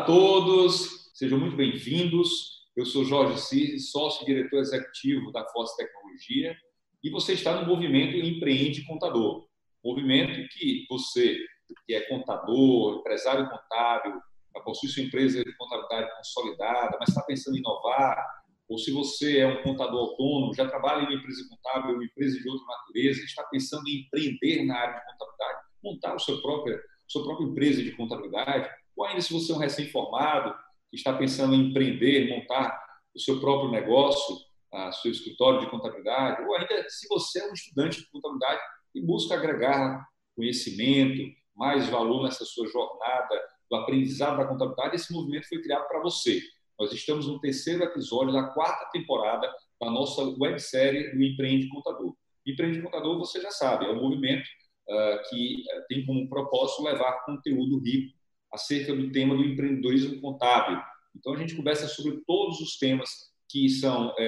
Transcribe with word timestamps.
Olá 0.00 0.04
a 0.04 0.16
todos, 0.16 1.10
sejam 1.12 1.38
muito 1.38 1.56
bem-vindos. 1.56 2.64
Eu 2.74 2.86
sou 2.86 3.04
Jorge 3.04 3.38
Cis, 3.38 3.90
sócio-diretor 3.90 4.60
executivo 4.60 5.30
da 5.30 5.44
Força 5.48 5.76
Tecnologia, 5.76 6.56
e 7.04 7.10
você 7.10 7.34
está 7.34 7.60
no 7.60 7.66
movimento 7.66 8.16
Empreende 8.16 8.82
Contador. 8.86 9.46
Movimento 9.84 10.48
que 10.54 10.86
você, 10.88 11.38
que 11.86 11.94
é 11.94 12.00
contador, 12.08 13.00
empresário 13.00 13.46
contábil, 13.50 14.14
possui 14.64 14.88
sua 14.88 15.02
empresa 15.02 15.44
de 15.44 15.54
contabilidade 15.58 16.16
consolidada, 16.16 16.96
mas 16.98 17.10
está 17.10 17.20
pensando 17.20 17.56
em 17.56 17.60
inovar, 17.60 18.24
ou 18.70 18.78
se 18.78 18.90
você 18.92 19.40
é 19.40 19.46
um 19.46 19.62
contador 19.62 20.00
autônomo, 20.00 20.54
já 20.54 20.66
trabalha 20.66 21.02
em 21.02 21.08
uma 21.08 21.14
empresa 21.14 21.46
contábil, 21.46 21.96
uma 21.96 22.04
empresa 22.04 22.40
de 22.40 22.48
outra 22.48 22.66
natureza, 22.66 23.20
está 23.22 23.44
pensando 23.44 23.86
em 23.86 24.00
empreender 24.00 24.64
na 24.64 24.78
área 24.78 24.94
de 24.98 25.12
contabilidade, 25.12 25.58
montar 25.84 26.14
a 26.14 26.18
sua 26.18 26.40
própria, 26.40 26.80
sua 27.06 27.22
própria 27.22 27.44
empresa 27.44 27.82
de 27.82 27.92
contabilidade, 27.92 28.79
ou 29.00 29.06
ainda 29.06 29.22
se 29.22 29.32
você 29.32 29.50
é 29.50 29.54
um 29.54 29.58
recém-formado 29.58 30.54
que 30.90 30.96
está 30.96 31.16
pensando 31.16 31.54
em 31.54 31.70
empreender, 31.70 32.28
montar 32.28 32.78
o 33.14 33.18
seu 33.18 33.40
próprio 33.40 33.70
negócio, 33.70 34.36
o 34.70 34.92
seu 34.92 35.10
escritório 35.10 35.60
de 35.60 35.70
contabilidade, 35.70 36.42
ou 36.42 36.54
ainda 36.54 36.86
se 36.86 37.08
você 37.08 37.40
é 37.40 37.48
um 37.48 37.54
estudante 37.54 38.00
de 38.00 38.10
contabilidade 38.10 38.60
e 38.94 39.00
busca 39.00 39.34
agregar 39.34 40.06
conhecimento, 40.36 41.22
mais 41.56 41.88
valor 41.88 42.24
nessa 42.24 42.44
sua 42.44 42.68
jornada 42.68 43.42
do 43.70 43.76
aprendizado 43.76 44.36
da 44.36 44.44
contabilidade, 44.44 44.96
esse 44.96 45.12
movimento 45.14 45.48
foi 45.48 45.62
criado 45.62 45.88
para 45.88 46.02
você. 46.02 46.38
Nós 46.78 46.92
estamos 46.92 47.26
no 47.26 47.40
terceiro 47.40 47.82
episódio 47.82 48.34
da 48.34 48.48
quarta 48.48 48.84
temporada 48.92 49.50
da 49.80 49.90
nossa 49.90 50.22
websérie 50.38 51.10
do 51.16 51.22
Empreende 51.22 51.70
Contador. 51.70 52.14
Empreende 52.46 52.82
Contador, 52.82 53.18
você 53.18 53.40
já 53.40 53.50
sabe, 53.50 53.86
é 53.86 53.90
um 53.90 54.02
movimento 54.02 54.46
uh, 54.88 55.30
que 55.30 55.64
tem 55.88 56.04
como 56.04 56.28
propósito 56.28 56.82
levar 56.82 57.24
conteúdo 57.24 57.78
rico 57.78 58.19
acerca 58.52 58.94
do 58.94 59.10
tema 59.12 59.36
do 59.36 59.44
empreendedorismo 59.44 60.20
contábil. 60.20 60.80
Então, 61.16 61.34
a 61.34 61.36
gente 61.36 61.56
conversa 61.56 61.88
sobre 61.88 62.22
todos 62.26 62.60
os 62.60 62.78
temas 62.78 63.30
que 63.48 63.68
são 63.68 64.14
é, 64.16 64.24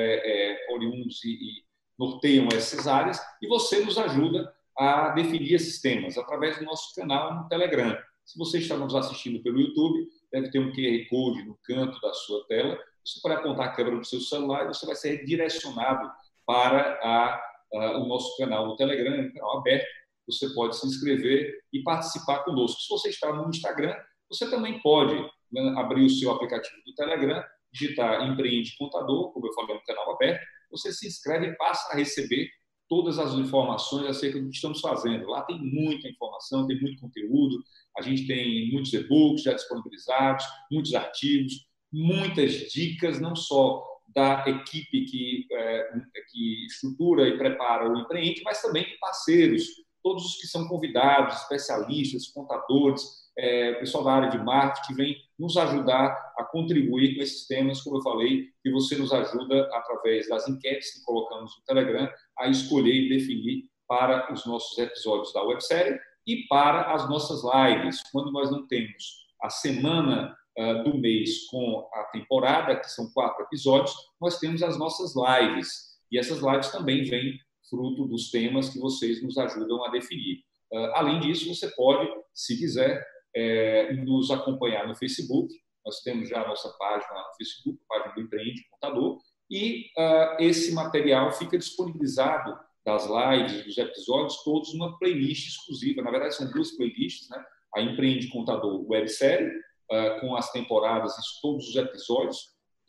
é, 0.68 0.74
oriundos 0.74 1.24
e, 1.24 1.30
e 1.30 1.64
norteiam 1.98 2.48
essas 2.52 2.86
áreas, 2.86 3.20
e 3.40 3.46
você 3.46 3.84
nos 3.84 3.96
ajuda 3.96 4.52
a 4.76 5.10
definir 5.10 5.54
esses 5.54 5.80
temas 5.80 6.18
através 6.18 6.58
do 6.58 6.64
nosso 6.64 6.94
canal 6.94 7.34
no 7.34 7.48
Telegram. 7.48 7.96
Se 8.24 8.38
você 8.38 8.58
está 8.58 8.76
nos 8.76 8.94
assistindo 8.94 9.42
pelo 9.42 9.60
YouTube, 9.60 10.08
deve 10.32 10.50
ter 10.50 10.58
um 10.58 10.72
QR 10.72 11.08
Code 11.08 11.44
no 11.44 11.58
canto 11.64 12.00
da 12.00 12.12
sua 12.14 12.44
tela. 12.46 12.78
Você 13.04 13.20
pode 13.20 13.34
apontar 13.34 13.66
a 13.66 13.72
câmera 13.72 13.96
do 13.96 14.04
seu 14.04 14.20
celular 14.20 14.64
e 14.64 14.68
você 14.68 14.86
vai 14.86 14.94
ser 14.94 15.24
direcionado 15.24 16.10
para 16.46 16.98
a, 17.02 17.40
a, 17.74 17.98
o 17.98 18.06
nosso 18.06 18.36
canal 18.36 18.66
no 18.66 18.76
Telegram, 18.76 19.20
um 19.20 19.32
canal 19.32 19.58
aberto. 19.58 19.86
Você 20.26 20.48
pode 20.54 20.76
se 20.76 20.86
inscrever 20.86 21.52
e 21.72 21.82
participar 21.82 22.44
conosco. 22.44 22.80
Se 22.80 22.88
você 22.88 23.08
está 23.10 23.32
no 23.32 23.48
Instagram, 23.50 23.94
você 24.32 24.48
também 24.50 24.80
pode 24.80 25.14
né, 25.52 25.74
abrir 25.76 26.04
o 26.04 26.10
seu 26.10 26.30
aplicativo 26.30 26.76
do 26.84 26.94
Telegram, 26.94 27.42
digitar 27.72 28.26
Empreende 28.26 28.76
Contador, 28.76 29.32
como 29.32 29.46
eu 29.46 29.52
falei, 29.52 29.74
no 29.74 29.82
canal 29.82 30.14
aberto, 30.14 30.42
você 30.70 30.92
se 30.92 31.06
inscreve 31.06 31.46
e 31.46 31.56
passa 31.56 31.92
a 31.92 31.96
receber 31.96 32.48
todas 32.88 33.18
as 33.18 33.34
informações 33.34 34.06
acerca 34.06 34.38
do 34.40 34.48
que 34.48 34.54
estamos 34.54 34.80
fazendo. 34.80 35.26
Lá 35.26 35.42
tem 35.42 35.58
muita 35.58 36.08
informação, 36.08 36.66
tem 36.66 36.80
muito 36.80 37.00
conteúdo, 37.00 37.62
a 37.96 38.02
gente 38.02 38.26
tem 38.26 38.70
muitos 38.70 38.92
e-books 38.92 39.42
já 39.42 39.52
disponibilizados, 39.52 40.44
muitos 40.70 40.94
artigos, 40.94 41.66
muitas 41.92 42.52
dicas, 42.70 43.20
não 43.20 43.34
só 43.36 43.82
da 44.14 44.44
equipe 44.46 45.04
que, 45.06 45.46
é, 45.50 45.90
que 46.30 46.66
estrutura 46.66 47.28
e 47.28 47.38
prepara 47.38 47.90
o 47.90 47.98
empreende, 47.98 48.42
mas 48.44 48.60
também 48.60 48.84
de 48.84 48.98
parceiros, 48.98 49.64
todos 50.02 50.24
os 50.24 50.40
que 50.40 50.46
são 50.46 50.66
convidados, 50.68 51.36
especialistas, 51.36 52.28
contadores, 52.28 53.22
é, 53.36 53.74
pessoal 53.74 54.04
da 54.04 54.12
área 54.12 54.30
de 54.30 54.38
marketing 54.38 54.94
vem 54.94 55.16
nos 55.38 55.56
ajudar 55.56 56.34
a 56.36 56.44
contribuir 56.44 57.16
com 57.16 57.22
esses 57.22 57.46
temas, 57.46 57.80
como 57.80 57.96
eu 57.96 58.02
falei, 58.02 58.48
que 58.62 58.70
você 58.70 58.96
nos 58.96 59.12
ajuda 59.12 59.68
através 59.72 60.28
das 60.28 60.46
enquetes 60.48 60.94
que 60.94 61.04
colocamos 61.04 61.56
no 61.56 61.64
Telegram 61.64 62.08
a 62.38 62.48
escolher 62.48 62.94
e 62.94 63.08
definir 63.08 63.64
para 63.88 64.32
os 64.32 64.44
nossos 64.46 64.76
episódios 64.78 65.32
da 65.32 65.42
websérie 65.42 65.98
e 66.26 66.46
para 66.46 66.92
as 66.94 67.08
nossas 67.08 67.42
lives, 67.42 68.02
quando 68.12 68.30
nós 68.30 68.50
não 68.50 68.66
temos 68.66 69.22
a 69.42 69.50
semana 69.50 70.36
uh, 70.58 70.84
do 70.84 70.96
mês 70.96 71.46
com 71.46 71.88
a 71.92 72.04
temporada, 72.04 72.76
que 72.76 72.88
são 72.88 73.10
quatro 73.12 73.44
episódios, 73.44 73.94
nós 74.20 74.38
temos 74.38 74.62
as 74.62 74.78
nossas 74.78 75.14
lives. 75.16 75.92
E 76.10 76.18
essas 76.18 76.40
lives 76.40 76.70
também 76.70 77.04
vêm 77.04 77.38
fruto 77.72 78.06
dos 78.06 78.30
temas 78.30 78.68
que 78.68 78.78
vocês 78.78 79.22
nos 79.22 79.38
ajudam 79.38 79.82
a 79.82 79.90
definir. 79.90 80.44
Uh, 80.70 80.92
além 80.94 81.20
disso, 81.20 81.48
você 81.48 81.70
pode, 81.74 82.06
se 82.34 82.58
quiser, 82.58 83.02
é, 83.34 83.94
nos 83.94 84.30
acompanhar 84.30 84.86
no 84.86 84.94
Facebook. 84.94 85.52
Nós 85.84 86.00
temos 86.00 86.28
já 86.28 86.42
a 86.42 86.48
nossa 86.48 86.68
página 86.78 87.14
no 87.14 87.36
Facebook, 87.36 87.82
a 87.82 87.94
página 87.94 88.14
do 88.14 88.20
Empreende 88.20 88.62
Contador, 88.70 89.18
e 89.50 89.86
uh, 89.98 90.36
esse 90.38 90.72
material 90.72 91.32
fica 91.32 91.56
disponibilizado 91.58 92.56
das 92.84 93.06
lives, 93.06 93.64
dos 93.64 93.78
episódios, 93.78 94.42
todos 94.44 94.74
numa 94.74 94.98
playlist 94.98 95.48
exclusiva. 95.48 96.02
Na 96.02 96.10
verdade, 96.10 96.34
são 96.34 96.50
duas 96.50 96.72
playlists, 96.76 97.28
né? 97.30 97.42
A 97.74 97.80
Empreende 97.80 98.28
Contador 98.28 98.86
websérie, 98.88 99.48
uh, 99.48 100.20
com 100.20 100.36
as 100.36 100.50
temporadas 100.52 101.12
e 101.12 101.40
todos 101.40 101.68
os 101.68 101.76
episódios, 101.76 102.38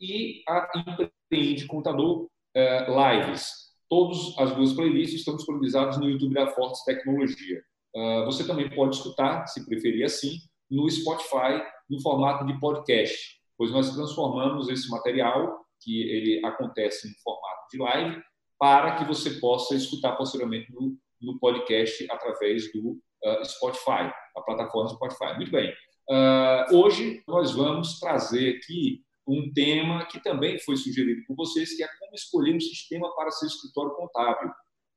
e 0.00 0.42
a 0.48 0.68
Empreende 0.76 1.66
Contador 1.66 2.28
Lives. 2.56 3.63
Todas 3.94 4.36
as 4.38 4.56
duas 4.56 4.72
playlists 4.72 5.20
estão 5.20 5.36
disponibilizadas 5.36 5.98
no 5.98 6.10
YouTube 6.10 6.34
da 6.34 6.48
Fortes 6.48 6.82
Tecnologia. 6.82 7.62
Uh, 7.94 8.24
você 8.24 8.44
também 8.44 8.68
pode 8.68 8.96
escutar, 8.96 9.46
se 9.46 9.64
preferir 9.64 10.04
assim, 10.04 10.38
no 10.68 10.90
Spotify, 10.90 11.62
no 11.88 12.00
formato 12.02 12.44
de 12.44 12.58
podcast, 12.58 13.38
pois 13.56 13.70
nós 13.70 13.94
transformamos 13.94 14.68
esse 14.68 14.90
material, 14.90 15.64
que 15.80 16.02
ele 16.10 16.44
acontece 16.44 17.06
no 17.06 17.14
formato 17.22 17.68
de 17.70 17.78
live, 17.78 18.22
para 18.58 18.96
que 18.96 19.04
você 19.04 19.38
possa 19.38 19.76
escutar 19.76 20.16
posteriormente 20.16 20.72
no, 20.72 20.98
no 21.22 21.38
podcast 21.38 22.04
através 22.10 22.72
do 22.72 22.94
uh, 23.24 23.44
Spotify, 23.44 24.12
a 24.36 24.40
plataforma 24.44 24.88
Spotify. 24.88 25.36
Muito 25.36 25.52
bem. 25.52 25.72
Uh, 26.10 26.78
hoje 26.78 27.22
nós 27.28 27.52
vamos 27.52 28.00
trazer 28.00 28.56
aqui 28.56 29.03
um 29.26 29.52
tema 29.52 30.04
que 30.06 30.22
também 30.22 30.58
foi 30.58 30.76
sugerido 30.76 31.22
por 31.26 31.36
vocês, 31.36 31.76
que 31.76 31.82
é 31.82 31.88
como 31.98 32.14
escolher 32.14 32.54
um 32.54 32.60
sistema 32.60 33.14
para 33.14 33.30
seu 33.30 33.48
escritório 33.48 33.94
contábil. 33.94 34.50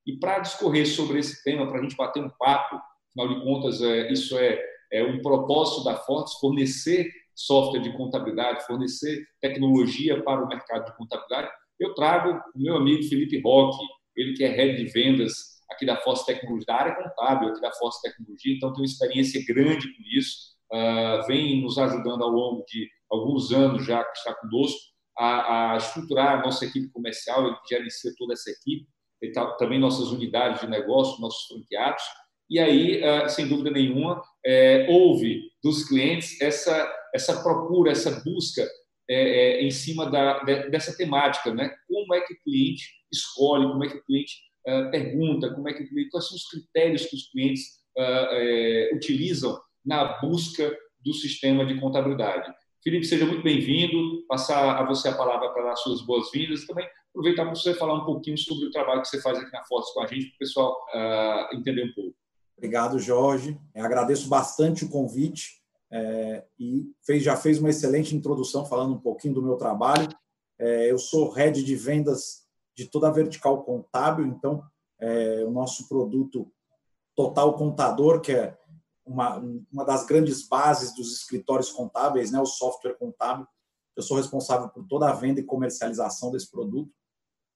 E 0.05 0.17
para 0.17 0.39
discorrer 0.39 0.87
sobre 0.87 1.19
esse 1.19 1.43
tema, 1.43 1.67
para 1.67 1.79
a 1.79 1.81
gente 1.81 1.95
bater 1.95 2.23
um 2.23 2.29
papo, 2.29 2.79
afinal 3.09 3.35
de 3.35 3.43
contas, 3.43 3.81
é, 3.81 4.11
isso 4.11 4.37
é, 4.37 4.61
é 4.91 5.03
um 5.03 5.21
propósito 5.21 5.83
da 5.83 5.95
Fortes, 5.95 6.33
fornecer 6.39 7.11
software 7.35 7.81
de 7.81 7.95
contabilidade, 7.95 8.65
fornecer 8.65 9.25
tecnologia 9.39 10.23
para 10.23 10.43
o 10.43 10.47
mercado 10.47 10.85
de 10.85 10.97
contabilidade, 10.97 11.49
eu 11.79 11.93
trago 11.93 12.41
o 12.55 12.59
meu 12.59 12.75
amigo 12.75 13.03
Felipe 13.03 13.39
Roque, 13.41 13.85
ele 14.15 14.33
que 14.33 14.43
é 14.43 14.47
head 14.47 14.83
de 14.83 14.91
vendas 14.91 15.57
aqui 15.69 15.85
da 15.85 15.97
Force 15.97 16.25
Tecnologia, 16.25 16.65
da 16.65 16.75
área 16.75 16.95
contábil 16.95 17.49
aqui 17.49 17.61
da 17.61 17.71
Force 17.73 18.01
Tecnologia, 18.01 18.55
então 18.55 18.73
tem 18.73 18.81
uma 18.81 18.85
experiência 18.85 19.43
grande 19.45 19.87
com 19.87 20.03
isso, 20.17 20.55
uh, 20.71 21.27
vem 21.27 21.61
nos 21.61 21.77
ajudando 21.77 22.23
ao 22.23 22.29
longo 22.29 22.65
de 22.65 22.89
alguns 23.11 23.51
anos 23.51 23.85
já 23.85 24.03
que 24.03 24.17
está 24.17 24.33
conosco 24.35 24.79
a, 25.17 25.73
a 25.73 25.77
estruturar 25.77 26.39
a 26.39 26.43
nossa 26.43 26.65
equipe 26.65 26.91
comercial, 26.91 27.47
ele 27.47 27.55
gerencia 27.69 28.11
toda 28.17 28.33
essa 28.33 28.49
equipe, 28.51 28.87
tá, 29.33 29.51
também 29.53 29.79
nossas 29.79 30.09
unidades 30.09 30.61
de 30.61 30.67
negócio, 30.67 31.19
nossos 31.19 31.47
franqueados, 31.47 32.03
e 32.49 32.59
aí, 32.59 33.01
uh, 33.03 33.29
sem 33.29 33.47
dúvida 33.47 33.71
nenhuma, 33.71 34.23
é, 34.45 34.87
houve 34.89 35.51
dos 35.61 35.87
clientes 35.87 36.39
essa, 36.39 36.89
essa 37.13 37.43
procura, 37.43 37.91
essa 37.91 38.23
busca 38.23 38.65
é, 39.09 39.15
é, 39.59 39.63
em 39.63 39.71
cima 39.71 40.09
da, 40.09 40.39
de, 40.43 40.69
dessa 40.69 40.95
temática, 40.95 41.53
né? 41.53 41.73
Como 41.87 42.13
é 42.13 42.21
que 42.21 42.33
o 42.33 42.41
cliente 42.43 42.85
escolhe, 43.11 43.67
como 43.67 43.83
é 43.83 43.89
que 43.89 43.97
o 43.97 44.03
cliente 44.03 44.33
uh, 44.67 44.89
pergunta, 44.91 45.53
como 45.53 45.67
é 45.67 45.73
que 45.73 45.83
o 45.83 45.89
cliente, 45.89 46.09
quais 46.09 46.27
são 46.27 46.37
os 46.37 46.47
critérios 46.47 47.05
que 47.05 47.15
os 47.15 47.29
clientes 47.29 47.63
uh, 47.97 48.95
utilizam 48.95 49.59
na 49.85 50.19
busca 50.19 50.73
do 51.03 51.13
sistema 51.13 51.65
de 51.65 51.79
contabilidade. 51.79 52.53
Felipe, 52.87 53.05
seja 53.05 53.25
muito 53.25 53.43
bem-vindo. 53.43 54.25
Passar 54.29 54.79
a 54.79 54.85
você 54.85 55.09
a 55.09 55.13
palavra 55.13 55.49
para 55.49 55.61
dar 55.61 55.71
as 55.73 55.81
suas 55.81 56.01
boas-vindas 56.01 56.61
e 56.61 56.67
também 56.67 56.87
aproveitar 57.09 57.43
para 57.43 57.53
você 57.53 57.73
falar 57.73 57.95
um 57.95 58.05
pouquinho 58.05 58.37
sobre 58.37 58.67
o 58.67 58.71
trabalho 58.71 59.01
que 59.01 59.09
você 59.09 59.21
faz 59.21 59.37
aqui 59.37 59.51
na 59.51 59.65
Fortes 59.65 59.91
com 59.93 60.03
a 60.03 60.07
gente, 60.07 60.27
para 60.27 60.35
o 60.35 60.39
pessoal 60.39 60.77
uh, 60.95 61.53
entender 61.57 61.83
um 61.83 61.93
pouco. 61.93 62.15
Obrigado, 62.57 62.97
Jorge. 62.97 63.59
Eu 63.75 63.83
agradeço 63.83 64.29
bastante 64.29 64.85
o 64.85 64.89
convite 64.89 65.61
é, 65.91 66.45
e 66.57 66.85
fez, 67.05 67.21
já 67.21 67.35
fez 67.35 67.59
uma 67.59 67.71
excelente 67.71 68.15
introdução 68.15 68.65
falando 68.65 68.93
um 68.93 69.01
pouquinho 69.01 69.33
do 69.33 69.43
meu 69.43 69.57
trabalho. 69.57 70.07
É, 70.57 70.89
eu 70.89 70.97
sou 70.97 71.29
head 71.31 71.61
de 71.61 71.75
vendas 71.75 72.47
de 72.73 72.85
toda 72.85 73.09
a 73.09 73.11
vertical 73.11 73.65
contábil, 73.65 74.25
então 74.25 74.63
é, 74.97 75.43
o 75.45 75.51
nosso 75.51 75.89
produto 75.89 76.49
Total 77.13 77.53
Contador, 77.53 78.21
que 78.21 78.31
é 78.31 78.57
uma, 79.07 79.37
uma 79.71 79.85
das 79.85 80.05
grandes 80.05 80.47
bases 80.47 80.93
dos 80.93 81.13
escritórios 81.13 81.71
contábeis, 81.71 82.31
né, 82.31 82.39
o 82.39 82.45
software 82.45 82.95
contábil. 82.95 83.47
Eu 83.95 84.03
sou 84.03 84.17
responsável 84.17 84.69
por 84.69 84.85
toda 84.85 85.09
a 85.09 85.13
venda 85.13 85.39
e 85.39 85.43
comercialização 85.43 86.29
desse 86.31 86.51
produto. 86.51 86.91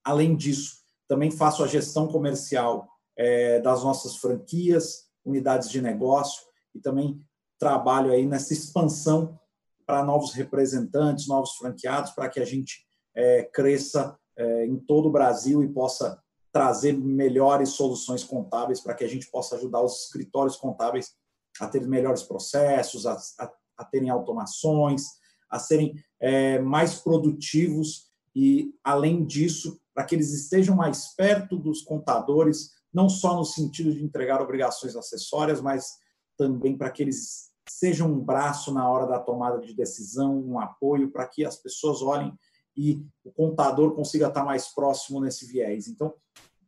Além 0.02 0.34
disso, 0.34 0.78
também 1.06 1.30
faço 1.30 1.62
a 1.62 1.66
gestão 1.68 2.08
comercial 2.08 2.88
é, 3.16 3.60
das 3.60 3.84
nossas 3.84 4.16
franquias, 4.16 5.08
unidades 5.24 5.70
de 5.70 5.80
negócio 5.80 6.42
e 6.74 6.80
também 6.80 7.20
trabalho 7.58 8.10
aí 8.10 8.26
nessa 8.26 8.52
expansão 8.52 9.38
para 9.86 10.02
novos 10.04 10.32
representantes, 10.32 11.28
novos 11.28 11.52
franqueados, 11.52 12.12
para 12.12 12.28
que 12.28 12.40
a 12.40 12.44
gente 12.44 12.84
é, 13.14 13.42
cresça 13.44 14.18
é, 14.36 14.66
em 14.66 14.78
todo 14.78 15.08
o 15.08 15.12
Brasil 15.12 15.62
e 15.62 15.68
possa 15.68 16.20
trazer 16.52 16.92
melhores 16.92 17.70
soluções 17.70 18.24
contábeis 18.24 18.80
para 18.80 18.94
que 18.94 19.04
a 19.04 19.08
gente 19.08 19.30
possa 19.30 19.56
ajudar 19.56 19.82
os 19.82 20.04
escritórios 20.04 20.56
contábeis 20.56 21.12
a 21.60 21.68
ter 21.68 21.86
melhores 21.86 22.22
processos, 22.22 23.06
a, 23.06 23.16
a, 23.38 23.52
a 23.78 23.84
terem 23.84 24.10
automações, 24.10 25.02
a 25.50 25.58
serem 25.58 25.94
é, 26.20 26.58
mais 26.58 26.94
produtivos 26.94 28.10
e, 28.34 28.74
além 28.82 29.24
disso, 29.24 29.80
para 29.94 30.04
que 30.04 30.14
eles 30.14 30.32
estejam 30.32 30.74
mais 30.74 31.14
perto 31.14 31.56
dos 31.56 31.82
contadores, 31.82 32.70
não 32.92 33.08
só 33.08 33.36
no 33.36 33.44
sentido 33.44 33.92
de 33.92 34.02
entregar 34.02 34.40
obrigações 34.40 34.96
acessórias, 34.96 35.60
mas 35.60 35.98
também 36.36 36.76
para 36.76 36.90
que 36.90 37.02
eles 37.02 37.50
sejam 37.68 38.10
um 38.10 38.20
braço 38.20 38.72
na 38.72 38.88
hora 38.88 39.06
da 39.06 39.18
tomada 39.18 39.60
de 39.60 39.74
decisão, 39.74 40.38
um 40.38 40.58
apoio 40.58 41.10
para 41.10 41.26
que 41.26 41.44
as 41.44 41.56
pessoas 41.56 42.02
olhem 42.02 42.32
e 42.76 43.04
o 43.22 43.30
contador 43.30 43.94
consiga 43.94 44.28
estar 44.28 44.44
mais 44.44 44.68
próximo 44.68 45.20
nesse 45.20 45.46
viés. 45.46 45.88
Então, 45.88 46.14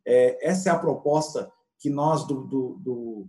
é, 0.05 0.47
essa 0.47 0.69
é 0.69 0.71
a 0.71 0.79
proposta 0.79 1.51
que 1.79 1.89
nós 1.89 2.25
do, 2.27 2.43
do, 2.43 2.79
do, 2.79 3.27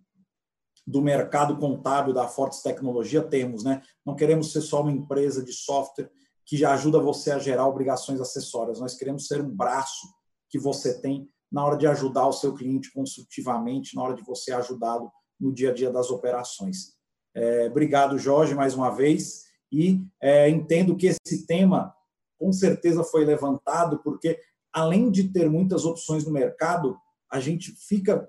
do 0.86 1.02
mercado 1.02 1.56
contábil 1.58 2.14
da 2.14 2.28
Fortes 2.28 2.62
Tecnologia 2.62 3.22
temos. 3.22 3.64
Né? 3.64 3.82
Não 4.04 4.14
queremos 4.14 4.52
ser 4.52 4.60
só 4.60 4.82
uma 4.82 4.92
empresa 4.92 5.42
de 5.42 5.52
software 5.52 6.10
que 6.44 6.56
já 6.56 6.72
ajuda 6.72 7.00
você 7.00 7.32
a 7.32 7.38
gerar 7.38 7.66
obrigações 7.66 8.20
acessórias. 8.20 8.78
Nós 8.78 8.94
queremos 8.94 9.26
ser 9.26 9.42
um 9.42 9.50
braço 9.50 10.06
que 10.48 10.58
você 10.58 11.00
tem 11.00 11.28
na 11.50 11.64
hora 11.64 11.76
de 11.76 11.86
ajudar 11.86 12.26
o 12.28 12.32
seu 12.32 12.54
cliente 12.54 12.92
consultivamente, 12.92 13.96
na 13.96 14.02
hora 14.02 14.14
de 14.14 14.22
você 14.22 14.52
ajudá-lo 14.52 15.10
no 15.40 15.52
dia 15.52 15.70
a 15.70 15.74
dia 15.74 15.90
das 15.90 16.10
operações. 16.10 16.94
É, 17.34 17.66
obrigado, 17.66 18.18
Jorge, 18.18 18.54
mais 18.54 18.74
uma 18.74 18.90
vez. 18.90 19.44
E 19.72 20.00
é, 20.22 20.48
entendo 20.48 20.96
que 20.96 21.06
esse 21.06 21.46
tema, 21.46 21.92
com 22.38 22.52
certeza, 22.52 23.02
foi 23.02 23.24
levantado, 23.24 24.00
porque, 24.02 24.38
além 24.72 25.10
de 25.10 25.24
ter 25.32 25.50
muitas 25.50 25.84
opções 25.84 26.24
no 26.24 26.32
mercado, 26.32 26.96
a 27.30 27.40
gente 27.40 27.72
fica, 27.72 28.28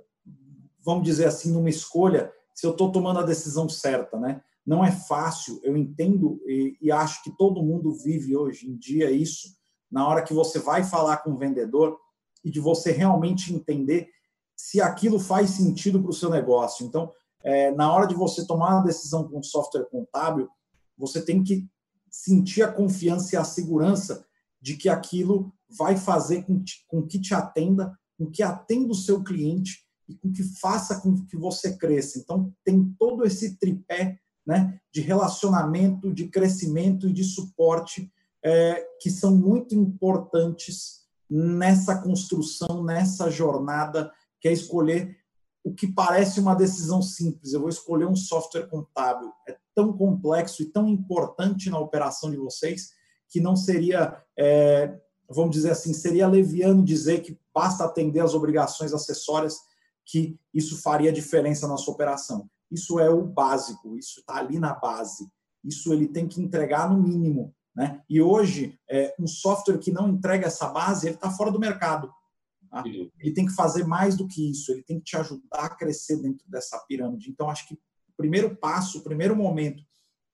vamos 0.84 1.04
dizer 1.04 1.26
assim, 1.26 1.52
numa 1.52 1.70
escolha 1.70 2.32
se 2.58 2.66
eu 2.66 2.72
estou 2.72 2.92
tomando 2.92 3.20
a 3.20 3.24
decisão 3.24 3.70
certa, 3.70 4.20
né? 4.20 4.42
Não 4.66 4.84
é 4.84 4.92
fácil, 4.92 5.60
eu 5.62 5.78
entendo 5.78 6.42
e, 6.48 6.76
e, 6.82 6.92
acho 6.92 7.24
que 7.24 7.30
todo 7.38 7.62
mundo 7.62 7.94
vive 7.94 8.36
hoje 8.36 8.68
em 8.68 8.76
dia 8.76 9.12
isso, 9.12 9.50
na 9.92 10.08
hora 10.08 10.24
que 10.24 10.34
você 10.34 10.58
vai 10.58 10.84
falar 10.84 11.18
com 11.18 11.34
o 11.34 11.38
vendedor 11.38 12.00
e 12.44 12.50
de 12.50 12.60
você 12.60 12.92
realmente 12.92 13.54
entender 13.54 14.10
se 14.56 14.82
aquilo 14.82 15.20
faz 15.20 15.52
sentido 15.52 16.02
para 16.02 16.10
o 16.10 16.14
seu 16.14 16.32
negócio. 16.32 16.84
Então, 16.84 17.14
é, 17.44 17.70
na 17.72 17.94
hora 17.94 18.08
de 18.08 18.16
você 18.16 18.46
tomar 18.46 18.74
uma 18.74 18.84
decisão 18.84 19.28
com 19.28 19.44
software 19.44 19.86
contábil, 19.92 20.50
você 20.98 21.22
tem 21.22 21.44
que 21.44 21.70
sentir 22.10 22.64
a 22.64 22.72
confiança 22.72 23.36
e 23.36 23.38
a 23.38 23.44
segurança 23.44 24.26
de 24.60 24.76
que 24.76 24.90
aquilo 24.90 25.54
vai 25.70 25.96
fazer 25.96 26.42
com, 26.42 26.64
com 26.88 27.06
que 27.06 27.22
te 27.22 27.36
atenda, 27.36 27.96
com 28.18 28.26
que 28.32 28.42
atenda 28.42 28.92
o 28.92 28.96
seu 28.96 29.24
cliente 29.24 29.87
e 30.08 30.16
com 30.16 30.32
que 30.32 30.44
faça 30.44 31.00
com 31.02 31.26
que 31.26 31.36
você 31.36 31.76
cresça. 31.78 32.20
Então, 32.20 32.54
tem 32.64 32.84
todo 32.98 33.26
esse 33.26 33.58
tripé 33.58 34.20
né, 34.46 34.80
de 34.94 35.02
relacionamento, 35.02 36.14
de 36.14 36.28
crescimento 36.28 37.10
e 37.10 37.14
de 37.14 37.24
suporte 37.24 38.12
é, 38.44 38.86
que 39.02 39.10
são 39.10 39.36
muito 39.36 39.76
importantes 39.76 41.02
nessa 41.30 42.02
construção, 42.02 42.84
nessa 42.84 43.30
jornada, 43.30 44.12
que 44.40 44.48
é 44.48 44.54
escolher 44.54 45.18
o 45.64 45.74
que 45.74 45.88
parece 45.88 46.40
uma 46.40 46.56
decisão 46.56 47.02
simples. 47.02 47.52
Eu 47.52 47.60
vou 47.60 47.70
escolher 47.70 48.06
um 48.06 48.16
software 48.16 48.68
contábil. 48.68 49.34
É 49.50 49.58
tão 49.76 49.92
complexo 49.92 50.64
e 50.64 50.72
tão 50.72 50.88
importante 50.88 51.70
na 51.70 51.78
operação 51.78 52.32
de 52.32 52.38
vocês 52.38 52.92
que 53.30 53.42
não 53.42 53.58
seria, 53.58 54.24
é, 54.40 54.98
vamos 55.30 55.52
dizer 55.52 55.72
assim, 55.72 55.94
seria 55.94 56.28
leviano 56.28 56.84
dizer 56.86 57.22
que 57.22 57.38
basta 57.54 57.84
atender 57.84 58.22
as 58.22 58.34
obrigações 58.34 58.94
acessórias 58.94 59.58
que 60.08 60.40
isso 60.54 60.82
faria 60.82 61.12
diferença 61.12 61.68
na 61.68 61.78
sua 61.78 61.94
operação. 61.94 62.50
Isso 62.72 63.00
é 63.00 63.10
o 63.10 63.24
básico, 63.24 63.98
isso 63.98 64.22
está 64.22 64.38
ali 64.38 64.58
na 64.58 64.74
base. 64.74 65.30
Isso 65.64 65.92
ele 65.92 66.08
tem 66.08 66.28
que 66.28 66.42
entregar 66.42 66.90
no 66.90 67.02
mínimo. 67.02 67.54
Né? 67.76 68.02
E 68.10 68.22
hoje, 68.22 68.80
é, 68.90 69.14
um 69.20 69.28
software 69.28 69.78
que 69.78 69.92
não 69.92 70.10
entrega 70.10 70.48
essa 70.48 70.68
base, 70.70 71.08
ele 71.08 71.16
está 71.16 71.30
fora 71.30 71.52
do 71.52 71.60
mercado. 71.60 72.12
Tá? 72.72 72.84
Ele 72.86 73.34
tem 73.34 73.46
que 73.46 73.54
fazer 73.54 73.86
mais 73.86 74.16
do 74.16 74.28
que 74.28 74.50
isso, 74.50 74.72
ele 74.72 74.84
tem 74.84 74.98
que 74.98 75.06
te 75.06 75.18
ajudar 75.18 75.66
a 75.66 75.76
crescer 75.76 76.18
dentro 76.18 76.50
dessa 76.50 76.80
pirâmide. 76.88 77.30
Então, 77.30 77.50
acho 77.50 77.68
que 77.68 77.76
o 77.76 78.14
primeiro 78.16 78.56
passo, 78.56 79.00
o 79.00 79.04
primeiro 79.04 79.36
momento, 79.36 79.84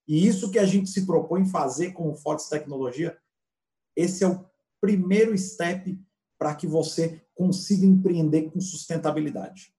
e 0.07 0.25
isso 0.27 0.51
que 0.51 0.59
a 0.59 0.65
gente 0.65 0.89
se 0.89 1.05
propõe 1.05 1.45
fazer 1.45 1.91
com 1.91 2.11
o 2.11 2.15
Fortes 2.15 2.47
Tecnologia, 2.47 3.17
esse 3.95 4.23
é 4.23 4.27
o 4.27 4.45
primeiro 4.79 5.37
step 5.37 5.99
para 6.43 6.55
que 6.55 6.67
você 6.67 7.21
consiga 7.33 7.85
empreender 7.85 8.51
com 8.51 8.59
sustentabilidade. 8.59 9.73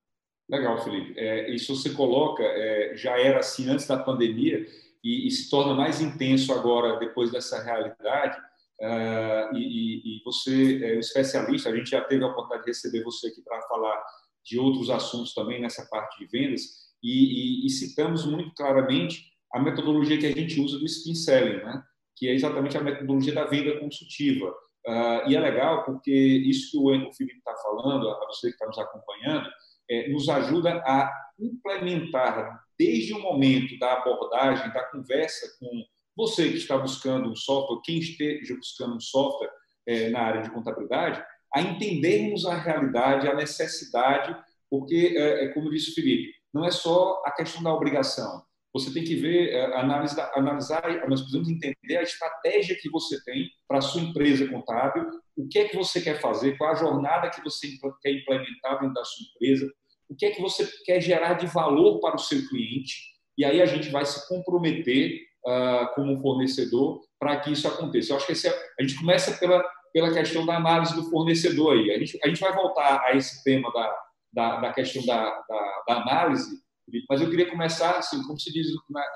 Legal, 0.49 0.83
Felipe. 0.83 1.13
É, 1.21 1.55
isso 1.55 1.77
você 1.77 1.91
coloca, 1.91 2.43
é, 2.43 2.97
já 2.97 3.21
era 3.21 3.41
assim 3.41 3.69
antes 3.69 3.87
da 3.87 3.99
pandemia 3.99 4.67
e, 5.05 5.29
e, 5.29 5.31
se 5.31 5.51
torna 5.51 5.75
mais 5.75 6.01
intenso 6.01 6.55
agora 6.55 6.99
depois 6.99 7.31
dessa 7.31 7.63
realidade. 7.63 8.39
Uh, 8.81 9.55
e, 9.55 10.17
e, 10.17 10.23
você 10.25 10.83
é 10.83 10.97
um 10.97 11.01
especialista, 11.01 11.69
a 11.69 11.77
gente 11.77 11.91
já 11.91 12.01
teve 12.01 12.25
a 12.25 12.29
oportunidade 12.29 12.65
de 12.65 12.71
receber 12.71 13.05
você 13.05 13.27
aqui 13.27 13.43
para 13.43 13.61
falar 13.69 14.03
de 14.43 14.59
outros 14.59 14.89
assuntos 14.89 15.35
também 15.35 15.61
nessa 15.61 15.85
parte 15.87 16.19
de 16.19 16.27
vendas 16.27 16.63
e, 17.03 17.67
e, 17.67 17.71
citamos 17.71 18.25
muito 18.25 18.55
claramente 18.55 19.27
a 19.53 19.61
metodologia 19.61 20.17
que 20.17 20.27
a 20.27 20.33
gente 20.33 20.59
usa 20.59 20.79
do 20.79 20.87
spin 20.87 21.15
selling, 21.15 21.63
né? 21.63 21.83
que 22.17 22.27
é 22.27 22.33
exatamente 22.35 22.79
a 22.79 22.83
metodologia 22.83 23.35
da 23.35 23.45
venda 23.45 23.79
consultiva. 23.79 24.55
Uh, 24.87 25.31
e 25.31 25.35
é 25.35 25.41
legal 25.41 25.85
porque 25.85 26.13
isso 26.13 26.73
que 26.73 26.79
o 26.79 27.13
Felipe 27.15 27.39
está 27.39 27.55
falando, 27.57 28.09
a 28.09 28.27
você 28.27 28.49
que 28.49 28.55
está 28.55 28.67
nos 28.67 28.79
acompanhando, 28.79 29.49
é, 29.91 30.09
nos 30.09 30.29
ajuda 30.29 30.83
a 30.87 31.11
implementar 31.39 32.63
desde 32.79 33.13
o 33.15 33.21
momento 33.21 33.79
da 33.79 33.95
abordagem, 33.95 34.73
da 34.73 34.85
conversa 34.85 35.47
com 35.59 35.85
você 36.17 36.49
que 36.49 36.57
está 36.57 36.77
buscando 36.79 37.29
um 37.29 37.37
software, 37.37 37.81
quem 37.85 37.99
esteja 37.99 38.55
buscando 38.57 38.97
um 38.97 39.01
software 39.01 39.51
é, 39.87 40.11
na 40.11 40.21
área 40.21 40.43
de 40.43 40.51
contabilidade, 40.51 41.25
a 41.55 41.61
entendermos 41.61 42.47
a 42.47 42.57
realidade, 42.57 43.29
a 43.29 43.35
necessidade, 43.35 44.37
porque, 44.71 45.15
é, 45.17 45.45
é 45.45 45.49
como 45.49 45.71
disse 45.71 45.91
o 45.91 45.95
Felipe, 45.95 46.33
não 46.53 46.65
é 46.65 46.71
só 46.71 47.23
a 47.25 47.33
questão 47.33 47.63
da 47.63 47.75
obrigação. 47.75 48.43
Você 48.75 48.93
tem 48.93 49.05
que 49.05 49.15
ver, 49.15 49.51
é, 49.51 49.77
analisar, 49.77 50.33
analisar, 50.35 50.83
nós 51.09 51.21
precisamos 51.21 51.49
entender 51.49 51.97
a 51.97 52.03
estratégia 52.03 52.77
que 52.81 52.91
você 52.91 53.23
tem 53.25 53.49
para 53.69 53.79
a 53.79 53.83
sua 53.83 54.03
empresa 54.03 54.49
contábil, 54.49 55.07
o 55.37 55.49
que 55.49 55.61
é 55.61 55.69
que 55.69 55.77
você 55.77 56.01
quer 56.01 56.21
fazer, 56.21 56.59
qual 56.59 56.73
a 56.73 56.75
jornada 56.75 57.31
que 57.31 57.43
você 57.43 57.69
quer 58.03 58.11
implementar 58.11 58.81
dentro 58.81 58.95
da 58.95 59.05
sua 59.05 59.27
empresa, 59.27 59.73
o 60.09 60.17
que 60.17 60.27
é 60.27 60.31
que 60.31 60.43
você 60.43 60.69
quer 60.85 61.01
gerar 61.01 61.35
de 61.35 61.47
valor 61.47 62.01
para 62.01 62.17
o 62.17 62.19
seu 62.19 62.47
cliente, 62.49 63.15
e 63.39 63.45
aí 63.45 63.63
a 63.63 63.67
gente 63.67 63.91
vai 63.91 64.05
se 64.05 64.29
comprometer 64.29 65.21
uh, 65.47 65.95
como 65.95 66.21
fornecedor 66.21 67.01
para 67.19 67.41
que 67.41 67.53
isso 67.53 67.67
aconteça. 67.67 68.13
Eu 68.13 68.17
acho 68.17 68.27
que 68.27 68.47
é, 68.47 68.51
a 68.79 68.83
gente 68.83 68.99
começa 68.99 69.37
pela, 69.39 69.65
pela 69.93 70.13
questão 70.13 70.45
da 70.45 70.57
análise 70.57 70.95
do 70.95 71.11
fornecedor 71.11 71.75
aí. 71.75 71.91
A 71.91 71.99
gente, 71.99 72.19
a 72.23 72.29
gente 72.29 72.41
vai 72.41 72.53
voltar 72.53 73.03
a 73.05 73.17
esse 73.17 73.43
tema 73.43 73.73
da, 73.73 73.97
da, 74.33 74.61
da 74.61 74.73
questão 74.73 75.05
da, 75.07 75.31
da, 75.49 75.83
da, 75.89 76.03
análise, 76.03 76.63
mas 77.09 77.21
eu 77.21 77.31
queria 77.31 77.51
começar, 77.51 77.99
assim, 77.99 78.23
como 78.25 78.39
se 78.39 78.53
diz 78.53 78.67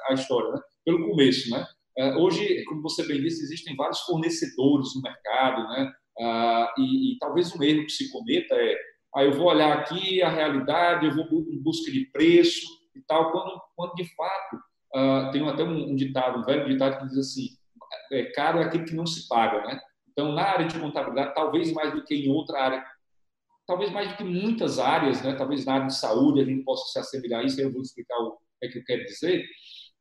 a 0.09 0.15
história, 0.15 0.51
né? 0.53 0.61
pelo 0.85 1.09
começo. 1.09 1.51
Né? 1.51 1.67
Uh, 1.99 2.23
hoje, 2.23 2.65
como 2.65 2.83
você 2.83 3.07
bem 3.07 3.21
disse, 3.21 3.43
existem 3.43 3.77
vários 3.77 4.01
fornecedores 4.01 4.95
no 4.95 5.03
mercado, 5.03 5.63
né? 5.69 5.93
Uh, 6.19 6.81
e, 6.81 7.15
e, 7.15 7.19
talvez 7.19 7.55
um 7.55 7.63
erro 7.63 7.87
que 7.87 7.93
se 7.93 8.11
cometa 8.11 8.55
é 8.55 8.77
aí 9.15 9.27
eu 9.27 9.33
vou 9.33 9.47
olhar 9.47 9.79
aqui 9.79 10.23
a 10.23 10.29
realidade, 10.29 11.07
eu 11.07 11.15
vou 11.15 11.27
em 11.49 11.63
busca 11.63 11.91
de 11.91 12.07
preço 12.13 12.67
e 12.95 13.01
tal, 13.07 13.31
quando, 13.31 13.61
quando 13.77 13.95
de 13.95 14.05
fato, 14.15 14.57
uh, 14.97 15.31
tem 15.31 15.49
até 15.49 15.63
um, 15.63 15.91
um, 15.91 15.95
ditado, 15.95 16.41
um 16.41 16.45
velho 16.45 16.69
ditado 16.69 16.99
que 16.99 17.07
diz 17.09 17.19
assim, 17.19 17.49
é, 18.13 18.25
caro 18.33 18.59
é 18.59 18.65
aquilo 18.65 18.85
que 18.85 18.95
não 18.95 19.07
se 19.07 19.29
paga, 19.29 19.65
né? 19.65 19.81
Então, 20.11 20.33
na 20.33 20.43
área 20.43 20.67
de 20.67 20.79
contabilidade, 20.79 21.35
talvez 21.35 21.73
mais 21.73 21.93
do 21.93 22.05
que 22.05 22.15
em 22.15 22.31
outra 22.31 22.61
área, 22.61 22.85
talvez 23.69 23.93
mais 23.93 24.09
do 24.09 24.17
que 24.17 24.25
muitas 24.25 24.81
áreas, 24.81 25.23
né? 25.23 25.37
talvez 25.37 25.65
na 25.65 25.75
área 25.75 25.87
de 25.87 25.97
saúde 25.97 26.41
a 26.41 26.45
gente 26.45 26.65
possa 26.65 26.91
se 26.91 26.99
assemelhar 26.99 27.43
a 27.43 27.45
isso, 27.45 27.61
eu 27.61 27.73
vou 27.73 27.83
explicar 27.83 28.19
o 28.19 28.33
que, 28.59 28.67
é 28.67 28.69
que 28.69 28.79
eu 28.79 28.85
quero 28.85 29.05
dizer, 29.05 29.47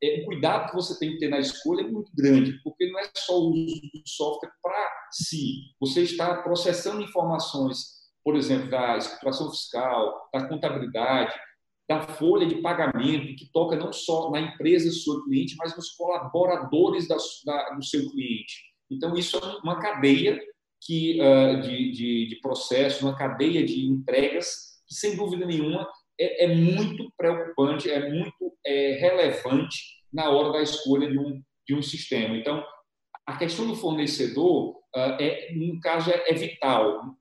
é, 0.02 0.22
o 0.22 0.26
cuidado 0.26 0.70
que 0.70 0.76
você 0.76 0.98
tem 0.98 1.12
que 1.12 1.20
ter 1.20 1.28
na 1.28 1.40
escolha 1.40 1.82
é 1.82 1.88
muito 1.88 2.12
grande, 2.16 2.60
porque 2.64 2.90
não 2.90 3.00
é 3.00 3.12
só 3.16 3.40
o 3.40 3.52
uso 3.52 3.82
do 3.82 4.02
software 4.08 4.52
para 4.62 4.92
si. 5.12 5.74
Você 5.80 6.02
está 6.02 6.42
processando 6.42 7.02
informações 7.02 7.98
por 8.28 8.36
exemplo, 8.36 8.70
da 8.70 8.98
escrituração 8.98 9.50
fiscal, 9.50 10.30
da 10.34 10.50
contabilidade, 10.50 11.34
da 11.88 12.02
folha 12.02 12.46
de 12.46 12.62
pagamento, 12.62 13.38
que 13.38 13.50
toca 13.54 13.78
não 13.78 13.94
só 13.94 14.30
na 14.30 14.42
empresa 14.42 14.90
do 14.90 14.96
seu 14.96 15.24
cliente, 15.24 15.56
mas 15.58 15.74
nos 15.78 15.92
colaboradores 15.92 17.08
da, 17.08 17.16
da, 17.46 17.70
do 17.70 17.82
seu 17.86 18.12
cliente. 18.12 18.66
Então, 18.92 19.16
isso 19.16 19.38
é 19.38 19.60
uma 19.64 19.80
cadeia 19.80 20.38
que, 20.88 21.20
uh, 21.22 21.60
de, 21.60 21.92
de, 21.92 22.28
de 22.28 22.40
uma 23.04 23.18
cadeia 23.18 23.66
de 23.66 23.86
entregas, 23.86 24.80
que, 24.88 24.96
sem 24.96 25.18
dúvida 25.18 25.46
nenhuma, 25.46 25.86
é, 26.18 26.46
é 26.46 26.56
muito 26.56 27.12
preocupante, 27.18 27.92
é 27.92 28.10
muito 28.10 28.58
é, 28.66 28.94
relevante 28.94 29.78
na 30.12 30.30
hora 30.30 30.54
da 30.54 30.62
escolha 30.62 31.12
de 31.12 31.20
um, 31.20 31.44
de 31.68 31.76
um 31.76 31.82
sistema. 31.82 32.38
Então, 32.38 32.64
a 33.26 33.38
questão 33.38 33.68
do 33.68 33.76
fornecedor, 33.76 34.78
uh, 34.96 35.18
é, 35.20 35.54
no 35.54 35.78
caso, 35.82 36.10
é, 36.10 36.32
é, 36.32 36.34
vital 36.34 37.18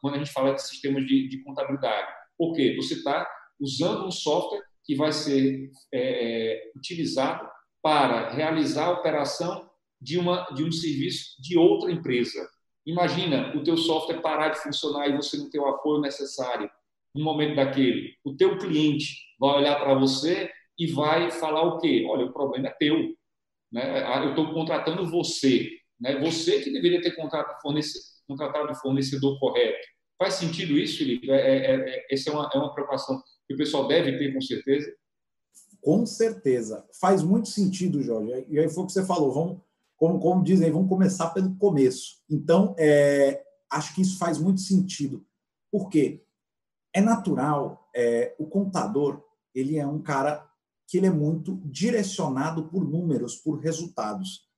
quando 0.00 0.14
a 0.14 0.18
gente 0.18 0.32
fala 0.32 0.54
de 0.54 0.62
sistemas 0.62 1.04
de, 1.06 1.28
de 1.28 1.42
contabilidade. 1.42 2.08
Por 2.38 2.54
quê? 2.54 2.74
Você 2.76 2.94
está 2.94 3.28
usando 3.60 4.06
um 4.06 4.10
software 4.10 4.62
que 4.84 4.94
vai 4.94 5.12
ser 5.12 5.70
é, 5.92 5.98
é, 6.00 6.72
utilizado 6.74 7.46
para 7.82 8.30
realizar 8.30 8.86
a 8.86 8.92
operação 8.92 9.68
de, 10.00 10.18
uma, 10.18 10.44
de 10.54 10.64
um 10.64 10.72
serviço 10.72 11.34
de 11.42 11.58
outra 11.58 11.92
empresa. 11.92 12.48
Imagina 12.86 13.54
o 13.56 13.62
teu 13.62 13.76
software 13.76 14.20
parar 14.20 14.50
de 14.50 14.62
funcionar 14.62 15.08
e 15.08 15.16
você 15.16 15.36
não 15.36 15.50
ter 15.50 15.58
o 15.58 15.66
apoio 15.66 16.00
necessário 16.00 16.70
no 17.14 17.24
momento 17.24 17.56
daquele. 17.56 18.14
O 18.24 18.34
teu 18.34 18.58
cliente 18.58 19.16
vai 19.38 19.58
olhar 19.58 19.76
para 19.78 19.94
você 19.94 20.50
e 20.78 20.86
vai 20.86 21.30
falar 21.30 21.62
o 21.62 21.78
quê? 21.78 22.06
Olha, 22.08 22.26
o 22.26 22.32
problema 22.32 22.68
é 22.68 22.76
teu. 22.78 22.96
Né? 23.70 24.02
Ah, 24.04 24.22
eu 24.24 24.30
estou 24.30 24.52
contratando 24.52 25.08
você. 25.10 25.68
Né? 26.00 26.18
Você 26.20 26.60
que 26.62 26.72
deveria 26.72 27.00
ter 27.00 27.14
contratado, 27.14 27.60
fornecedor, 27.60 28.06
contratado 28.26 28.72
o 28.72 28.76
fornecedor 28.76 29.38
correto. 29.38 29.86
Faz 30.18 30.34
sentido 30.34 30.78
isso, 30.78 30.98
Felipe? 30.98 31.30
É, 31.30 31.36
é, 31.36 31.74
é, 31.74 32.06
essa 32.10 32.30
é 32.30 32.32
uma, 32.32 32.50
é 32.52 32.58
uma 32.58 32.72
preocupação 32.72 33.22
que 33.46 33.54
o 33.54 33.56
pessoal 33.56 33.88
deve 33.88 34.18
ter, 34.18 34.32
com 34.32 34.40
certeza? 34.40 34.90
Com 35.80 36.06
certeza. 36.06 36.86
Faz 37.00 37.22
muito 37.22 37.48
sentido, 37.48 38.02
Jorge. 38.02 38.46
E 38.48 38.58
aí 38.58 38.68
foi 38.68 38.84
o 38.84 38.86
que 38.86 38.92
você 38.92 39.04
falou. 39.04 39.32
Vamos, 39.32 39.60
como, 40.00 40.18
como 40.18 40.42
dizem, 40.42 40.72
vamos 40.72 40.88
começar 40.88 41.28
pelo 41.28 41.54
começo. 41.56 42.22
Então, 42.28 42.74
é, 42.78 43.44
acho 43.70 43.94
que 43.94 44.00
isso 44.00 44.16
faz 44.16 44.38
muito 44.38 44.62
sentido. 44.62 45.26
Por 45.70 45.90
quê? 45.90 46.24
É 46.90 47.02
natural, 47.02 47.86
é, 47.94 48.34
o 48.38 48.46
contador, 48.46 49.22
ele 49.54 49.76
é 49.76 49.86
um 49.86 50.00
cara 50.00 50.48
que 50.88 50.96
ele 50.96 51.06
é 51.06 51.10
muito 51.10 51.60
direcionado 51.66 52.66
por 52.70 52.82
números, 52.82 53.36
por 53.36 53.60
resultados. 53.60 54.48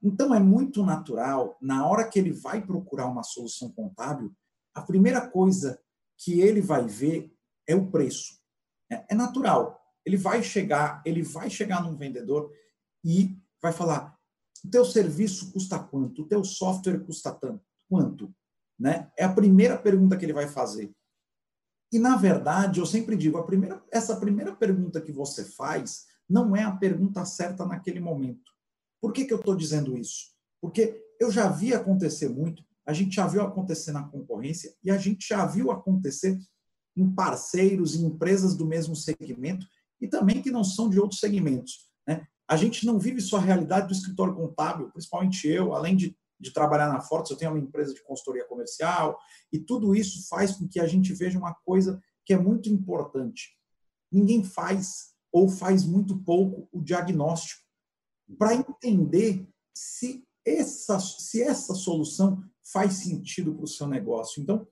Então, 0.00 0.32
é 0.32 0.38
muito 0.38 0.86
natural, 0.86 1.58
na 1.60 1.84
hora 1.88 2.08
que 2.08 2.20
ele 2.20 2.30
vai 2.30 2.64
procurar 2.64 3.08
uma 3.08 3.24
solução 3.24 3.72
contábil, 3.72 4.32
a 4.72 4.82
primeira 4.82 5.26
coisa 5.26 5.82
que 6.16 6.40
ele 6.40 6.60
vai 6.60 6.86
ver 6.86 7.34
é 7.66 7.74
o 7.74 7.90
preço. 7.90 8.38
É, 8.88 9.04
é 9.08 9.14
natural. 9.16 9.80
Ele 10.06 10.16
vai 10.16 10.44
chegar, 10.44 11.02
ele 11.04 11.24
vai 11.24 11.50
chegar 11.50 11.82
num 11.82 11.96
vendedor 11.96 12.52
e 13.04 13.36
vai 13.60 13.72
falar: 13.72 14.19
o 14.64 14.70
teu 14.70 14.84
serviço 14.84 15.52
custa 15.52 15.78
quanto? 15.78 16.22
O 16.22 16.26
teu 16.26 16.44
software 16.44 17.00
custa 17.00 17.32
tanto? 17.32 17.64
Quanto? 17.88 18.34
Né? 18.78 19.10
É 19.16 19.24
a 19.24 19.32
primeira 19.32 19.76
pergunta 19.76 20.16
que 20.16 20.24
ele 20.24 20.32
vai 20.32 20.48
fazer. 20.48 20.92
E, 21.92 21.98
na 21.98 22.16
verdade, 22.16 22.78
eu 22.78 22.86
sempre 22.86 23.16
digo, 23.16 23.42
primeira, 23.44 23.82
essa 23.90 24.16
primeira 24.16 24.54
pergunta 24.54 25.00
que 25.00 25.10
você 25.10 25.44
faz 25.44 26.04
não 26.28 26.54
é 26.54 26.62
a 26.62 26.76
pergunta 26.76 27.24
certa 27.24 27.66
naquele 27.66 27.98
momento. 27.98 28.50
Por 29.00 29.12
que, 29.12 29.24
que 29.24 29.32
eu 29.32 29.38
estou 29.38 29.56
dizendo 29.56 29.98
isso? 29.98 30.30
Porque 30.60 31.02
eu 31.18 31.30
já 31.30 31.48
vi 31.48 31.74
acontecer 31.74 32.28
muito, 32.28 32.64
a 32.86 32.92
gente 32.92 33.16
já 33.16 33.26
viu 33.26 33.42
acontecer 33.42 33.92
na 33.92 34.04
concorrência 34.04 34.72
e 34.84 34.90
a 34.90 34.98
gente 34.98 35.26
já 35.26 35.44
viu 35.46 35.70
acontecer 35.70 36.38
em 36.96 37.10
parceiros, 37.10 37.96
em 37.96 38.04
empresas 38.04 38.54
do 38.54 38.66
mesmo 38.66 38.94
segmento 38.94 39.66
e 40.00 40.06
também 40.06 40.40
que 40.42 40.50
não 40.50 40.62
são 40.62 40.88
de 40.88 41.00
outros 41.00 41.20
segmentos. 41.20 41.90
Né? 42.06 42.26
A 42.50 42.56
gente 42.56 42.84
não 42.84 42.98
vive 42.98 43.20
só 43.20 43.36
a 43.36 43.40
realidade 43.40 43.86
do 43.86 43.92
escritório 43.92 44.34
contábil, 44.34 44.90
principalmente 44.90 45.46
eu, 45.46 45.74
além 45.74 45.96
de 45.96 46.16
de 46.40 46.52
trabalhar 46.52 46.88
na 46.88 47.00
Fortes, 47.00 47.30
eu 47.30 47.36
tenho 47.36 47.50
uma 47.50 47.60
empresa 47.60 47.92
de 47.92 48.02
consultoria 48.02 48.46
comercial, 48.46 49.18
e 49.52 49.58
tudo 49.58 49.94
isso 49.94 50.26
faz 50.28 50.52
com 50.52 50.66
que 50.66 50.80
a 50.80 50.86
gente 50.86 51.12
veja 51.12 51.38
uma 51.38 51.54
coisa 51.54 52.02
que 52.24 52.32
é 52.32 52.38
muito 52.38 52.70
importante. 52.70 53.56
Ninguém 54.10 54.42
faz 54.42 55.10
ou 55.30 55.48
faz 55.48 55.84
muito 55.84 56.18
pouco 56.18 56.66
o 56.72 56.80
diagnóstico 56.80 57.62
para 58.38 58.54
entender 58.54 59.46
se 59.74 60.24
essa, 60.44 60.98
se 60.98 61.42
essa 61.42 61.74
solução 61.74 62.42
faz 62.72 62.94
sentido 62.94 63.54
para 63.54 63.64
o 63.64 63.68
seu 63.68 63.86
negócio. 63.86 64.42
Então, 64.42 64.66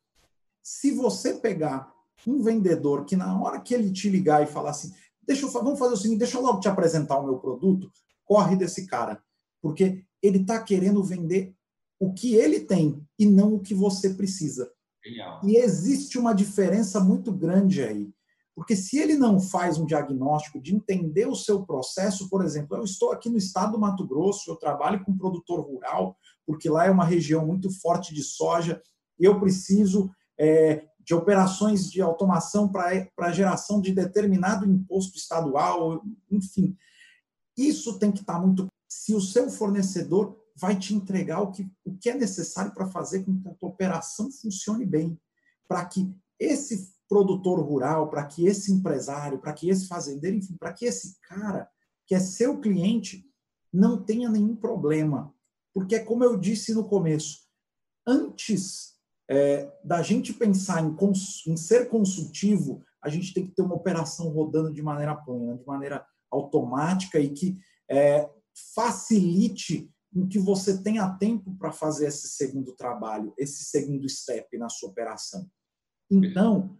se 0.62 0.90
você 0.90 1.34
pegar 1.34 1.92
um 2.26 2.42
vendedor 2.42 3.04
que 3.04 3.14
na 3.14 3.40
hora 3.40 3.60
que 3.60 3.74
ele 3.74 3.92
te 3.92 4.08
ligar 4.08 4.42
e 4.42 4.46
falar 4.46 4.70
assim, 4.70 4.92
deixa 5.28 5.44
eu, 5.44 5.50
vamos 5.50 5.78
fazer 5.78 5.92
o 5.92 5.96
seguinte, 5.96 6.18
deixa 6.18 6.38
eu 6.38 6.42
logo 6.42 6.58
te 6.58 6.68
apresentar 6.68 7.18
o 7.18 7.24
meu 7.24 7.38
produto, 7.38 7.92
corre 8.24 8.56
desse 8.56 8.86
cara, 8.86 9.22
porque 9.60 10.02
ele 10.22 10.38
está 10.38 10.60
querendo 10.62 11.04
vender 11.04 11.54
o 12.00 12.14
que 12.14 12.34
ele 12.34 12.60
tem 12.60 13.06
e 13.18 13.26
não 13.26 13.54
o 13.54 13.60
que 13.60 13.74
você 13.74 14.14
precisa. 14.14 14.72
Genial. 15.04 15.40
E 15.44 15.56
existe 15.56 16.18
uma 16.18 16.34
diferença 16.34 16.98
muito 16.98 17.30
grande 17.30 17.82
aí. 17.82 18.10
Porque 18.54 18.74
se 18.74 18.98
ele 18.98 19.16
não 19.16 19.38
faz 19.38 19.78
um 19.78 19.86
diagnóstico 19.86 20.60
de 20.60 20.74
entender 20.74 21.28
o 21.28 21.36
seu 21.36 21.64
processo, 21.64 22.28
por 22.28 22.44
exemplo, 22.44 22.76
eu 22.76 22.82
estou 22.82 23.12
aqui 23.12 23.28
no 23.28 23.38
estado 23.38 23.72
do 23.72 23.78
Mato 23.78 24.04
Grosso, 24.04 24.50
eu 24.50 24.56
trabalho 24.56 25.04
com 25.04 25.16
produtor 25.16 25.60
rural, 25.60 26.16
porque 26.44 26.68
lá 26.68 26.86
é 26.86 26.90
uma 26.90 27.04
região 27.04 27.46
muito 27.46 27.70
forte 27.70 28.12
de 28.12 28.22
soja, 28.24 28.82
eu 29.18 29.38
preciso 29.38 30.10
é, 30.36 30.87
de 31.08 31.14
operações 31.14 31.90
de 31.90 32.02
automação 32.02 32.70
para 32.70 33.32
geração 33.32 33.80
de 33.80 33.94
determinado 33.94 34.66
imposto 34.66 35.16
estadual, 35.16 36.04
enfim. 36.30 36.76
Isso 37.56 37.98
tem 37.98 38.12
que 38.12 38.20
estar 38.20 38.38
muito. 38.38 38.66
Se 38.86 39.14
o 39.14 39.20
seu 39.20 39.48
fornecedor 39.48 40.38
vai 40.54 40.78
te 40.78 40.94
entregar 40.94 41.40
o 41.40 41.50
que, 41.50 41.66
o 41.82 41.96
que 41.96 42.10
é 42.10 42.14
necessário 42.14 42.74
para 42.74 42.88
fazer 42.88 43.24
com 43.24 43.40
que 43.40 43.48
a 43.48 43.54
tua 43.54 43.70
operação 43.70 44.30
funcione 44.30 44.84
bem, 44.84 45.18
para 45.66 45.82
que 45.86 46.14
esse 46.38 46.92
produtor 47.08 47.58
rural, 47.58 48.10
para 48.10 48.26
que 48.26 48.44
esse 48.46 48.70
empresário, 48.70 49.38
para 49.38 49.54
que 49.54 49.70
esse 49.70 49.88
fazendeiro, 49.88 50.36
enfim, 50.36 50.58
para 50.58 50.74
que 50.74 50.84
esse 50.84 51.18
cara 51.22 51.70
que 52.06 52.14
é 52.14 52.20
seu 52.20 52.60
cliente 52.60 53.24
não 53.72 54.04
tenha 54.04 54.28
nenhum 54.28 54.54
problema. 54.54 55.34
Porque, 55.72 55.98
como 56.00 56.22
eu 56.22 56.36
disse 56.36 56.74
no 56.74 56.86
começo, 56.86 57.46
antes 58.06 58.87
é, 59.28 59.70
da 59.84 60.02
gente 60.02 60.32
pensar 60.32 60.82
em, 60.82 60.96
em 61.46 61.56
ser 61.56 61.88
consultivo, 61.88 62.82
a 63.02 63.08
gente 63.08 63.32
tem 63.32 63.46
que 63.46 63.54
ter 63.54 63.62
uma 63.62 63.74
operação 63.74 64.28
rodando 64.28 64.72
de 64.72 64.82
maneira 64.82 65.14
plena, 65.14 65.56
de 65.56 65.66
maneira 65.66 66.04
automática 66.30 67.20
e 67.20 67.30
que 67.30 67.58
é, 67.90 68.28
facilite 68.74 69.90
em 70.14 70.26
que 70.26 70.38
você 70.38 70.82
tenha 70.82 71.16
tempo 71.18 71.54
para 71.56 71.70
fazer 71.70 72.06
esse 72.06 72.28
segundo 72.28 72.74
trabalho, 72.74 73.34
esse 73.38 73.64
segundo 73.64 74.08
step 74.08 74.56
na 74.58 74.68
sua 74.68 74.88
operação. 74.88 75.48
Então, 76.10 76.78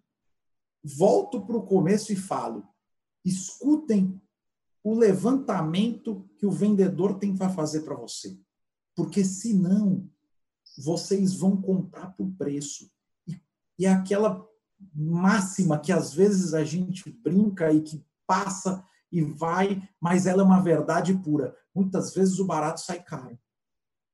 volto 0.83 1.45
para 1.45 1.57
o 1.57 1.67
começo 1.67 2.13
e 2.13 2.17
falo: 2.17 2.67
escutem 3.25 4.21
o 4.83 4.95
levantamento 4.95 6.29
que 6.39 6.47
o 6.47 6.51
vendedor 6.51 7.19
tem 7.19 7.37
para 7.37 7.51
fazer 7.51 7.83
para 7.83 7.95
você. 7.95 8.39
Porque 8.97 9.25
senão, 9.25 10.09
vocês 10.79 11.35
vão 11.35 11.61
comprar 11.61 12.15
por 12.15 12.31
preço. 12.37 12.91
E, 13.79 13.85
é 13.85 13.89
aquela 13.91 14.47
máxima 14.95 15.79
que 15.79 15.93
às 15.93 16.13
vezes 16.13 16.55
a 16.55 16.65
gente 16.65 17.11
brinca 17.11 17.73
e 17.73 17.83
que 17.83 18.05
passa 18.27 18.85
e 19.11 19.23
vai, 19.23 19.89
mas 20.01 20.27
ela 20.27 20.43
é 20.43 20.45
uma 20.45 20.63
verdade 20.63 21.15
pura. 21.15 21.57
Muitas 21.75 22.15
vezes 22.15 22.39
o 22.39 22.45
barato 22.45 22.81
sai 22.81 23.03
caro. 23.03 23.39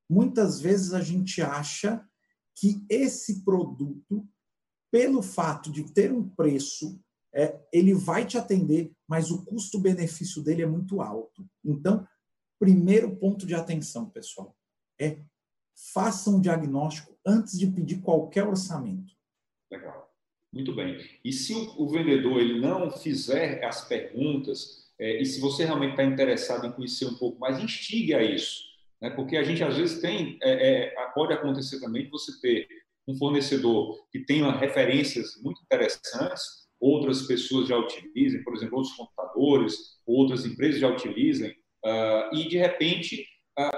Muitas 0.09 0.59
vezes 0.59 0.93
a 0.93 1.01
gente 1.01 1.41
acha 1.41 2.03
que 2.55 2.85
esse 2.89 3.43
produto, 3.43 4.27
pelo 4.91 5.21
fato 5.21 5.71
de 5.71 5.83
ter 5.91 6.11
um 6.11 6.27
preço, 6.29 6.99
é, 7.33 7.59
ele 7.71 7.93
vai 7.93 8.25
te 8.25 8.37
atender, 8.37 8.93
mas 9.07 9.29
o 9.29 9.43
custo-benefício 9.43 10.41
dele 10.41 10.61
é 10.61 10.67
muito 10.67 11.01
alto. 11.01 11.45
Então, 11.63 12.07
primeiro 12.57 13.15
ponto 13.17 13.45
de 13.45 13.53
atenção, 13.53 14.09
pessoal, 14.09 14.55
é 14.99 15.21
faça 15.93 16.29
um 16.29 16.39
diagnóstico 16.39 17.15
antes 17.25 17.57
de 17.57 17.67
pedir 17.67 18.01
qualquer 18.01 18.45
orçamento. 18.47 19.13
Legal. 19.71 20.09
Muito 20.53 20.73
bem. 20.73 20.97
E 21.23 21.33
se 21.33 21.53
o 21.53 21.89
vendedor 21.89 22.39
ele 22.39 22.59
não 22.59 22.89
fizer 22.89 23.63
as 23.63 23.85
perguntas 23.85 24.85
é, 24.97 25.21
e 25.21 25.25
se 25.25 25.39
você 25.39 25.65
realmente 25.65 25.91
está 25.91 26.03
interessado 26.03 26.65
em 26.65 26.71
conhecer 26.71 27.05
um 27.05 27.15
pouco 27.15 27.39
mais, 27.39 27.61
instigue 27.61 28.13
a 28.13 28.23
isso. 28.23 28.63
Né? 29.01 29.09
Porque 29.09 29.37
a 29.37 29.43
gente, 29.43 29.63
às 29.63 29.75
vezes, 29.75 30.01
tem. 30.01 30.37
É, 30.41 30.85
é, 30.87 31.05
pode 31.13 31.33
acontecer 31.33 31.79
também 31.79 32.05
de 32.05 32.09
você 32.09 32.39
ter 32.39 32.67
um 33.07 33.15
fornecedor 33.17 34.05
que 34.11 34.19
tenha 34.19 34.51
referências 34.51 35.39
muito 35.41 35.61
interessantes, 35.61 36.65
outras 36.79 37.23
pessoas 37.23 37.67
já 37.67 37.77
utilizem, 37.77 38.43
por 38.43 38.55
exemplo, 38.55 38.77
outros 38.77 38.95
computadores, 38.95 39.75
outras 40.05 40.45
empresas 40.45 40.79
já 40.79 40.89
utilizem, 40.89 41.51
uh, 41.85 42.35
e 42.35 42.47
de 42.49 42.57
repente 42.57 43.27
uh, 43.59 43.77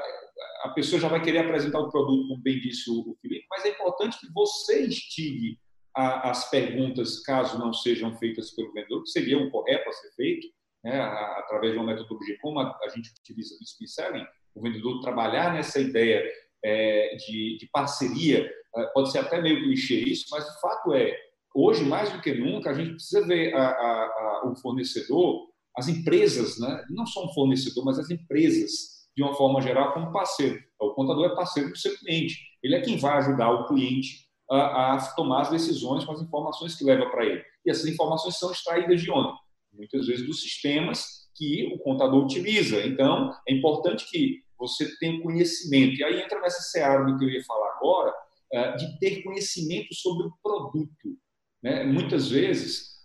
a 0.63 0.69
pessoa 0.69 0.99
já 0.99 1.07
vai 1.07 1.21
querer 1.21 1.39
apresentar 1.39 1.79
o 1.79 1.89
produto, 1.89 2.27
como 2.27 2.41
bem 2.41 2.59
disse 2.59 2.89
o, 2.89 3.15
Felipe, 3.21 3.45
mas 3.49 3.65
é 3.65 3.69
importante 3.69 4.19
que 4.19 4.31
você 4.33 4.85
instigue 4.85 5.59
a, 5.95 6.29
as 6.29 6.49
perguntas, 6.49 7.21
caso 7.21 7.57
não 7.59 7.73
sejam 7.73 8.15
feitas 8.17 8.51
pelo 8.51 8.73
vendedor, 8.73 9.03
que 9.03 9.09
seria 9.09 9.37
o 9.37 9.49
correto 9.49 9.89
a 9.89 9.93
ser 9.93 10.11
feito, 10.15 10.47
né, 10.83 10.99
através 11.01 11.73
de 11.73 11.79
uma 11.79 11.87
metodologia 11.87 12.37
como 12.41 12.59
a, 12.59 12.77
a 12.83 12.89
gente 12.89 13.11
utiliza 13.19 13.55
no 13.59 13.67
Speed 13.67 13.89
Selling, 13.89 14.25
o 14.55 14.61
vendedor 14.61 15.01
trabalhar 15.01 15.53
nessa 15.53 15.79
ideia 15.79 16.23
é, 16.63 17.15
de, 17.15 17.57
de, 17.57 17.69
parceria, 17.71 18.49
é, 18.75 18.85
pode 18.93 19.11
ser 19.11 19.19
até 19.19 19.41
meio 19.41 19.63
clichê 19.63 19.95
isso, 19.95 20.25
mas 20.31 20.47
o 20.47 20.59
fato 20.59 20.93
é, 20.93 21.15
hoje 21.53 21.83
mais 21.83 22.11
do 22.11 22.21
que 22.21 22.33
nunca, 22.33 22.71
a 22.71 22.73
gente 22.73 22.91
precisa 22.91 23.25
ver 23.25 23.53
a, 23.55 24.41
o 24.45 24.55
fornecedor, 24.55 25.47
as 25.75 25.87
empresas, 25.87 26.59
né, 26.59 26.85
não 26.89 27.05
só 27.05 27.25
um 27.25 27.33
fornecedor, 27.33 27.85
mas 27.85 27.99
as 27.99 28.09
empresas 28.09 28.96
de 29.17 29.23
uma 29.23 29.33
forma 29.33 29.59
geral, 29.59 29.93
como 29.93 30.13
parceiro. 30.13 30.63
O 30.79 30.91
contador 30.91 31.31
é 31.31 31.35
parceiro 31.35 31.71
do 31.71 31.77
seu 31.77 31.97
cliente. 31.97 32.37
Ele 32.61 32.75
é 32.75 32.81
quem 32.81 32.99
vai 32.99 33.17
ajudar 33.17 33.49
o 33.49 33.65
cliente 33.65 34.27
a, 34.47 34.93
a 34.93 35.15
tomar 35.15 35.41
as 35.41 35.49
decisões 35.49 36.05
com 36.05 36.11
as 36.11 36.21
informações 36.21 36.75
que 36.75 36.83
leva 36.83 37.09
para 37.09 37.25
ele. 37.25 37.43
E 37.65 37.71
essas 37.71 37.87
informações 37.87 38.37
são 38.37 38.51
extraídas 38.51 39.01
de 39.01 39.09
onde? 39.09 39.33
Muitas 39.73 40.05
vezes 40.05 40.27
dos 40.27 40.39
sistemas 40.39 41.27
que 41.35 41.73
o 41.73 41.79
contador 41.79 42.25
utiliza. 42.25 42.85
Então, 42.85 43.33
é 43.49 43.53
importante 43.53 44.07
que 44.07 44.43
você 44.55 44.95
tenha 44.99 45.19
conhecimento. 45.23 45.99
E 45.99 46.03
aí 46.03 46.21
entra 46.21 46.39
nessa 46.39 46.61
seara 46.61 47.03
do 47.03 47.17
que 47.17 47.25
eu 47.25 47.29
ia 47.29 47.43
falar 47.43 47.73
agora, 47.75 48.13
eh, 48.53 48.75
de 48.75 48.99
ter 48.99 49.23
conhecimento 49.23 49.95
sobre 49.95 50.27
o 50.27 50.33
produto. 50.43 51.17
Né? 51.63 51.83
Muitas 51.85 52.29
vezes, 52.29 52.97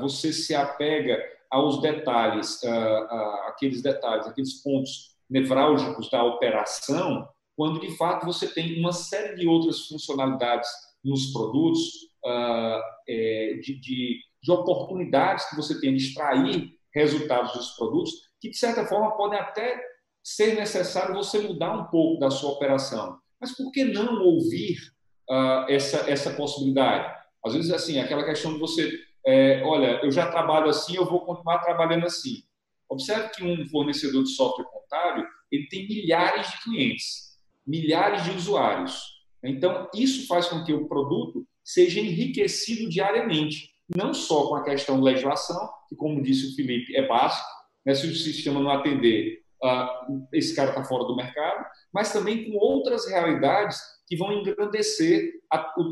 você 0.00 0.32
se 0.32 0.54
apega 0.54 1.22
aos 1.50 1.80
detalhes, 1.80 2.60
aqueles 3.46 3.82
detalhes, 3.82 4.26
aqueles 4.26 4.62
pontos 4.62 5.09
nevrálgicos 5.30 6.10
da 6.10 6.24
operação, 6.24 7.26
quando 7.56 7.80
de 7.80 7.96
fato 7.96 8.26
você 8.26 8.48
tem 8.48 8.78
uma 8.78 8.92
série 8.92 9.36
de 9.36 9.46
outras 9.46 9.86
funcionalidades 9.86 10.68
nos 11.04 11.32
produtos, 11.32 11.78
é, 13.06 13.54
de, 13.62 13.80
de, 13.80 14.18
de 14.42 14.50
oportunidades 14.50 15.48
que 15.48 15.56
você 15.56 15.80
tem 15.80 15.94
de 15.94 16.02
extrair 16.02 16.70
resultados 16.94 17.52
dos 17.52 17.70
produtos, 17.76 18.12
que 18.40 18.50
de 18.50 18.56
certa 18.56 18.84
forma 18.84 19.16
podem 19.16 19.38
até 19.38 19.80
ser 20.22 20.54
necessário 20.54 21.14
você 21.14 21.40
mudar 21.40 21.72
um 21.72 21.84
pouco 21.84 22.18
da 22.18 22.30
sua 22.30 22.50
operação. 22.50 23.18
Mas 23.40 23.56
por 23.56 23.70
que 23.72 23.84
não 23.84 24.22
ouvir 24.22 24.76
essa, 25.68 26.10
essa 26.10 26.34
possibilidade? 26.34 27.18
Às 27.44 27.54
vezes, 27.54 27.70
assim, 27.70 27.98
aquela 27.98 28.24
questão 28.24 28.52
de 28.52 28.58
você 28.58 28.90
é, 29.26 29.62
olha, 29.64 30.00
eu 30.02 30.10
já 30.10 30.30
trabalho 30.30 30.68
assim, 30.68 30.96
eu 30.96 31.04
vou 31.04 31.24
continuar 31.24 31.58
trabalhando 31.58 32.06
assim. 32.06 32.42
Observe 32.90 33.30
que 33.30 33.44
um 33.44 33.66
fornecedor 33.68 34.24
de 34.24 34.30
software 34.30 34.66
contábil 34.66 35.24
ele 35.50 35.66
tem 35.68 35.86
milhares 35.86 36.50
de 36.50 36.62
clientes, 36.62 37.38
milhares 37.66 38.24
de 38.24 38.30
usuários. 38.32 39.00
Então, 39.42 39.88
isso 39.94 40.26
faz 40.26 40.46
com 40.48 40.64
que 40.64 40.72
o 40.72 40.88
produto 40.88 41.46
seja 41.64 42.00
enriquecido 42.00 42.88
diariamente, 42.88 43.70
não 43.96 44.12
só 44.12 44.48
com 44.48 44.56
a 44.56 44.64
questão 44.64 44.96
de 44.96 45.04
legislação, 45.04 45.68
que, 45.88 45.96
como 45.96 46.22
disse 46.22 46.52
o 46.52 46.56
Felipe, 46.56 46.96
é 46.96 47.06
básico, 47.06 47.46
né? 47.84 47.94
se 47.94 48.06
o 48.06 48.14
sistema 48.14 48.60
não 48.60 48.70
atender, 48.70 49.40
uh, 49.62 50.26
esse 50.32 50.54
cara 50.54 50.70
está 50.70 50.84
fora 50.84 51.04
do 51.04 51.16
mercado, 51.16 51.64
mas 51.92 52.12
também 52.12 52.50
com 52.50 52.58
outras 52.58 53.08
realidades 53.08 53.78
que 54.06 54.16
vão 54.16 54.32
engrandecer, 54.32 55.32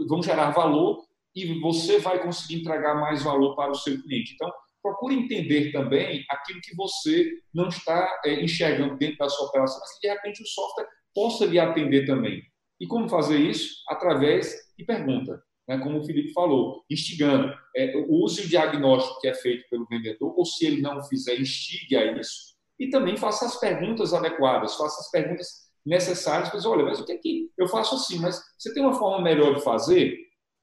vão 0.08 0.22
gerar 0.22 0.50
valor 0.50 1.04
e 1.34 1.60
você 1.60 1.98
vai 1.98 2.20
conseguir 2.22 2.60
entregar 2.60 2.96
mais 2.96 3.22
valor 3.22 3.54
para 3.54 3.70
o 3.70 3.76
seu 3.76 4.00
cliente. 4.02 4.34
Então, 4.34 4.52
procure 4.82 5.14
entender 5.14 5.73
também 5.73 6.25
aquilo 6.30 6.61
que 6.61 6.75
você 6.75 7.30
não 7.52 7.68
está 7.68 8.20
é, 8.25 8.42
enxergando 8.42 8.97
dentro 8.97 9.18
da 9.18 9.28
sua 9.28 9.47
operação, 9.47 9.78
mas 9.80 9.94
que 9.94 10.08
de 10.08 10.14
repente 10.14 10.42
o 10.42 10.47
software 10.47 10.88
possa 11.14 11.47
lhe 11.47 11.58
atender 11.58 12.06
também. 12.06 12.42
E 12.80 12.87
como 12.87 13.08
fazer 13.08 13.38
isso? 13.38 13.82
Através 13.88 14.54
de 14.76 14.85
pergunta, 14.85 15.42
né? 15.68 15.78
como 15.78 15.99
o 15.99 16.04
Felipe 16.04 16.32
falou, 16.32 16.85
instigando. 16.90 17.52
É, 17.76 17.92
use 18.08 18.42
o 18.42 18.49
diagnóstico 18.49 19.20
que 19.20 19.28
é 19.28 19.35
feito 19.35 19.68
pelo 19.68 19.87
vendedor, 19.87 20.35
ou 20.37 20.44
se 20.44 20.66
ele 20.66 20.80
não 20.80 21.02
fizer, 21.04 21.38
instigue 21.40 21.97
a 21.97 22.12
isso. 22.18 22.56
E 22.78 22.88
também 22.88 23.16
faça 23.16 23.47
as 23.47 23.58
perguntas 23.58 24.14
adequadas, 24.14 24.76
faça 24.76 25.00
as 25.00 25.11
perguntas 25.11 25.49
necessárias. 25.85 26.50
Mas, 26.52 26.64
olha, 26.64 26.85
mas 26.85 27.00
o 27.00 27.04
que 27.04 27.12
é 27.12 27.16
que 27.16 27.50
eu 27.58 27.66
faço 27.66 27.97
assim? 27.97 28.20
Mas 28.20 28.40
você 28.56 28.73
tem 28.73 28.82
uma 28.82 28.94
forma 28.94 29.23
melhor 29.23 29.54
de 29.54 29.62
fazer? 29.62 30.16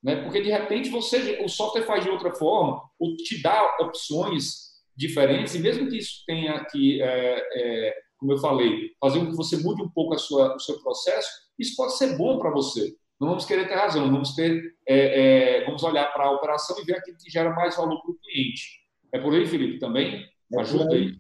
Né? 0.05 0.21
Porque 0.21 0.39
de 0.39 0.51
repente 0.51 0.87
você, 0.91 1.41
o 1.43 1.49
software 1.49 1.81
faz 1.81 2.03
de 2.03 2.11
outra 2.11 2.31
forma, 2.31 2.79
ou 2.99 3.17
te 3.17 3.41
dá 3.41 3.75
opções 3.79 4.75
diferentes, 4.95 5.55
e 5.55 5.59
mesmo 5.59 5.89
que 5.89 5.97
isso 5.97 6.23
tenha 6.27 6.63
que, 6.65 7.01
é, 7.01 7.43
é, 7.55 7.95
como 8.15 8.33
eu 8.33 8.37
falei, 8.37 8.91
fazer 9.01 9.19
com 9.19 9.31
que 9.31 9.35
você 9.35 9.57
mude 9.57 9.81
um 9.81 9.89
pouco 9.89 10.13
a 10.13 10.17
sua, 10.19 10.55
o 10.55 10.59
seu 10.59 10.79
processo, 10.79 11.27
isso 11.57 11.75
pode 11.75 11.97
ser 11.97 12.15
bom 12.15 12.37
para 12.37 12.51
você. 12.51 12.95
Não 13.19 13.29
vamos 13.29 13.45
querer 13.45 13.67
ter 13.67 13.73
razão, 13.73 14.11
vamos 14.11 14.35
ter, 14.35 14.75
é, 14.87 15.61
é 15.61 15.65
vamos 15.65 15.81
olhar 15.81 16.13
para 16.13 16.25
a 16.25 16.31
operação 16.31 16.79
e 16.79 16.85
ver 16.85 16.97
aquilo 16.97 17.17
que 17.17 17.31
gera 17.31 17.49
mais 17.49 17.75
valor 17.75 17.99
para 18.03 18.11
o 18.11 18.19
cliente. 18.19 18.81
É 19.11 19.17
por 19.17 19.33
aí, 19.33 19.47
Felipe, 19.47 19.79
também? 19.79 20.23
É 20.53 20.59
Ajuda 20.61 20.93
aí. 20.93 21.15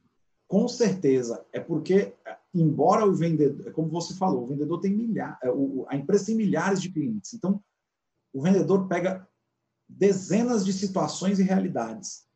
Com 0.47 0.67
certeza. 0.67 1.43
É 1.51 1.59
porque, 1.59 2.13
embora 2.53 3.03
o 3.03 3.15
vendedor, 3.15 3.71
como 3.71 3.89
você 3.89 4.13
falou, 4.15 4.43
o 4.43 4.47
vendedor 4.47 4.79
tem 4.79 4.91
milhares, 4.91 5.37
é, 5.43 5.49
a 5.87 5.95
empresa 5.95 6.27
tem 6.27 6.35
milhares 6.35 6.79
de 6.79 6.91
clientes. 6.91 7.33
Então, 7.33 7.59
o 8.35 8.41
vendedor 8.41 8.89
pega 8.89 9.25
dezenas 9.87 10.65
de 10.65 10.73
situações 10.73 11.39
e 11.39 11.43
realidades. 11.43 12.27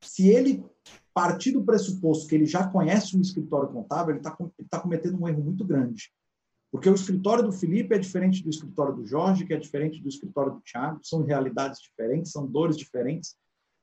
Se 0.00 0.28
ele 0.28 0.64
partir 1.12 1.50
do 1.50 1.64
pressuposto 1.64 2.28
que 2.28 2.34
ele 2.36 2.46
já 2.46 2.68
conhece 2.68 3.16
um 3.16 3.20
escritório 3.20 3.68
contábil, 3.68 4.12
ele 4.12 4.20
está 4.20 4.36
tá 4.70 4.78
cometendo 4.78 5.20
um 5.20 5.28
erro 5.28 5.42
muito 5.42 5.64
grande. 5.64 6.12
Porque 6.70 6.88
o 6.88 6.94
escritório 6.94 7.42
do 7.42 7.50
Felipe 7.50 7.92
é 7.92 7.98
diferente 7.98 8.44
do 8.44 8.50
escritório 8.50 8.94
do 8.94 9.04
Jorge, 9.04 9.44
que 9.44 9.52
é 9.52 9.56
diferente 9.56 10.00
do 10.00 10.08
escritório 10.08 10.52
do 10.52 10.60
Thiago, 10.60 11.00
são 11.02 11.24
realidades 11.24 11.80
diferentes, 11.80 12.30
são 12.30 12.46
dores 12.46 12.76
diferentes, 12.76 13.34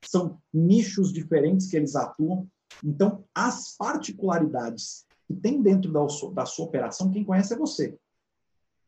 são 0.06 0.42
nichos 0.54 1.12
diferentes 1.12 1.70
que 1.70 1.76
eles 1.76 1.98
atuam. 1.98 2.48
Então, 2.82 3.26
as 3.36 3.76
particularidades 3.76 5.06
que 5.28 5.36
tem 5.36 5.62
dentro 5.62 5.92
da, 5.92 6.00
da 6.34 6.46
sua 6.46 6.66
operação, 6.66 7.12
quem 7.12 7.26
conhece 7.26 7.54
é 7.54 7.58
você. 7.58 8.00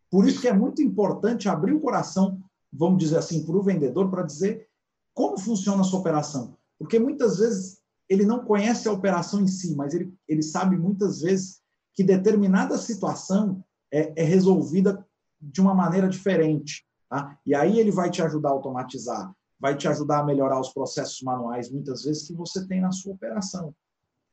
Por 0.10 0.28
isso 0.28 0.42
que 0.42 0.48
é 0.48 0.54
muito 0.54 0.82
importante 0.82 1.48
abrir 1.48 1.74
o 1.74 1.80
coração, 1.80 2.42
vamos 2.72 3.00
dizer 3.00 3.18
assim, 3.18 3.46
para 3.46 3.56
o 3.56 3.64
vendedor, 3.64 4.10
para 4.10 4.24
dizer 4.24 4.68
como 5.14 5.38
funciona 5.38 5.82
a 5.82 5.84
sua 5.84 6.00
operação. 6.00 6.58
Porque 6.78 6.98
muitas 6.98 7.40
vezes 7.40 7.80
ele 8.08 8.26
não 8.26 8.44
conhece 8.44 8.88
a 8.88 8.92
operação 8.92 9.42
em 9.42 9.48
si, 9.48 9.76
mas 9.76 9.94
ele, 9.94 10.14
ele 10.28 10.42
sabe 10.42 10.78
muitas 10.78 11.22
vezes 11.22 11.62
que 11.94 12.04
determinada 12.04 12.78
situação 12.78 13.64
é, 13.92 14.14
é 14.22 14.24
resolvida 14.24 15.06
de 15.40 15.62
uma 15.62 15.76
maneira 15.76 16.08
diferente. 16.08 16.86
Tá? 17.10 17.38
E 17.46 17.54
aí 17.54 17.80
ele 17.80 17.92
vai 17.92 18.10
te 18.10 18.22
ajudar 18.22 18.50
a 18.50 18.54
automatizar, 18.54 19.34
vai 19.60 19.76
te 19.76 19.88
ajudar 19.88 20.20
a 20.20 20.26
melhorar 20.26 20.60
os 20.60 20.70
processos 20.70 21.22
manuais, 21.22 21.70
muitas 21.70 22.04
vezes, 22.04 22.26
que 22.28 22.34
você 22.34 22.66
tem 22.68 22.82
na 22.82 22.92
sua 22.92 23.14
operação. 23.14 23.76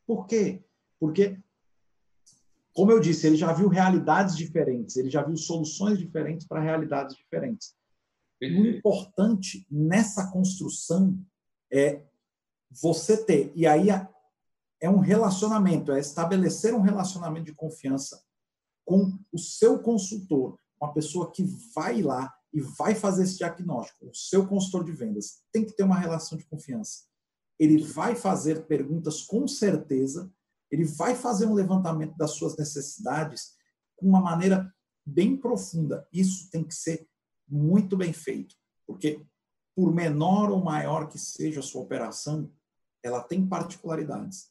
Por 0.07 0.27
quê? 0.27 0.63
Porque 1.01 1.39
como 2.77 2.93
eu 2.93 3.01
disse, 3.01 3.27
ele 3.27 3.37
já 3.37 3.55
viu 3.55 3.69
realidades 3.69 4.37
diferentes, 4.37 4.97
ele 4.97 5.09
já 5.09 5.23
viu 5.23 5.35
soluções 5.35 5.99
diferentes 5.99 6.47
para 6.47 6.61
realidades 6.61 7.17
diferentes. 7.17 7.75
O 8.39 8.67
importante 8.67 9.67
nessa 9.71 10.31
construção 10.31 11.19
é 11.73 12.03
você 12.71 13.17
ter, 13.17 13.51
e 13.57 13.67
aí 13.67 13.89
é 14.79 14.91
um 14.91 14.99
relacionamento, 14.99 15.91
é 15.91 15.99
estabelecer 15.99 16.75
um 16.75 16.83
relacionamento 16.83 17.47
de 17.47 17.55
confiança 17.55 18.23
com 18.85 19.19
o 19.33 19.39
seu 19.39 19.79
consultor, 19.79 20.59
uma 20.79 20.93
pessoa 20.93 21.33
que 21.33 21.45
vai 21.75 22.03
lá 22.03 22.31
e 22.53 22.61
vai 22.61 22.95
fazer 22.95 23.23
esse 23.23 23.39
diagnóstico, 23.39 24.07
o 24.07 24.15
seu 24.15 24.47
consultor 24.47 24.85
de 24.85 24.93
vendas. 24.93 25.43
Tem 25.51 25.65
que 25.65 25.75
ter 25.75 25.83
uma 25.83 25.99
relação 25.99 26.37
de 26.37 26.45
confiança. 26.45 27.05
Ele 27.59 27.83
vai 27.83 28.15
fazer 28.15 28.67
perguntas 28.67 29.23
com 29.23 29.49
certeza 29.49 30.31
ele 30.77 30.85
vai 30.85 31.15
fazer 31.15 31.47
um 31.47 31.55
levantamento 31.55 32.15
das 32.19 32.33
suas 32.33 32.55
necessidades 32.55 33.55
com 33.97 34.07
uma 34.07 34.21
maneira 34.21 34.71
bem 35.07 35.35
profunda. 35.35 36.07
Isso 36.13 36.51
tem 36.51 36.63
que 36.63 36.75
ser 36.75 37.09
muito 37.49 37.97
bem 37.97 38.13
feito, 38.13 38.55
porque 38.87 39.25
por 39.75 39.91
menor 39.91 40.51
ou 40.51 40.63
maior 40.63 41.09
que 41.09 41.19
seja 41.19 41.61
a 41.61 41.63
sua 41.63 41.81
operação, 41.81 42.53
ela 43.03 43.23
tem 43.23 43.47
particularidades. 43.47 44.51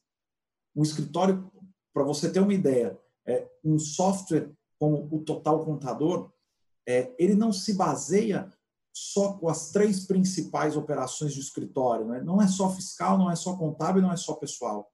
Um 0.75 0.81
escritório, 0.81 1.51
para 1.93 2.03
você 2.03 2.31
ter 2.31 2.39
uma 2.39 2.53
ideia, 2.53 2.99
é, 3.27 3.47
um 3.63 3.77
software 3.77 4.51
como 4.79 5.07
o 5.11 5.23
Total 5.23 5.63
Contador, 5.63 6.33
é, 6.87 7.13
ele 7.19 7.35
não 7.35 7.53
se 7.53 7.73
baseia 7.73 8.51
só 8.91 9.33
com 9.33 9.47
as 9.47 9.69
três 9.69 10.07
principais 10.07 10.75
operações 10.75 11.35
de 11.35 11.39
escritório. 11.39 12.07
Né? 12.07 12.21
Não 12.21 12.41
é 12.41 12.47
só 12.47 12.71
fiscal, 12.71 13.15
não 13.15 13.29
é 13.29 13.35
só 13.35 13.55
contábil, 13.55 14.01
não 14.01 14.11
é 14.11 14.17
só 14.17 14.33
pessoal 14.33 14.91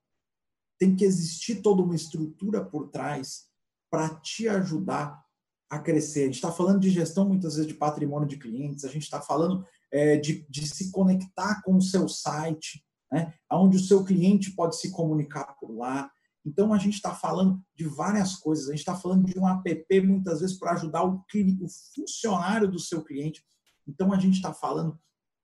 tem 0.82 0.96
que 0.96 1.04
existir 1.04 1.62
toda 1.62 1.80
uma 1.80 1.94
estrutura 1.94 2.64
por 2.64 2.88
trás 2.88 3.44
para 3.88 4.08
te 4.16 4.48
ajudar 4.48 5.22
a 5.70 5.78
crescer. 5.78 6.22
A 6.22 6.24
gente 6.24 6.34
está 6.34 6.50
falando 6.50 6.80
de 6.80 6.90
gestão, 6.90 7.28
muitas 7.28 7.54
vezes, 7.54 7.68
de 7.68 7.78
patrimônio 7.78 8.26
de 8.26 8.36
clientes, 8.36 8.84
a 8.84 8.88
gente 8.88 9.04
está 9.04 9.20
falando 9.20 9.64
é, 9.92 10.16
de, 10.16 10.44
de 10.50 10.66
se 10.66 10.90
conectar 10.90 11.62
com 11.62 11.76
o 11.76 11.80
seu 11.80 12.08
site, 12.08 12.84
né, 13.12 13.32
onde 13.52 13.76
o 13.76 13.80
seu 13.80 14.02
cliente 14.02 14.50
pode 14.56 14.76
se 14.76 14.90
comunicar 14.90 15.54
por 15.60 15.70
lá. 15.70 16.10
Então, 16.44 16.74
a 16.74 16.78
gente 16.78 16.94
está 16.94 17.14
falando 17.14 17.62
de 17.76 17.86
várias 17.86 18.34
coisas. 18.34 18.66
A 18.66 18.72
gente 18.72 18.80
está 18.80 18.96
falando 18.96 19.24
de 19.24 19.38
um 19.38 19.46
app, 19.46 20.00
muitas 20.00 20.40
vezes, 20.40 20.58
para 20.58 20.72
ajudar 20.72 21.04
o, 21.04 21.24
o 21.60 21.68
funcionário 21.94 22.68
do 22.68 22.80
seu 22.80 23.04
cliente. 23.04 23.40
Então, 23.86 24.12
a 24.12 24.18
gente 24.18 24.34
está 24.34 24.52
falando 24.52 24.98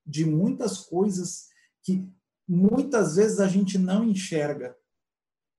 de 0.05 0.27
muitas 0.27 0.79
coisas 0.79 1.47
que 1.85 2.13
muitas 2.49 3.15
vezes 3.15 3.39
a 3.39 3.47
gente 3.47 3.79
não 3.79 4.03
enxerga, 4.03 4.75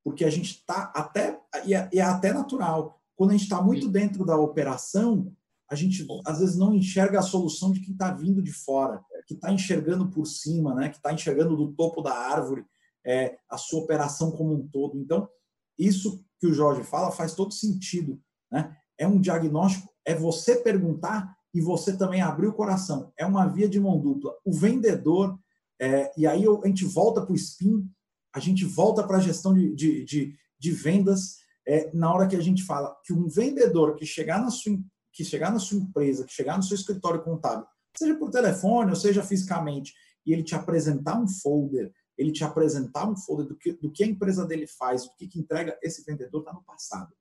porque 0.10 0.26
a 0.26 0.30
gente 0.30 0.56
está 0.56 0.92
até 0.96 1.40
e 1.64 1.76
é, 1.76 1.88
é, 1.94 2.02
até 2.02 2.34
natural. 2.34 3.00
Quando 3.16 3.30
a 3.30 3.34
gente 3.34 3.44
está 3.44 3.62
muito 3.62 3.88
dentro 3.88 4.26
da 4.26 4.36
operação, 4.36 5.32
a 5.70 5.76
gente 5.76 6.04
às 6.26 6.40
vezes 6.40 6.58
não 6.58 6.74
enxerga 6.74 7.20
a 7.20 7.22
solução 7.22 7.72
de 7.72 7.80
quem 7.80 7.94
está 7.94 8.12
vindo 8.12 8.42
de 8.42 8.52
fora, 8.52 9.04
que 9.28 9.36
está 9.36 9.54
enxergando 9.54 10.10
por 10.10 10.26
cima, 10.26 10.74
né? 10.74 10.90
Que 10.90 10.98
está 10.98 11.14
enxergando 11.14 11.56
do 11.56 11.74
topo 11.74 12.02
da 12.02 12.12
árvore 12.12 12.66
é, 13.06 13.38
a 13.48 13.56
sua 13.56 13.82
operação 13.82 14.32
como 14.32 14.56
um 14.56 14.68
todo. 14.68 14.98
Então 14.98 15.30
isso 15.78 16.26
que 16.40 16.48
o 16.48 16.54
Jorge 16.54 16.84
fala 16.84 17.12
faz 17.12 17.36
todo 17.36 17.54
sentido. 17.54 18.20
Né? 18.52 18.76
É 18.98 19.08
um 19.08 19.22
diagnóstico, 19.22 19.94
é 20.04 20.16
você 20.16 20.56
perguntar 20.56 21.38
e 21.54 21.62
você 21.62 21.96
também 21.96 22.22
abrir 22.22 22.48
o 22.48 22.54
coração. 22.54 23.14
É 23.16 23.28
uma 23.28 23.46
via 23.46 23.70
de 23.70 23.80
mão 23.80 24.00
dupla. 24.00 24.34
O 24.44 24.52
vendedor, 24.52 25.38
é, 25.80 26.12
e 26.18 26.26
aí 26.26 26.46
a 26.46 26.68
gente 26.68 26.86
volta 26.86 27.22
para 27.22 27.32
o 27.32 27.38
SPIN, 27.38 27.88
a 28.34 28.40
gente 28.40 28.66
volta 28.66 29.06
para 29.06 29.18
a 29.18 29.22
gestão 29.22 29.54
de, 29.54 29.74
de, 29.76 30.04
de, 30.04 30.36
de 30.58 30.72
vendas, 30.72 31.38
é, 31.68 31.92
na 31.94 32.14
hora 32.14 32.28
que 32.28 32.36
a 32.36 32.42
gente 32.42 32.64
fala 32.64 32.96
que 33.04 33.14
um 33.14 33.28
vendedor 33.28 33.96
que 33.96 34.06
chegar 34.06 34.42
na 34.42 34.50
sua, 34.50 34.78
que 35.12 35.24
chegar 35.24 35.52
na 35.52 35.60
sua 35.60 35.78
empresa, 35.78 36.26
que 36.26 36.34
chegar 36.34 36.58
no 36.58 36.64
seu 36.64 36.76
escritório 36.76 37.24
contábil, 37.24 37.66
seja 37.96 38.16
por 38.16 38.30
telefone 38.30 38.90
ou 38.90 38.96
seja 38.96 39.24
fisicamente, 39.24 39.94
e 40.26 40.34
ele 40.34 40.44
te 40.44 40.56
apresentar 40.56 41.20
um 41.20 41.28
folder, 41.28 41.92
ele 42.18 42.32
te 42.32 42.44
apresentar 42.44 43.10
um 43.10 43.16
folder 43.16 43.48
do 43.48 43.56
que, 43.56 43.74
do 43.74 43.92
que 43.92 44.04
a 44.04 44.08
empresa 44.08 44.46
dele 44.46 44.68
faz, 44.68 45.06
do 45.06 45.16
que, 45.18 45.28
que 45.28 45.40
entrega, 45.40 45.78
esse 45.82 46.04
vendedor 46.04 46.42
está 46.42 46.54
no 46.54 46.64
passado. 46.64 47.14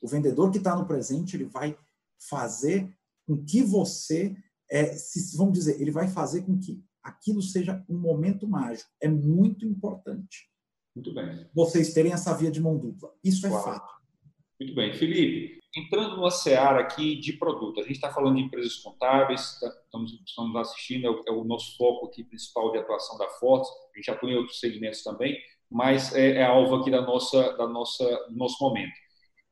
O 0.00 0.08
vendedor 0.08 0.50
que 0.50 0.58
está 0.58 0.76
no 0.76 0.86
presente, 0.86 1.36
ele 1.36 1.44
vai 1.44 1.76
fazer 2.18 2.96
com 3.26 3.44
que 3.44 3.62
você, 3.62 4.36
é, 4.70 4.92
se, 4.94 5.36
vamos 5.36 5.54
dizer, 5.54 5.80
ele 5.80 5.90
vai 5.90 6.08
fazer 6.08 6.42
com 6.42 6.58
que 6.58 6.82
aquilo 7.08 7.42
seja 7.42 7.84
um 7.88 7.98
momento 7.98 8.46
mágico. 8.46 8.90
É 9.00 9.08
muito 9.08 9.66
importante. 9.66 10.48
Muito 10.94 11.14
bem. 11.14 11.48
Vocês 11.54 11.92
terem 11.92 12.12
essa 12.12 12.34
via 12.34 12.50
de 12.50 12.60
mão 12.60 12.76
dupla. 12.76 13.10
Isso 13.22 13.46
é 13.46 13.50
claro. 13.50 13.64
fato. 13.64 13.98
Muito 14.60 14.74
bem. 14.74 14.92
Felipe, 14.92 15.60
entrando 15.76 16.16
numa 16.16 16.30
seara 16.30 16.80
aqui 16.80 17.16
de 17.16 17.32
produto, 17.34 17.80
a 17.80 17.84
gente 17.84 17.92
está 17.92 18.10
falando 18.10 18.36
de 18.36 18.42
empresas 18.42 18.76
contábeis, 18.76 19.58
tá, 19.60 19.68
estamos, 19.84 20.20
estamos 20.26 20.56
assistindo, 20.56 21.06
é 21.06 21.10
o, 21.10 21.22
é 21.28 21.30
o, 21.30 21.44
nosso 21.44 21.76
foco 21.76 22.06
aqui 22.06 22.24
principal 22.24 22.72
de 22.72 22.78
atuação 22.78 23.16
da 23.16 23.28
Fortes, 23.28 23.70
a 23.70 23.96
gente 23.96 24.10
atua 24.10 24.30
em 24.30 24.36
outros 24.36 24.58
segmentos 24.58 25.04
também, 25.04 25.38
mas 25.70 26.14
é, 26.14 26.38
é 26.38 26.44
alvo 26.44 26.76
aqui 26.76 26.90
da 26.90 27.02
nossa, 27.02 27.56
da 27.56 27.68
nossa, 27.68 28.04
do 28.28 28.36
nosso 28.36 28.56
momento. 28.60 28.94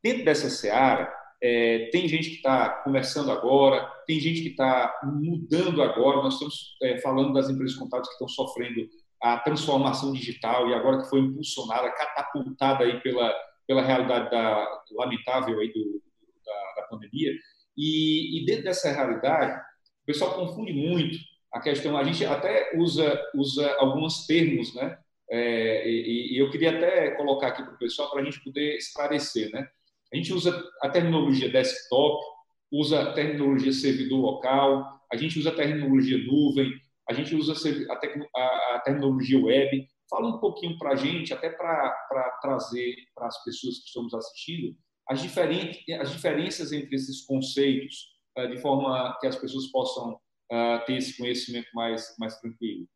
Dentro 0.02 0.24
dessa 0.24 0.50
seara, 0.50 1.12
é, 1.42 1.88
tem 1.92 2.08
gente 2.08 2.30
que 2.30 2.36
está 2.36 2.68
conversando 2.82 3.30
agora, 3.30 3.86
tem 4.06 4.18
gente 4.18 4.42
que 4.42 4.48
está 4.48 5.00
mudando 5.04 5.82
agora. 5.82 6.22
Nós 6.22 6.34
estamos 6.34 6.76
é, 6.82 6.98
falando 6.98 7.32
das 7.32 7.50
empresas 7.50 7.76
contábeis 7.76 8.08
que 8.08 8.14
estão 8.14 8.28
sofrendo 8.28 8.88
a 9.22 9.38
transformação 9.38 10.12
digital 10.12 10.68
e 10.68 10.74
agora 10.74 11.02
que 11.02 11.08
foi 11.08 11.20
impulsionada, 11.20 11.90
catapultada 11.90 12.84
aí 12.84 13.00
pela, 13.00 13.34
pela 13.66 13.82
realidade 13.82 14.30
da, 14.30 14.82
lamentável 14.92 15.58
aí 15.58 15.72
do, 15.72 16.02
da, 16.44 16.80
da 16.80 16.88
pandemia. 16.88 17.32
E, 17.76 18.40
e, 18.40 18.46
dentro 18.46 18.64
dessa 18.64 18.90
realidade, 18.90 19.60
o 20.02 20.06
pessoal 20.06 20.34
confunde 20.34 20.72
muito 20.72 21.18
a 21.52 21.60
questão. 21.60 21.96
A 21.96 22.04
gente 22.04 22.24
até 22.24 22.76
usa, 22.76 23.20
usa 23.34 23.74
alguns 23.78 24.26
termos, 24.26 24.74
né? 24.74 24.98
É, 25.28 25.88
e, 25.88 26.34
e, 26.34 26.38
eu 26.38 26.50
queria 26.50 26.76
até 26.76 27.10
colocar 27.10 27.48
aqui 27.48 27.62
para 27.62 27.74
o 27.74 27.78
pessoal 27.78 28.10
para 28.10 28.22
a 28.22 28.24
gente 28.24 28.42
poder 28.42 28.76
esclarecer, 28.76 29.50
né? 29.50 29.68
A 30.12 30.16
gente 30.16 30.32
usa 30.32 30.64
a 30.82 30.88
terminologia 30.88 31.50
desktop, 31.50 32.24
usa 32.72 33.02
a 33.02 33.12
terminologia 33.12 33.72
servidor 33.72 34.18
local, 34.18 35.00
a 35.12 35.16
gente 35.16 35.38
usa 35.38 35.50
a 35.50 35.54
terminologia 35.54 36.18
nuvem, 36.18 36.72
a 37.08 37.12
gente 37.12 37.34
usa 37.34 37.52
a, 37.92 37.96
tec 37.96 38.28
a, 38.34 38.76
a 38.76 38.82
terminologia 38.84 39.42
web. 39.42 39.86
Fala 40.08 40.28
um 40.28 40.38
pouquinho 40.38 40.78
para 40.78 40.92
a 40.92 40.96
gente, 40.96 41.32
até 41.32 41.50
para 41.50 42.38
trazer 42.40 42.94
para 43.14 43.26
as 43.26 43.42
pessoas 43.44 43.78
que 43.78 43.86
estamos 43.86 44.14
assistindo, 44.14 44.76
as, 45.08 45.20
diferentes, 45.20 45.82
as 46.00 46.10
diferenças 46.10 46.72
entre 46.72 46.94
esses 46.94 47.24
conceitos, 47.24 48.08
uh, 48.38 48.48
de 48.48 48.56
forma 48.58 49.16
que 49.20 49.26
as 49.26 49.36
pessoas 49.36 49.66
possam 49.68 50.12
uh, 50.12 50.84
ter 50.86 50.96
esse 50.96 51.16
conhecimento 51.16 51.68
mais, 51.74 52.14
mais 52.18 52.38
tranquilo. 52.38 52.86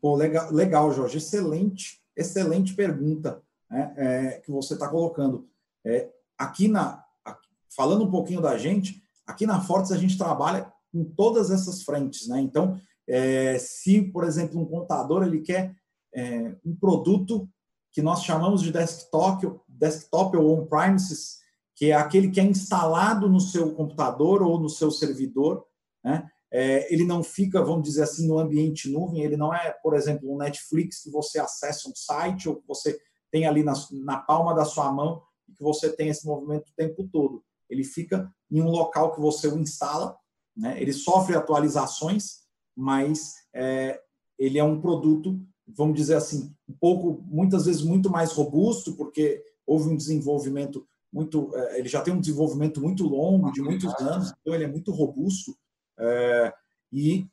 Pô, 0.00 0.14
legal, 0.14 0.52
legal, 0.52 0.92
Jorge. 0.92 1.18
Excelente, 1.18 2.00
excelente 2.16 2.74
pergunta 2.74 3.42
né, 3.70 3.94
é, 3.96 4.40
que 4.40 4.50
você 4.50 4.74
está 4.74 4.88
colocando. 4.88 5.48
É, 5.84 6.10
aqui 6.38 6.68
na, 6.68 7.02
falando 7.76 8.04
um 8.04 8.10
pouquinho 8.10 8.40
da 8.40 8.56
gente, 8.56 9.02
aqui 9.26 9.46
na 9.46 9.60
Fortes 9.60 9.92
a 9.92 9.98
gente 9.98 10.16
trabalha 10.16 10.72
em 10.94 11.04
todas 11.04 11.50
essas 11.50 11.82
frentes, 11.82 12.26
né? 12.28 12.40
Então, 12.40 12.80
é, 13.08 13.58
se, 13.58 14.02
por 14.02 14.24
exemplo, 14.24 14.60
um 14.60 14.66
contador 14.66 15.22
ele 15.22 15.40
quer 15.40 15.76
é, 16.14 16.56
um 16.64 16.74
produto 16.74 17.48
que 17.92 18.02
nós 18.02 18.22
chamamos 18.22 18.62
de 18.62 18.72
desktop, 18.72 19.52
desktop 19.68 20.36
ou 20.36 20.58
on-premises, 20.58 21.38
que 21.74 21.90
é 21.90 21.94
aquele 21.94 22.30
que 22.30 22.40
é 22.40 22.44
instalado 22.44 23.28
no 23.28 23.40
seu 23.40 23.74
computador 23.74 24.42
ou 24.42 24.58
no 24.58 24.68
seu 24.68 24.90
servidor, 24.90 25.64
né? 26.02 26.28
É, 26.50 26.92
ele 26.92 27.04
não 27.04 27.24
fica, 27.24 27.62
vamos 27.62 27.82
dizer 27.82 28.04
assim, 28.04 28.26
no 28.26 28.38
ambiente 28.38 28.88
nuvem, 28.88 29.22
ele 29.22 29.36
não 29.36 29.52
é, 29.52 29.72
por 29.82 29.94
exemplo, 29.94 30.32
um 30.32 30.38
Netflix 30.38 31.02
que 31.02 31.10
você 31.10 31.40
acessa 31.40 31.88
um 31.88 31.94
site 31.94 32.48
ou 32.48 32.56
que 32.56 32.66
você 32.66 32.98
tem 33.32 33.46
ali 33.46 33.64
na, 33.64 33.74
na 34.04 34.18
palma 34.18 34.54
da 34.54 34.64
sua 34.64 34.90
mão 34.92 35.20
e 35.48 35.52
que 35.52 35.62
você 35.62 35.90
tem 35.90 36.08
esse 36.08 36.26
movimento 36.26 36.68
o 36.68 36.74
tempo 36.76 37.08
todo. 37.12 37.42
Ele 37.68 37.84
fica 37.84 38.32
em 38.50 38.60
um 38.60 38.68
local 38.68 39.12
que 39.12 39.20
você 39.20 39.48
o 39.48 39.58
instala, 39.58 40.16
né? 40.56 40.80
ele 40.80 40.92
sofre 40.92 41.36
atualizações, 41.36 42.42
mas 42.76 43.34
é, 43.54 44.00
ele 44.38 44.58
é 44.58 44.64
um 44.64 44.80
produto, 44.80 45.40
vamos 45.66 45.96
dizer 45.96 46.14
assim, 46.14 46.54
um 46.68 46.74
pouco, 46.74 47.22
muitas 47.26 47.66
vezes 47.66 47.82
muito 47.82 48.10
mais 48.10 48.32
robusto, 48.32 48.94
porque 48.96 49.42
houve 49.66 49.88
um 49.88 49.96
desenvolvimento 49.96 50.86
muito, 51.12 51.50
é, 51.54 51.78
ele 51.78 51.88
já 51.88 52.02
tem 52.02 52.12
um 52.12 52.20
desenvolvimento 52.20 52.80
muito 52.80 53.04
longo, 53.04 53.50
de 53.52 53.62
muitos 53.62 53.92
anos, 54.00 54.32
então 54.40 54.54
ele 54.54 54.64
é 54.64 54.68
muito 54.68 54.92
robusto. 54.92 55.56
É, 55.98 56.52
e 56.92 57.26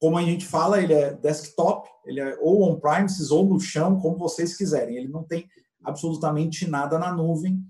como 0.00 0.16
a 0.16 0.22
gente 0.22 0.46
fala, 0.46 0.82
ele 0.82 0.94
é 0.94 1.12
desktop, 1.12 1.88
ele 2.06 2.20
é 2.20 2.36
ou 2.40 2.62
on-premises 2.62 3.30
ou 3.30 3.44
no 3.44 3.60
chão, 3.60 4.00
como 4.00 4.16
vocês 4.16 4.56
quiserem. 4.56 4.96
Ele 4.96 5.08
não 5.08 5.22
tem 5.22 5.46
absolutamente 5.82 6.68
nada 6.68 6.98
na 6.98 7.12
nuvem. 7.12 7.64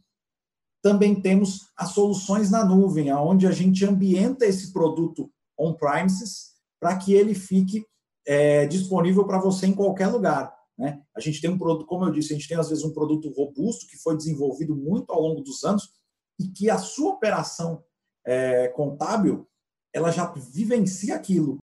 Também 0.82 1.20
temos 1.20 1.70
as 1.76 1.90
soluções 1.90 2.50
na 2.50 2.64
nuvem, 2.64 3.10
aonde 3.10 3.46
a 3.46 3.52
gente 3.52 3.84
ambienta 3.84 4.46
esse 4.46 4.72
produto 4.72 5.30
on-premises 5.58 6.54
para 6.80 6.96
que 6.96 7.12
ele 7.12 7.34
fique 7.34 7.84
é, 8.26 8.66
disponível 8.66 9.26
para 9.26 9.38
você 9.38 9.66
em 9.66 9.74
qualquer 9.74 10.08
lugar. 10.08 10.54
Né? 10.78 11.02
A 11.14 11.20
gente 11.20 11.40
tem 11.40 11.50
um 11.50 11.58
produto, 11.58 11.86
como 11.86 12.04
eu 12.04 12.10
disse, 12.10 12.32
a 12.32 12.36
gente 12.36 12.48
tem 12.48 12.56
às 12.56 12.70
vezes 12.70 12.84
um 12.84 12.92
produto 12.92 13.30
robusto 13.30 13.86
que 13.86 13.98
foi 13.98 14.16
desenvolvido 14.16 14.74
muito 14.74 15.12
ao 15.12 15.20
longo 15.20 15.42
dos 15.42 15.62
anos 15.62 15.90
e 16.38 16.48
que 16.48 16.70
a 16.70 16.78
sua 16.78 17.12
operação 17.12 17.84
é, 18.26 18.68
contábil 18.68 19.46
ela 19.92 20.10
já 20.10 20.32
vivencia 20.32 21.16
aquilo 21.16 21.58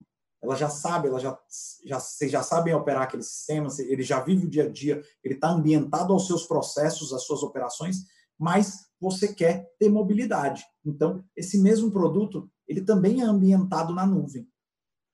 ela 0.44 0.56
já 0.58 0.70
sabe, 0.70 1.08
ela 1.08 1.20
já, 1.20 1.40
já, 1.86 1.98
vocês 1.98 2.30
já 2.30 2.44
sabem 2.44 2.74
operar 2.74 3.04
aquele 3.04 3.24
sistema, 3.24 3.70
ele 3.80 4.04
já 4.04 4.20
vive 4.20 4.46
o 4.46 4.50
dia 4.50 4.66
a 4.66 4.70
dia, 4.70 5.02
ele 5.24 5.36
está 5.36 5.50
ambientado 5.50 6.12
aos 6.12 6.28
seus 6.28 6.46
processos, 6.46 7.14
às 7.14 7.24
suas 7.24 7.42
operações, 7.44 8.04
mas 8.38 8.88
você 9.00 9.34
quer 9.34 9.72
ter 9.80 9.90
mobilidade. 9.90 10.66
Então, 10.86 11.24
esse 11.34 11.58
mesmo 11.58 11.90
produto, 11.92 12.52
ele 12.68 12.82
também 12.82 13.22
é 13.22 13.24
ambientado 13.24 13.94
na 13.94 14.06
nuvem. 14.06 14.46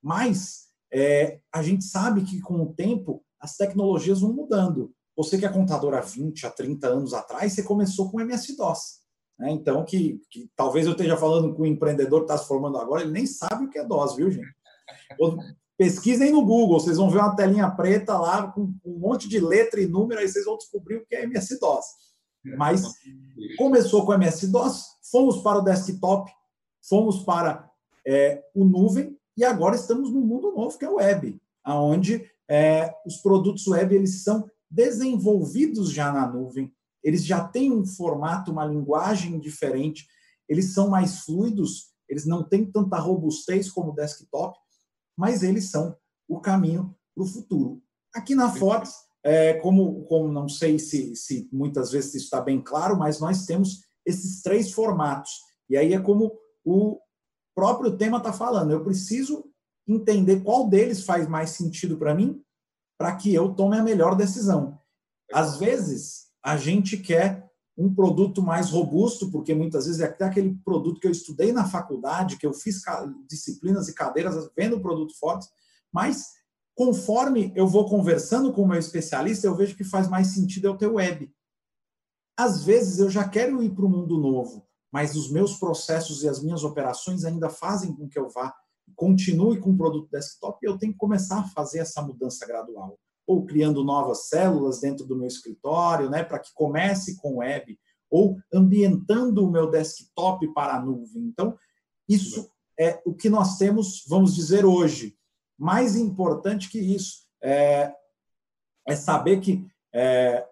Mas 0.01 0.69
é, 0.91 1.39
a 1.53 1.61
gente 1.61 1.83
sabe 1.83 2.23
que 2.23 2.41
com 2.41 2.63
o 2.63 2.73
tempo 2.73 3.23
as 3.39 3.55
tecnologias 3.55 4.21
vão 4.21 4.33
mudando. 4.33 4.91
Você 5.15 5.37
que 5.37 5.45
é 5.45 5.49
contador 5.49 5.93
há 5.93 6.01
20, 6.01 6.47
há 6.47 6.49
30 6.49 6.87
anos 6.87 7.13
atrás, 7.13 7.53
você 7.53 7.61
começou 7.61 8.09
com 8.09 8.19
MS-DOS. 8.19 8.99
Né? 9.37 9.51
Então, 9.51 9.85
que, 9.85 10.19
que 10.31 10.49
talvez 10.55 10.87
eu 10.87 10.93
esteja 10.93 11.15
falando 11.15 11.53
com 11.53 11.61
o 11.61 11.67
empreendedor 11.67 12.21
que 12.21 12.25
está 12.25 12.37
se 12.37 12.47
formando 12.47 12.79
agora, 12.79 13.03
ele 13.03 13.11
nem 13.11 13.27
sabe 13.27 13.65
o 13.65 13.69
que 13.69 13.77
é 13.77 13.85
DOS, 13.85 14.15
viu, 14.15 14.31
gente? 14.31 14.58
Pesquisem 15.77 16.31
no 16.31 16.43
Google, 16.45 16.79
vocês 16.79 16.97
vão 16.97 17.09
ver 17.09 17.19
uma 17.19 17.35
telinha 17.35 17.71
preta 17.71 18.17
lá 18.17 18.51
com 18.51 18.73
um 18.85 18.99
monte 18.99 19.29
de 19.29 19.39
letra 19.39 19.81
e 19.81 19.87
número, 19.87 20.19
aí 20.19 20.27
vocês 20.27 20.43
vão 20.43 20.57
descobrir 20.57 20.97
o 20.97 21.05
que 21.05 21.15
é 21.15 21.23
MS-DOS. 21.23 21.85
Mas 22.57 22.83
começou 23.57 24.05
com 24.05 24.13
MS-DOS, 24.13 24.83
fomos 25.09 25.41
para 25.41 25.59
o 25.59 25.61
desktop, 25.61 26.29
fomos 26.87 27.23
para 27.23 27.69
é, 28.05 28.43
o 28.53 28.65
nuvem 28.65 29.17
e 29.37 29.45
agora 29.45 29.75
estamos 29.75 30.11
num 30.11 30.21
mundo 30.21 30.51
novo 30.51 30.77
que 30.77 30.83
é 30.83 30.89
o 30.89 30.95
web, 30.95 31.39
aonde 31.63 32.29
é, 32.49 32.93
os 33.05 33.17
produtos 33.17 33.65
web 33.67 33.95
eles 33.95 34.23
são 34.23 34.49
desenvolvidos 34.69 35.91
já 35.91 36.11
na 36.11 36.27
nuvem, 36.27 36.73
eles 37.01 37.23
já 37.23 37.47
têm 37.47 37.71
um 37.71 37.85
formato, 37.85 38.51
uma 38.51 38.65
linguagem 38.65 39.39
diferente, 39.39 40.05
eles 40.47 40.73
são 40.73 40.89
mais 40.89 41.19
fluidos, 41.19 41.93
eles 42.09 42.25
não 42.25 42.43
têm 42.43 42.69
tanta 42.69 42.97
robustez 42.97 43.71
como 43.71 43.91
o 43.91 43.95
desktop, 43.95 44.57
mas 45.19 45.43
eles 45.43 45.69
são 45.69 45.97
o 46.29 46.39
caminho 46.39 46.95
para 47.13 47.25
o 47.25 47.27
futuro. 47.27 47.83
Aqui 48.15 48.33
na 48.33 48.49
Fortes, 48.55 48.93
é, 49.21 49.55
como, 49.55 50.05
como 50.05 50.31
não 50.31 50.47
sei 50.47 50.79
se, 50.79 51.13
se 51.13 51.49
muitas 51.51 51.91
vezes 51.91 52.15
isso 52.15 52.23
está 52.23 52.39
bem 52.39 52.61
claro, 52.61 52.97
mas 52.97 53.19
nós 53.19 53.45
temos 53.45 53.81
esses 54.05 54.41
três 54.41 54.71
formatos. 54.71 55.31
E 55.69 55.75
aí 55.75 55.93
é 55.93 55.99
como 55.99 56.31
o 56.63 56.97
próprio 57.53 57.97
tema 57.97 58.19
está 58.19 58.31
falando. 58.31 58.71
Eu 58.71 58.81
preciso 58.81 59.43
entender 59.85 60.41
qual 60.41 60.69
deles 60.69 61.03
faz 61.03 61.27
mais 61.27 61.49
sentido 61.49 61.97
para 61.97 62.15
mim, 62.15 62.41
para 62.97 63.13
que 63.17 63.33
eu 63.33 63.53
tome 63.53 63.77
a 63.77 63.83
melhor 63.83 64.15
decisão. 64.15 64.79
Às 65.33 65.57
vezes, 65.57 66.27
a 66.41 66.55
gente 66.55 66.95
quer 66.95 67.48
um 67.79 67.95
produto 67.95 68.41
mais 68.41 68.69
robusto, 68.69 69.31
porque 69.31 69.55
muitas 69.55 69.85
vezes 69.85 70.01
é 70.01 70.05
até 70.05 70.25
aquele 70.25 70.53
produto 70.65 70.99
que 70.99 71.07
eu 71.07 71.11
estudei 71.11 71.53
na 71.53 71.65
faculdade, 71.65 72.37
que 72.37 72.45
eu 72.45 72.53
fiz 72.53 72.81
disciplinas 73.25 73.87
e 73.87 73.95
cadeiras 73.95 74.49
vendo 74.55 74.81
produto 74.81 75.17
forte, 75.17 75.47
mas 75.91 76.33
conforme 76.75 77.53
eu 77.55 77.65
vou 77.65 77.87
conversando 77.87 78.51
com 78.51 78.63
o 78.63 78.67
meu 78.67 78.77
especialista, 78.77 79.47
eu 79.47 79.55
vejo 79.55 79.77
que 79.77 79.85
faz 79.85 80.09
mais 80.09 80.27
sentido 80.27 80.65
eu 80.65 80.77
ter 80.77 80.87
web. 80.87 81.31
às 82.37 82.63
vezes 82.63 82.99
eu 82.99 83.09
já 83.09 83.27
quero 83.27 83.63
ir 83.63 83.73
para 83.73 83.85
o 83.85 83.89
mundo 83.89 84.17
novo, 84.17 84.65
mas 84.91 85.15
os 85.15 85.31
meus 85.31 85.57
processos 85.57 86.23
e 86.23 86.27
as 86.27 86.41
minhas 86.41 86.63
operações 86.63 87.23
ainda 87.23 87.49
fazem 87.49 87.93
com 87.93 88.09
que 88.09 88.19
eu 88.19 88.29
vá 88.29 88.53
continue 88.95 89.59
com 89.59 89.71
o 89.71 89.77
produto 89.77 90.09
desktop 90.11 90.57
e 90.61 90.67
eu 90.67 90.77
tenho 90.77 90.91
que 90.93 90.99
começar 90.99 91.39
a 91.39 91.47
fazer 91.47 91.79
essa 91.79 92.01
mudança 92.01 92.45
gradual. 92.45 92.99
Ou 93.29 93.45
criando 93.45 93.83
novas 93.83 94.27
células 94.27 94.79
dentro 94.79 95.05
do 95.05 95.15
meu 95.15 95.27
escritório, 95.27 96.09
né, 96.09 96.23
para 96.23 96.39
que 96.39 96.49
comece 96.55 97.15
com 97.21 97.37
web, 97.37 97.79
ou 98.09 98.39
ambientando 98.51 99.45
o 99.45 99.51
meu 99.51 99.69
desktop 99.69 100.51
para 100.51 100.75
a 100.75 100.81
nuvem. 100.81 101.23
Então, 101.25 101.55
isso 102.07 102.49
é 102.79 102.99
o 103.05 103.13
que 103.13 103.29
nós 103.29 103.57
temos, 103.57 104.03
vamos 104.07 104.33
dizer, 104.33 104.65
hoje. 104.65 105.15
Mais 105.55 105.95
importante 105.95 106.69
que 106.71 106.79
isso 106.79 107.27
é, 107.39 107.93
é 108.87 108.95
saber 108.95 109.41
que 109.41 109.67
é, 109.93 110.43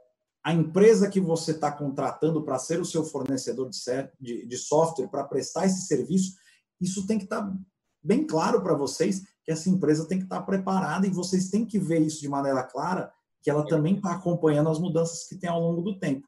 a 0.43 0.53
empresa 0.53 1.09
que 1.09 1.19
você 1.19 1.51
está 1.51 1.71
contratando 1.71 2.43
para 2.43 2.59
ser 2.59 2.79
o 2.79 2.85
seu 2.85 3.03
fornecedor 3.03 3.69
de, 3.69 3.79
de, 4.19 4.45
de 4.45 4.57
software, 4.57 5.07
para 5.07 5.23
prestar 5.23 5.65
esse 5.65 5.87
serviço, 5.87 6.35
isso 6.79 7.07
tem 7.07 7.17
que 7.17 7.23
estar 7.23 7.41
tá 7.41 7.57
bem 8.03 8.25
claro 8.25 8.61
para 8.61 8.75
vocês 8.75 9.23
que 9.47 9.53
essa 9.53 9.69
empresa 9.69 10.05
tem 10.05 10.17
que 10.17 10.25
estar 10.25 10.41
preparada 10.41 11.07
e 11.07 11.09
vocês 11.09 11.49
têm 11.49 11.65
que 11.65 11.79
ver 11.79 12.01
isso 12.01 12.19
de 12.19 12.27
maneira 12.27 12.63
clara, 12.63 13.09
que 13.41 13.49
ela 13.49 13.65
também 13.65 13.95
está 13.95 14.11
acompanhando 14.11 14.69
as 14.69 14.77
mudanças 14.77 15.25
que 15.25 15.37
tem 15.37 15.49
ao 15.49 15.61
longo 15.61 15.81
do 15.81 15.97
tempo. 15.97 16.27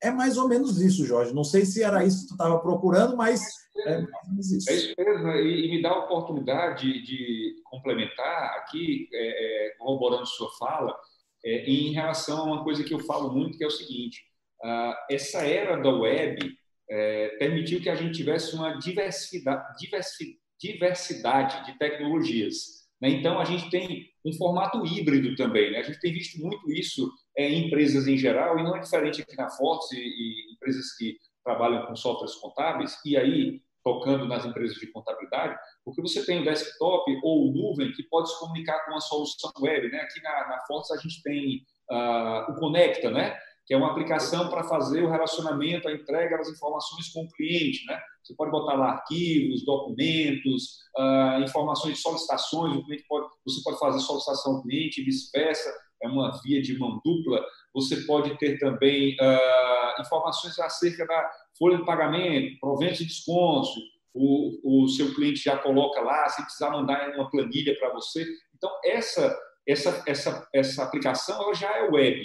É 0.00 0.08
mais 0.08 0.38
ou 0.38 0.46
menos 0.46 0.80
isso, 0.80 1.04
Jorge. 1.04 1.34
Não 1.34 1.42
sei 1.42 1.66
se 1.66 1.82
era 1.82 2.04
isso 2.04 2.22
que 2.22 2.28
tu 2.28 2.34
estava 2.34 2.60
procurando, 2.60 3.16
mas 3.16 3.42
é 3.76 3.98
mais 3.98 4.24
ou 4.24 4.30
menos 4.30 4.52
isso. 4.52 4.70
É 4.70 4.74
isso 4.74 4.94
mesmo, 4.96 5.30
e, 5.32 5.66
e 5.66 5.70
me 5.72 5.82
dá 5.82 5.90
a 5.90 6.04
oportunidade 6.04 7.02
de 7.02 7.56
complementar 7.64 8.58
aqui, 8.58 9.08
é, 9.12 9.66
é, 9.66 9.70
corroborando 9.70 10.26
sua 10.26 10.48
fala, 10.56 10.96
é, 11.44 11.64
em 11.68 11.92
relação 11.92 12.38
a 12.38 12.44
uma 12.44 12.62
coisa 12.62 12.84
que 12.84 12.94
eu 12.94 13.00
falo 13.00 13.32
muito, 13.32 13.58
que 13.58 13.64
é 13.64 13.66
o 13.66 13.70
seguinte: 13.70 14.20
uh, 14.64 14.94
essa 15.10 15.38
era 15.38 15.76
da 15.76 15.90
web 15.90 16.56
é, 16.88 17.28
permitiu 17.38 17.80
que 17.80 17.90
a 17.90 17.96
gente 17.96 18.16
tivesse 18.16 18.54
uma 18.54 18.78
diversidade, 18.78 19.76
diversidade, 19.76 20.38
diversidade 20.60 21.64
de 21.66 21.78
tecnologias. 21.78 22.80
Né? 23.00 23.10
Então, 23.10 23.40
a 23.40 23.44
gente 23.44 23.70
tem 23.70 24.10
um 24.24 24.32
formato 24.34 24.84
híbrido 24.84 25.34
também. 25.34 25.72
Né? 25.72 25.78
A 25.78 25.82
gente 25.82 26.00
tem 26.00 26.12
visto 26.12 26.38
muito 26.38 26.70
isso 26.70 27.10
é, 27.36 27.48
em 27.48 27.66
empresas 27.66 28.06
em 28.06 28.18
geral, 28.18 28.58
e 28.58 28.62
não 28.62 28.76
é 28.76 28.80
diferente 28.80 29.22
aqui 29.22 29.36
na 29.36 29.48
Forte 29.50 29.96
e, 29.96 30.52
empresas 30.52 30.94
que 30.96 31.16
trabalham 31.42 31.86
com 31.86 31.96
softwares 31.96 32.34
contábeis, 32.34 32.98
e 33.04 33.16
aí 33.16 33.62
tocando 33.82 34.26
nas 34.26 34.44
empresas 34.44 34.76
de 34.76 34.86
contabilidade, 34.88 35.58
porque 35.82 36.02
você 36.02 36.24
tem 36.26 36.42
o 36.42 36.44
desktop 36.44 37.10
ou 37.22 37.48
o 37.48 37.52
nuvem 37.52 37.90
que 37.92 38.02
pode 38.02 38.30
se 38.30 38.38
comunicar 38.38 38.84
com 38.84 38.94
a 38.94 39.00
solução 39.00 39.50
web. 39.58 39.90
Né? 39.90 40.00
Aqui 40.00 40.20
na, 40.22 40.30
na 40.48 40.56
a 40.56 40.96
gente 40.98 41.22
tem 41.22 41.64
uh, 41.90 42.52
o 42.52 42.56
Conecta, 42.56 43.10
né? 43.10 43.38
que 43.64 43.72
é 43.72 43.76
uma 43.78 43.90
aplicação 43.90 44.50
para 44.50 44.64
fazer 44.64 45.02
o 45.02 45.10
relacionamento, 45.10 45.88
a 45.88 45.92
entrega 45.92 46.36
das 46.36 46.50
informações 46.50 47.08
com 47.08 47.22
o 47.22 47.30
cliente. 47.30 47.86
Né? 47.86 47.98
Você 48.22 48.34
pode 48.34 48.50
botar 48.50 48.74
lá 48.74 48.90
arquivos, 48.92 49.64
documentos, 49.64 50.78
uh, 50.96 51.42
informações 51.42 51.94
de 51.94 52.00
solicitações, 52.00 52.76
o 52.76 52.84
cliente 52.84 53.04
pode, 53.08 53.28
você 53.44 53.60
pode 53.62 53.78
fazer 53.78 54.00
solicitação 54.00 54.56
ao 54.56 54.62
cliente 54.62 55.00
e 55.00 55.04
vice-versa, 55.04 55.70
é 56.02 56.08
uma 56.08 56.30
via 56.42 56.62
de 56.62 56.78
mão 56.78 57.00
dupla. 57.04 57.44
Você 57.74 57.96
pode 58.02 58.36
ter 58.38 58.58
também 58.58 59.16
uh, 59.20 60.00
informações 60.00 60.58
acerca 60.58 61.06
da 61.06 61.30
folha 61.58 61.78
de 61.78 61.84
pagamento, 61.84 62.58
proventos 62.60 63.00
e 63.00 63.06
descontos, 63.06 63.70
o, 64.14 64.82
o 64.84 64.88
seu 64.88 65.14
cliente 65.14 65.42
já 65.44 65.56
coloca 65.56 66.00
lá, 66.00 66.28
se 66.28 66.42
precisar 66.42 66.70
mandar 66.70 67.14
uma 67.14 67.30
planilha 67.30 67.76
para 67.78 67.92
você. 67.92 68.26
Então, 68.56 68.70
essa, 68.84 69.38
essa, 69.66 70.02
essa, 70.06 70.48
essa 70.52 70.82
aplicação 70.82 71.40
ela 71.42 71.54
já 71.54 71.70
é 71.78 71.82
web. 71.88 72.24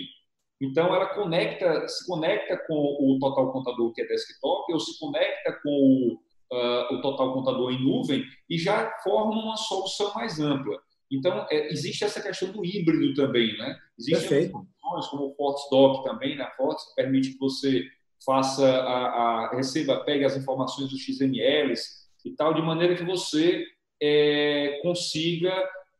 Então, 0.62 0.94
ela 0.94 1.08
conecta, 1.08 1.88
se 1.88 2.06
conecta 2.08 2.58
com 2.68 2.74
o 2.74 3.18
Total 3.20 3.52
Contador, 3.52 3.92
que 3.94 4.02
é 4.02 4.06
desktop, 4.06 4.72
ou 4.72 4.80
se 4.80 4.98
conecta 5.00 5.60
com 5.62 5.70
o, 5.70 6.14
uh, 6.56 6.96
o 6.96 7.02
Total 7.02 7.34
Contador 7.34 7.72
em 7.72 7.84
nuvem 7.84 8.24
e 8.50 8.58
já 8.58 8.92
forma 9.04 9.34
uma 9.34 9.58
solução 9.58 10.14
mais 10.14 10.40
ampla. 10.40 10.78
Então, 11.12 11.46
é, 11.52 11.72
existe 11.72 12.04
essa 12.04 12.22
questão 12.22 12.52
do 12.52 12.66
híbrido 12.66 13.14
também, 13.14 13.56
né? 13.58 13.78
Existem 14.00 14.50
funções 14.50 15.08
como 15.10 15.28
o 15.28 15.36
Fortes 15.36 15.64
Doc 15.70 16.04
também, 16.04 16.36
na 16.36 16.46
né? 16.46 16.52
Fortes, 16.58 16.86
que 16.88 16.96
permite 16.96 17.34
que 17.34 17.40
você 17.40 17.84
faça 18.26 18.66
a, 18.66 19.08
a, 19.08 19.56
receba, 19.56 20.04
pegue 20.04 20.26
as 20.26 20.36
informações 20.36 20.90
dos 20.90 21.00
XMLs 21.02 22.06
e 22.26 22.32
tal, 22.32 22.54
de 22.54 22.62
maneira 22.62 22.96
que 22.96 23.04
você 23.04 23.64
é, 24.02 24.80
consiga 24.82 25.54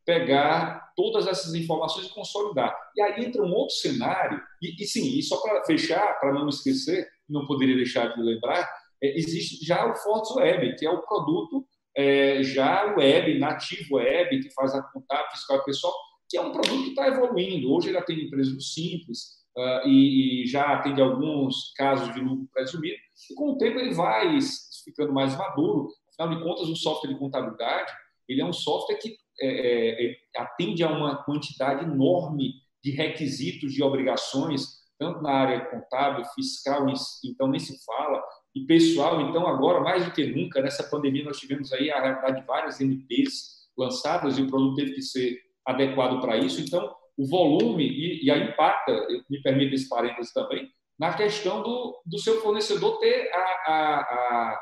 pegar 0.06 0.94
todas 0.96 1.28
essas 1.28 1.54
informações 1.54 2.08
e 2.08 2.14
consolidar. 2.14 2.74
E 2.96 3.02
aí 3.02 3.26
entra 3.26 3.42
um 3.42 3.54
outro 3.54 3.76
cenário, 3.76 4.42
e, 4.62 4.82
e 4.82 4.88
sim, 4.88 5.18
e 5.18 5.24
só 5.24 5.42
para 5.42 5.66
fechar, 5.66 6.20
para 6.20 6.34
não 6.34 6.48
esquecer, 6.48 7.08
não 7.28 7.46
poderia 7.48 7.76
deixar 7.76 8.14
de 8.14 8.22
lembrar, 8.22 8.70
é, 9.04 9.18
existe 9.18 9.66
já 9.66 9.86
o 9.86 9.96
Fortes 9.96 10.32
Web, 10.36 10.76
que 10.78 10.86
é 10.86 10.90
o 10.90 11.02
produto 11.02 11.66
é, 11.98 12.44
já 12.44 12.94
web, 12.96 13.40
nativo 13.40 13.96
web, 13.96 14.42
que 14.42 14.54
faz 14.54 14.74
a 14.76 14.84
contato 14.84 15.32
fiscal 15.32 15.64
pessoal, 15.64 15.94
que 16.30 16.38
é 16.38 16.42
um 16.42 16.52
produto 16.52 16.84
que 16.84 16.90
está 16.90 17.08
evoluindo. 17.08 17.74
Hoje 17.74 17.90
ele 17.90 17.98
atende 17.98 18.26
empresas 18.26 18.74
simples 18.74 19.20
uh, 19.58 19.88
e, 19.88 20.44
e, 20.44 20.48
já 20.48 20.74
atende 20.74 21.02
alguns 21.02 21.74
casos 21.76 22.14
de 22.14 22.20
lucro 22.20 22.48
presumido, 22.54 22.98
e 23.32 23.36
com 23.36 23.52
o 23.52 23.58
tempo 23.58 23.80
ele 23.80 23.94
vai 23.94 24.38
ficando 24.84 25.14
mais 25.14 25.38
maduro. 25.38 25.88
Afinal 26.10 26.38
de 26.38 26.44
contas, 26.44 26.70
o 26.70 26.76
software 26.76 27.14
de 27.14 27.20
contabilidade 27.20 27.92
ele 28.28 28.42
é 28.42 28.46
um 28.46 28.54
software 28.54 28.98
que 28.98 29.18
é, 29.42 30.06
é, 30.06 30.16
atende 30.38 30.84
a 30.84 30.90
uma 30.90 31.24
quantidade 31.24 31.84
enorme 31.84 32.54
de 32.84 32.92
requisitos, 32.92 33.74
de 33.74 33.84
obrigações, 33.84 34.86
tanto 34.98 35.22
na 35.22 35.32
área 35.32 35.66
contábil, 35.66 36.24
fiscal, 36.36 36.86
então 37.24 37.48
nem 37.48 37.60
se 37.60 37.84
fala, 37.84 38.24
e 38.56 38.66
pessoal. 38.66 39.22
Então, 39.22 39.48
agora, 39.48 39.82
mais 39.82 40.06
do 40.06 40.12
que 40.12 40.26
nunca, 40.26 40.62
nessa 40.62 40.84
pandemia, 40.84 41.26
nós 41.26 41.40
tivemos 41.40 41.74
aí 41.74 41.92
a 41.92 42.00
realidade 42.00 42.42
de 42.42 42.48
várias 42.48 42.80
NPs 42.80 43.66
lançadas 43.78 44.38
e 44.38 44.42
o 44.42 44.48
produto 44.48 44.76
teve 44.76 44.94
que 44.94 45.02
ser 45.02 45.38
adequado 45.66 46.22
para 46.22 46.38
isso. 46.38 46.62
Então, 46.62 46.96
o 47.18 47.28
volume, 47.28 47.86
e, 47.86 48.26
e 48.26 48.32
aí 48.32 48.50
impacta, 48.50 49.06
me 49.30 49.42
permite 49.42 49.76
esse 49.76 49.90
parênteses 49.90 50.32
também, 50.32 50.70
na 50.98 51.14
questão 51.14 51.62
do, 51.62 52.02
do 52.06 52.18
seu 52.20 52.42
fornecedor 52.42 53.00
ter 53.00 53.30
a, 53.34 53.40
a, 53.68 54.60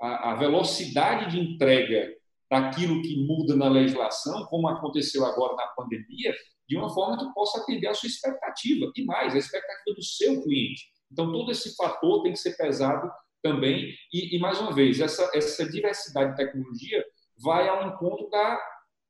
a, 0.00 0.32
a 0.32 0.34
velocidade 0.34 1.30
de 1.30 1.38
entrega 1.40 2.17
daquilo 2.50 3.02
que 3.02 3.24
muda 3.26 3.54
na 3.54 3.68
legislação, 3.68 4.46
como 4.46 4.68
aconteceu 4.68 5.24
agora 5.24 5.54
na 5.54 5.66
pandemia, 5.68 6.34
de 6.68 6.76
uma 6.76 6.88
forma 6.88 7.18
que 7.18 7.32
possa 7.34 7.60
atender 7.60 7.88
a 7.88 7.94
sua 7.94 8.08
expectativa, 8.08 8.90
e 8.94 9.04
mais, 9.04 9.34
a 9.34 9.38
expectativa 9.38 9.94
do 9.94 10.02
seu 10.02 10.42
cliente. 10.42 10.86
Então, 11.10 11.32
todo 11.32 11.50
esse 11.50 11.74
fator 11.76 12.22
tem 12.22 12.32
que 12.32 12.38
ser 12.38 12.56
pesado 12.56 13.10
também. 13.42 13.94
E, 14.12 14.36
e, 14.36 14.38
mais 14.38 14.60
uma 14.60 14.72
vez, 14.72 15.00
essa, 15.00 15.30
essa 15.34 15.68
diversidade 15.68 16.32
de 16.32 16.36
tecnologia 16.36 17.04
vai 17.42 17.68
ao 17.68 17.88
encontro 17.88 18.28
da, 18.28 18.60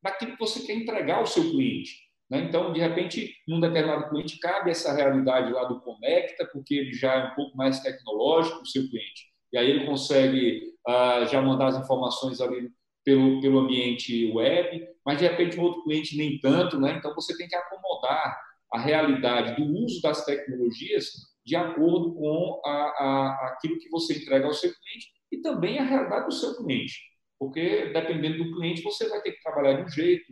daquilo 0.02 0.32
que 0.32 0.38
você 0.38 0.60
quer 0.60 0.74
entregar 0.74 1.18
ao 1.18 1.26
seu 1.26 1.42
cliente. 1.42 2.08
Né? 2.30 2.40
Então, 2.40 2.72
de 2.72 2.78
repente, 2.78 3.34
num 3.46 3.60
determinado 3.60 4.08
cliente, 4.10 4.38
cabe 4.38 4.70
essa 4.70 4.92
realidade 4.92 5.52
lá 5.52 5.64
do 5.64 5.80
Conecta, 5.80 6.46
porque 6.52 6.74
ele 6.74 6.92
já 6.92 7.14
é 7.14 7.24
um 7.26 7.34
pouco 7.34 7.56
mais 7.56 7.80
tecnológico, 7.80 8.62
o 8.62 8.66
seu 8.66 8.88
cliente. 8.88 9.28
E 9.52 9.58
aí 9.58 9.68
ele 9.70 9.86
consegue 9.86 10.74
uh, 10.86 11.26
já 11.26 11.40
mandar 11.40 11.68
as 11.68 11.78
informações 11.78 12.40
ali 12.40 12.70
pelo, 13.08 13.40
pelo 13.40 13.60
ambiente 13.60 14.30
web, 14.32 14.86
mas 15.02 15.18
de 15.18 15.26
repente 15.26 15.58
um 15.58 15.62
outro 15.62 15.82
cliente 15.82 16.14
nem 16.14 16.38
tanto, 16.40 16.78
né? 16.78 16.94
Então 16.98 17.14
você 17.14 17.34
tem 17.38 17.48
que 17.48 17.56
acomodar 17.56 18.38
a 18.70 18.78
realidade 18.78 19.56
do 19.56 19.82
uso 19.82 20.02
das 20.02 20.26
tecnologias 20.26 21.06
de 21.42 21.56
acordo 21.56 22.12
com 22.12 22.60
a, 22.66 22.70
a, 22.70 23.48
aquilo 23.48 23.78
que 23.78 23.88
você 23.88 24.18
entrega 24.18 24.44
ao 24.44 24.52
seu 24.52 24.70
cliente 24.70 25.06
e 25.32 25.38
também 25.40 25.78
a 25.78 25.84
realidade 25.84 26.26
do 26.26 26.34
seu 26.34 26.54
cliente. 26.58 27.00
Porque, 27.38 27.86
dependendo 27.94 28.44
do 28.44 28.54
cliente, 28.54 28.82
você 28.82 29.08
vai 29.08 29.22
ter 29.22 29.32
que 29.32 29.42
trabalhar 29.42 29.72
de 29.72 29.84
um 29.84 29.88
jeito, 29.88 30.24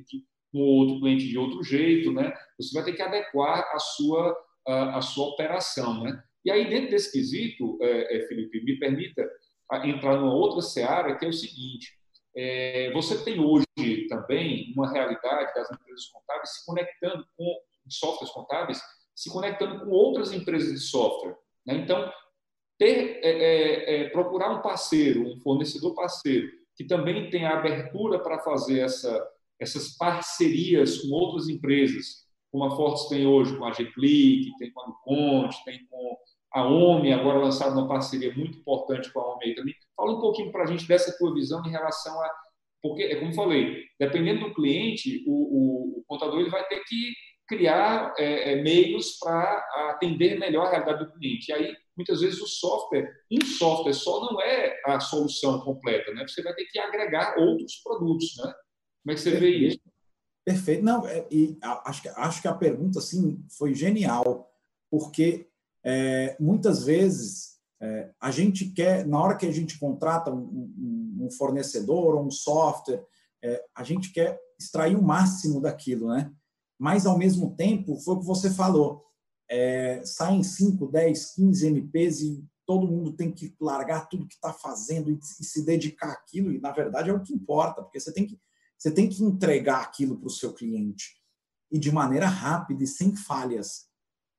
com 0.53 0.59
outro 0.59 1.01
cliente 1.01 1.27
de 1.27 1.39
outro 1.39 1.63
jeito, 1.63 2.13
né? 2.13 2.31
Você 2.61 2.75
vai 2.75 2.85
ter 2.85 2.93
que 2.93 3.01
adequar 3.01 3.67
a 3.73 3.79
sua, 3.79 4.37
a, 4.67 4.99
a 4.99 5.01
sua 5.01 5.29
operação, 5.29 6.03
né? 6.03 6.23
E 6.45 6.51
aí, 6.51 6.69
dentro 6.69 6.91
desse 6.91 7.11
quesito, 7.11 7.79
é, 7.81 8.19
é, 8.19 8.29
Felipe, 8.29 8.63
me 8.63 8.79
permita 8.79 9.27
entrar 9.85 10.17
numa 10.17 10.35
outra 10.35 10.61
seara, 10.61 11.17
que 11.17 11.25
é 11.25 11.29
o 11.29 11.33
seguinte. 11.33 11.97
É, 12.37 12.93
você 12.93 13.25
tem 13.25 13.41
hoje 13.41 13.65
também 14.09 14.73
uma 14.77 14.93
realidade 14.93 15.55
das 15.55 15.71
empresas 15.71 16.07
contábeis 16.09 16.51
se 16.51 16.67
conectando 16.67 17.27
com 17.37 17.61
softwares 17.89 18.33
contábeis 18.33 18.81
se 19.17 19.31
conectando 19.31 19.81
com 19.81 19.91
outras 19.91 20.31
empresas 20.33 20.71
de 20.71 20.81
software. 20.81 21.35
Né? 21.67 21.77
Então, 21.77 22.13
ter, 22.79 23.19
é, 23.23 23.31
é, 23.31 23.95
é, 24.03 24.11
procurar 24.11 24.51
um 24.51 24.61
parceiro, 24.61 25.27
um 25.27 25.41
fornecedor 25.41 25.95
parceiro, 25.95 26.49
que 26.77 26.85
também 26.85 27.31
tenha 27.31 27.49
abertura 27.49 28.19
para 28.19 28.39
fazer 28.41 28.81
essa, 28.81 29.27
essas 29.59 29.97
parcerias 29.97 30.99
com 30.99 31.09
outras 31.09 31.49
empresas, 31.49 32.27
como 32.53 32.65
a 32.65 32.77
Fortes 32.77 33.09
tem 33.09 33.27
hoje 33.27 33.57
com 33.57 33.65
a 33.65 33.73
G-Click, 33.73 34.55
tem 34.59 34.71
com 34.71 34.83
a 34.83 34.89
Nuconte, 34.89 35.65
tem 35.65 35.87
com 35.87 36.19
a 36.57 36.67
OMI, 36.67 37.13
agora 37.13 37.39
lançada 37.39 37.79
uma 37.79 37.87
parceria 37.87 38.35
muito 38.35 38.57
importante 38.57 39.13
com 39.13 39.21
a 39.21 39.35
OMI 39.35 39.55
também. 39.55 39.75
Fala 39.95 40.17
um 40.17 40.21
pouquinho 40.23 40.51
para 40.51 40.65
a 40.65 40.67
gente 40.67 40.89
dessa 40.89 41.15
tua 41.19 41.35
visão 41.35 41.63
em 41.67 41.71
relação 41.71 42.19
a... 42.19 42.31
Porque, 42.83 43.03
é 43.03 43.17
como 43.17 43.35
falei, 43.35 43.85
dependendo 44.01 44.41
do 44.41 44.55
cliente, 44.55 45.23
o, 45.27 45.33
o, 45.33 45.99
o 45.99 46.05
contador 46.07 46.41
ele 46.41 46.49
vai 46.49 46.67
ter 46.67 46.83
que 46.85 47.13
criar 47.47 48.15
é, 48.19 48.53
é, 48.53 48.63
meios 48.63 49.19
para 49.19 49.59
atender 49.91 50.39
melhor 50.39 50.67
a 50.67 50.71
realidade 50.71 51.05
do 51.05 51.13
cliente. 51.13 51.51
E 51.51 51.53
aí 51.53 51.77
muitas 51.95 52.23
vezes 52.23 52.41
o 52.41 52.47
software, 52.47 53.13
em 53.31 53.45
software 53.45 53.93
só 53.93 54.21
não 54.21 54.41
é 54.41 54.81
a 54.87 54.99
solução 54.99 55.61
completa, 55.61 56.11
né? 56.15 56.27
Você 56.27 56.43
vai 56.43 56.55
ter 56.55 56.65
que 56.67 56.79
agregar 56.79 57.37
outros 57.39 57.77
produtos, 57.85 58.35
né? 58.39 58.53
Como 59.03 59.13
é 59.13 59.15
que 59.15 59.21
você 59.21 59.31
Perfeito. 59.33 59.61
vê 59.61 59.67
isso? 59.67 59.81
Perfeito. 60.43 60.83
Não, 60.83 61.07
é, 61.07 61.27
e 61.31 61.59
acho 61.85 62.01
que, 62.01 62.09
acho 62.09 62.41
que 62.41 62.49
a 62.49 62.55
pergunta 62.55 62.99
assim, 62.99 63.45
foi 63.59 63.75
genial, 63.75 64.51
porque 64.91 65.51
é, 65.87 66.37
muitas 66.41 66.83
vezes 66.83 67.61
é, 67.81 68.11
a 68.21 68.33
gente 68.33 68.71
quer, 68.71 69.07
na 69.07 69.23
hora 69.23 69.37
que 69.37 69.47
a 69.47 69.53
gente 69.53 69.79
contrata 69.79 70.33
um, 70.33 70.41
um, 70.41 71.27
um 71.27 71.31
fornecedor 71.31 72.17
ou 72.17 72.27
um 72.27 72.31
software, 72.31 73.05
é, 73.43 73.63
a 73.73 73.85
gente 73.85 74.13
quer 74.13 74.37
extrair 74.59 74.97
o 74.97 75.03
máximo 75.03 75.61
daquilo, 75.61 76.09
né? 76.09 76.33
Mas, 76.77 77.07
ao 77.07 77.17
mesmo 77.17 77.55
tempo, 77.55 77.97
foi 78.01 78.17
o 78.17 78.19
que 78.19 78.27
você 78.27 78.51
falou, 78.51 79.05
é, 79.49 80.03
saem 80.05 80.43
5, 80.43 80.89
10, 80.89 81.35
15 81.35 81.67
MPs 81.69 82.21
e 82.21 82.45
todo 82.67 82.89
mundo 82.89 83.13
tem 83.13 83.31
que 83.31 83.55
largar 83.61 84.09
tudo 84.09 84.27
que 84.27 84.35
está 84.35 84.53
fazendo 84.53 85.11
e, 85.11 85.15
e, 85.15 85.45
se 85.45 85.65
dedicar 85.65 86.11
àquilo, 86.11 86.53
e, 86.53 86.61
na 86.61 86.73
verdade, 86.73 87.11
é 87.11 87.13
o 87.13 87.23
que 87.23 87.33
importa, 87.33 87.81
porque 87.81 88.01
você 88.01 88.13
tem 88.13 88.27
que, 88.27 88.39
você 88.77 88.91
tem 88.91 89.09
que 89.09 89.23
entregar 89.23 89.83
aquilo 89.83 90.19
para 90.19 90.27
o 90.27 90.31
seu 90.31 90.53
cliente, 90.53 91.15
e 91.71 91.79
de 91.79 91.93
maneira 91.93 92.27
rápida 92.27 92.83
e 92.83 92.87
sem 92.87 93.15
falhas. 93.15 93.87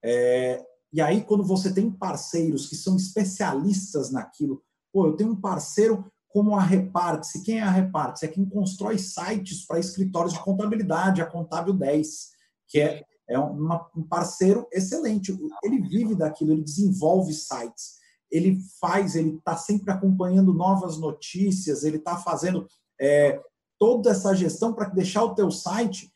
É, 0.03 0.63
e 0.97 1.01
aí, 1.01 1.21
quando 1.21 1.43
você 1.43 1.71
tem 1.71 1.91
parceiros 1.91 2.65
que 2.65 2.75
são 2.75 2.95
especialistas 2.95 4.09
naquilo, 4.09 4.63
pô, 4.91 5.05
eu 5.05 5.15
tenho 5.15 5.29
um 5.29 5.39
parceiro 5.39 6.11
como 6.27 6.55
a 6.55 6.59
Reparte-se. 6.59 7.43
Quem 7.43 7.59
é 7.59 7.61
a 7.61 7.69
Reparte-se? 7.69 8.25
É 8.25 8.27
quem 8.27 8.43
constrói 8.43 8.97
sites 8.97 9.63
para 9.63 9.79
escritórios 9.79 10.33
de 10.33 10.43
contabilidade, 10.43 11.21
a 11.21 11.27
Contábil 11.27 11.75
10, 11.75 12.31
que 12.67 12.79
é, 12.79 13.05
é 13.29 13.37
uma, 13.37 13.87
um 13.95 14.01
parceiro 14.01 14.67
excelente. 14.73 15.37
Ele 15.63 15.87
vive 15.87 16.15
daquilo, 16.15 16.51
ele 16.51 16.63
desenvolve 16.63 17.31
sites, 17.31 17.97
ele 18.31 18.59
faz, 18.81 19.15
ele 19.15 19.35
está 19.35 19.55
sempre 19.55 19.91
acompanhando 19.91 20.51
novas 20.51 20.97
notícias, 20.97 21.83
ele 21.83 21.97
está 21.97 22.17
fazendo 22.17 22.67
é, 22.99 23.39
toda 23.77 24.09
essa 24.09 24.33
gestão 24.33 24.73
para 24.73 24.89
deixar 24.89 25.23
o 25.25 25.35
teu 25.35 25.51
site 25.51 26.11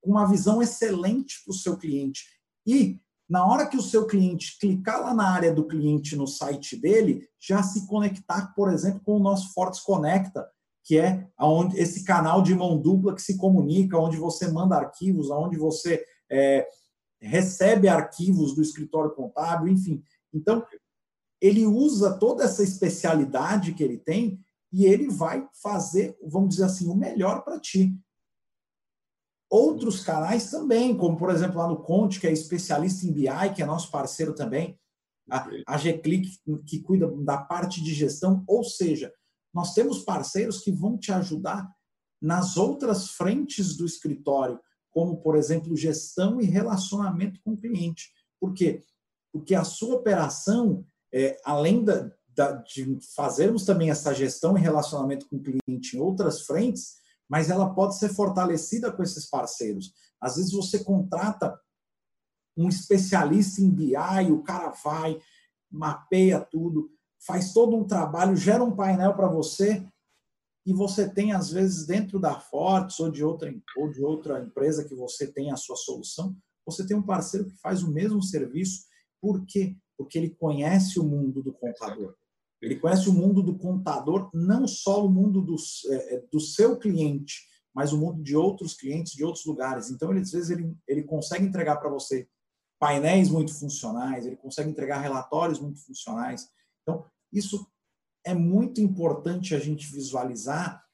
com 0.00 0.12
uma 0.12 0.30
visão 0.30 0.62
excelente 0.62 1.42
para 1.44 1.50
o 1.50 1.56
seu 1.56 1.76
cliente. 1.76 2.22
E 2.64 3.01
na 3.32 3.46
hora 3.46 3.66
que 3.66 3.78
o 3.78 3.82
seu 3.82 4.06
cliente 4.06 4.58
clicar 4.60 5.00
lá 5.00 5.14
na 5.14 5.26
área 5.26 5.54
do 5.54 5.66
cliente 5.66 6.14
no 6.14 6.26
site 6.26 6.76
dele, 6.76 7.26
já 7.40 7.62
se 7.62 7.86
conectar, 7.86 8.52
por 8.54 8.70
exemplo, 8.70 9.00
com 9.02 9.16
o 9.16 9.22
nosso 9.22 9.54
Fortes 9.54 9.80
Conecta, 9.80 10.46
que 10.84 10.98
é 10.98 11.26
aonde, 11.38 11.78
esse 11.78 12.04
canal 12.04 12.42
de 12.42 12.54
mão 12.54 12.78
dupla 12.78 13.14
que 13.14 13.22
se 13.22 13.38
comunica, 13.38 13.98
onde 13.98 14.18
você 14.18 14.52
manda 14.52 14.76
arquivos, 14.76 15.30
onde 15.30 15.56
você 15.56 16.04
é, 16.30 16.68
recebe 17.22 17.88
arquivos 17.88 18.54
do 18.54 18.60
escritório 18.60 19.14
contábil, 19.14 19.68
enfim. 19.68 20.02
Então, 20.30 20.62
ele 21.40 21.64
usa 21.64 22.18
toda 22.18 22.44
essa 22.44 22.62
especialidade 22.62 23.72
que 23.72 23.82
ele 23.82 23.96
tem 23.96 24.38
e 24.70 24.84
ele 24.84 25.08
vai 25.08 25.48
fazer, 25.54 26.18
vamos 26.22 26.50
dizer 26.50 26.64
assim, 26.64 26.86
o 26.86 26.94
melhor 26.94 27.42
para 27.42 27.58
ti. 27.58 27.96
Outros 29.52 30.02
canais 30.02 30.50
também, 30.50 30.96
como 30.96 31.14
por 31.14 31.28
exemplo 31.28 31.58
lá 31.58 31.68
no 31.68 31.82
Conte, 31.82 32.18
que 32.18 32.26
é 32.26 32.32
especialista 32.32 33.04
em 33.04 33.12
BI, 33.12 33.54
que 33.54 33.62
é 33.62 33.66
nosso 33.66 33.90
parceiro 33.90 34.34
também, 34.34 34.80
a, 35.30 35.46
a 35.66 35.76
Gclick, 35.76 36.38
que 36.66 36.80
cuida 36.80 37.06
da 37.18 37.36
parte 37.36 37.82
de 37.82 37.92
gestão, 37.92 38.42
ou 38.48 38.64
seja, 38.64 39.12
nós 39.52 39.74
temos 39.74 39.98
parceiros 39.98 40.60
que 40.60 40.72
vão 40.72 40.96
te 40.96 41.12
ajudar 41.12 41.70
nas 42.18 42.56
outras 42.56 43.10
frentes 43.10 43.76
do 43.76 43.84
escritório, 43.84 44.58
como 44.90 45.18
por 45.20 45.36
exemplo 45.36 45.76
gestão 45.76 46.40
e 46.40 46.46
relacionamento 46.46 47.38
com 47.44 47.52
o 47.52 47.60
cliente. 47.60 48.10
Por 48.40 48.54
quê? 48.54 48.82
Porque 49.30 49.54
a 49.54 49.64
sua 49.64 49.96
operação, 49.96 50.82
é, 51.12 51.38
além 51.44 51.84
da, 51.84 52.10
da, 52.28 52.52
de 52.52 52.98
fazermos 53.14 53.66
também 53.66 53.90
essa 53.90 54.14
gestão 54.14 54.56
e 54.56 54.62
relacionamento 54.62 55.28
com 55.28 55.36
o 55.36 55.42
cliente 55.42 55.94
em 55.94 56.00
outras 56.00 56.40
frentes, 56.46 57.01
mas 57.32 57.48
ela 57.48 57.72
pode 57.72 57.96
ser 57.96 58.10
fortalecida 58.10 58.92
com 58.92 59.02
esses 59.02 59.24
parceiros. 59.24 59.94
Às 60.20 60.36
vezes 60.36 60.52
você 60.52 60.84
contrata 60.84 61.58
um 62.54 62.68
especialista 62.68 63.62
em 63.62 63.70
BI, 63.70 64.30
o 64.30 64.42
cara 64.42 64.68
vai, 64.84 65.18
mapeia 65.70 66.38
tudo, 66.38 66.90
faz 67.26 67.54
todo 67.54 67.74
um 67.74 67.86
trabalho, 67.86 68.36
gera 68.36 68.62
um 68.62 68.76
painel 68.76 69.14
para 69.14 69.28
você 69.28 69.82
e 70.66 70.74
você 70.74 71.08
tem 71.08 71.32
às 71.32 71.50
vezes 71.50 71.86
dentro 71.86 72.20
da 72.20 72.38
Fortes 72.38 73.00
ou 73.00 73.10
de 73.10 73.24
outra 73.24 73.50
ou 73.78 73.90
de 73.90 74.04
outra 74.04 74.42
empresa 74.42 74.86
que 74.86 74.94
você 74.94 75.26
tem 75.26 75.50
a 75.50 75.56
sua 75.56 75.76
solução, 75.76 76.36
você 76.66 76.86
tem 76.86 76.94
um 76.94 77.02
parceiro 77.02 77.46
que 77.46 77.56
faz 77.62 77.82
o 77.82 77.90
mesmo 77.90 78.22
serviço, 78.22 78.84
por 79.22 79.42
quê? 79.46 79.74
Porque 79.96 80.18
ele 80.18 80.36
conhece 80.38 81.00
o 81.00 81.04
mundo 81.04 81.42
do 81.42 81.54
contador. 81.54 82.14
Ele 82.62 82.76
conhece 82.76 83.08
o 83.08 83.12
mundo 83.12 83.42
do 83.42 83.58
contador, 83.58 84.30
não 84.32 84.68
só 84.68 85.04
o 85.04 85.10
mundo 85.10 85.42
do, 85.42 85.56
é, 85.90 86.14
é, 86.14 86.24
do 86.30 86.38
seu 86.38 86.78
cliente, 86.78 87.42
mas 87.74 87.92
o 87.92 87.98
mundo 87.98 88.22
de 88.22 88.36
outros 88.36 88.74
clientes 88.74 89.12
de 89.12 89.24
outros 89.24 89.44
lugares. 89.44 89.90
Então, 89.90 90.12
ele, 90.12 90.20
às 90.20 90.30
vezes, 90.30 90.50
ele, 90.50 90.76
ele 90.86 91.02
consegue 91.02 91.44
entregar 91.44 91.76
para 91.76 91.90
você 91.90 92.28
painéis 92.78 93.28
muito 93.28 93.52
funcionais, 93.52 94.26
ele 94.26 94.36
consegue 94.36 94.70
entregar 94.70 95.00
relatórios 95.00 95.60
muito 95.60 95.84
funcionais. 95.84 96.48
Então, 96.82 97.04
isso 97.32 97.66
é 98.24 98.34
muito 98.34 98.80
importante 98.80 99.54
a 99.54 99.58
gente 99.58 99.92
visualizar, 99.92 100.84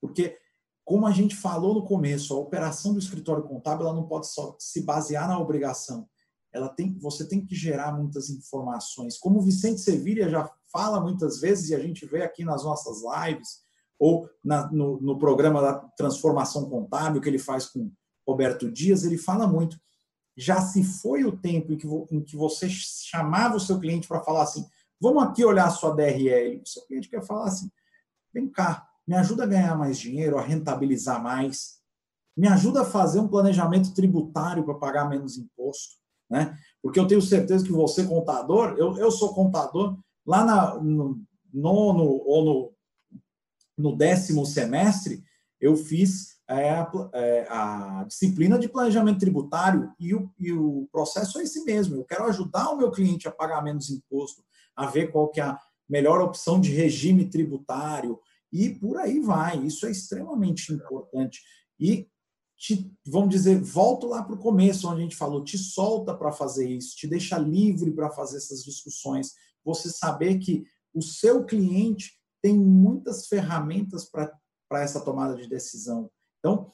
porque, 0.00 0.38
como 0.84 1.06
a 1.06 1.12
gente 1.12 1.36
falou 1.36 1.74
no 1.74 1.84
começo, 1.84 2.34
a 2.34 2.38
operação 2.38 2.92
do 2.92 2.98
escritório 2.98 3.44
contábil 3.44 3.86
ela 3.86 3.94
não 3.94 4.08
pode 4.08 4.26
só 4.28 4.56
se 4.58 4.82
basear 4.82 5.28
na 5.28 5.38
obrigação. 5.38 6.08
Ela 6.52 6.68
tem, 6.68 6.98
você 6.98 7.26
tem 7.26 7.44
que 7.44 7.54
gerar 7.54 7.92
muitas 7.92 8.28
informações. 8.28 9.18
Como 9.18 9.38
o 9.38 9.42
Vicente 9.42 9.80
Sevilha 9.80 10.28
já 10.28 10.50
fala 10.72 11.00
muitas 11.00 11.40
vezes, 11.40 11.70
e 11.70 11.74
a 11.74 11.78
gente 11.78 12.04
vê 12.04 12.22
aqui 12.22 12.44
nas 12.44 12.64
nossas 12.64 12.98
lives, 13.02 13.62
ou 13.98 14.28
na, 14.44 14.70
no, 14.70 15.00
no, 15.00 15.18
programa 15.18 15.62
da 15.62 15.74
Transformação 15.96 16.68
Contábil, 16.68 17.20
que 17.20 17.28
ele 17.28 17.38
faz 17.38 17.66
com 17.66 17.92
Roberto 18.26 18.70
Dias, 18.70 19.04
ele 19.04 19.16
fala 19.16 19.46
muito. 19.46 19.80
Já 20.36 20.60
se 20.60 20.82
foi 20.82 21.24
o 21.24 21.36
tempo 21.36 21.72
em 21.72 21.76
que, 21.76 21.86
em 22.10 22.20
que 22.20 22.36
você 22.36 22.68
chamava 22.68 23.56
o 23.56 23.60
seu 23.60 23.78
cliente 23.78 24.08
para 24.08 24.22
falar 24.22 24.42
assim: 24.42 24.66
vamos 25.00 25.22
aqui 25.22 25.44
olhar 25.44 25.66
a 25.66 25.70
sua 25.70 25.94
DRL. 25.94 26.60
O 26.60 26.66
seu 26.66 26.84
cliente 26.86 27.08
quer 27.08 27.24
falar 27.24 27.46
assim: 27.46 27.70
vem 28.32 28.50
cá, 28.50 28.88
me 29.06 29.14
ajuda 29.14 29.44
a 29.44 29.46
ganhar 29.46 29.76
mais 29.76 29.98
dinheiro, 29.98 30.38
a 30.38 30.42
rentabilizar 30.42 31.22
mais, 31.22 31.78
me 32.36 32.48
ajuda 32.48 32.82
a 32.82 32.84
fazer 32.84 33.20
um 33.20 33.28
planejamento 33.28 33.94
tributário 33.94 34.64
para 34.64 34.74
pagar 34.74 35.08
menos 35.08 35.36
imposto. 35.36 36.01
Né? 36.32 36.56
Porque 36.82 36.98
eu 36.98 37.06
tenho 37.06 37.20
certeza 37.20 37.62
que 37.62 37.70
você, 37.70 38.04
contador, 38.04 38.74
eu, 38.78 38.96
eu 38.96 39.10
sou 39.10 39.34
contador, 39.34 39.98
Lá 40.26 40.44
na, 40.44 40.80
no 40.80 41.20
nono 41.52 42.04
ou 42.24 42.44
no, 42.44 42.72
no 43.76 43.96
décimo 43.96 44.46
semestre, 44.46 45.22
eu 45.60 45.76
fiz 45.76 46.36
é, 46.48 46.70
a, 46.70 46.90
é, 47.12 47.46
a, 47.48 48.04
disciplina 48.06 48.58
de 48.58 48.68
planejamento 48.68 49.18
tributário 49.18 49.92
e 49.98 50.14
o, 50.14 50.30
e 50.38 50.52
o 50.52 50.88
processo 50.92 51.38
é 51.38 51.42
esse 51.42 51.64
mesmo. 51.64 51.96
Eu 51.96 52.04
quero 52.04 52.24
ajudar 52.24 52.70
o 52.70 52.76
meu 52.76 52.90
cliente 52.90 53.28
a 53.28 53.32
pagar 53.32 53.62
menos 53.62 53.90
imposto, 53.90 54.44
a 54.76 54.86
ver 54.86 55.10
qual 55.10 55.28
que 55.28 55.40
é 55.40 55.44
a 55.44 55.58
melhor 55.88 56.20
opção 56.20 56.60
de 56.60 56.72
regime 56.72 57.28
tributário 57.28 58.18
e 58.52 58.70
por 58.70 58.96
aí 58.98 59.20
vai. 59.20 59.58
Isso 59.58 59.86
é 59.86 59.90
extremamente 59.90 60.72
importante. 60.72 61.42
E 61.78 62.08
te, 62.62 62.96
vamos 63.04 63.30
dizer, 63.30 63.60
volto 63.60 64.06
lá 64.06 64.22
para 64.22 64.36
o 64.36 64.38
começo, 64.38 64.88
onde 64.88 65.00
a 65.00 65.02
gente 65.02 65.16
falou, 65.16 65.42
te 65.42 65.58
solta 65.58 66.14
para 66.14 66.30
fazer 66.30 66.68
isso, 66.68 66.94
te 66.94 67.08
deixa 67.08 67.36
livre 67.36 67.90
para 67.90 68.08
fazer 68.08 68.36
essas 68.36 68.62
discussões, 68.62 69.32
você 69.64 69.90
saber 69.90 70.38
que 70.38 70.64
o 70.94 71.02
seu 71.02 71.44
cliente 71.44 72.12
tem 72.40 72.56
muitas 72.56 73.26
ferramentas 73.26 74.08
para 74.08 74.80
essa 74.80 75.00
tomada 75.00 75.34
de 75.34 75.48
decisão. 75.48 76.08
Então, 76.38 76.70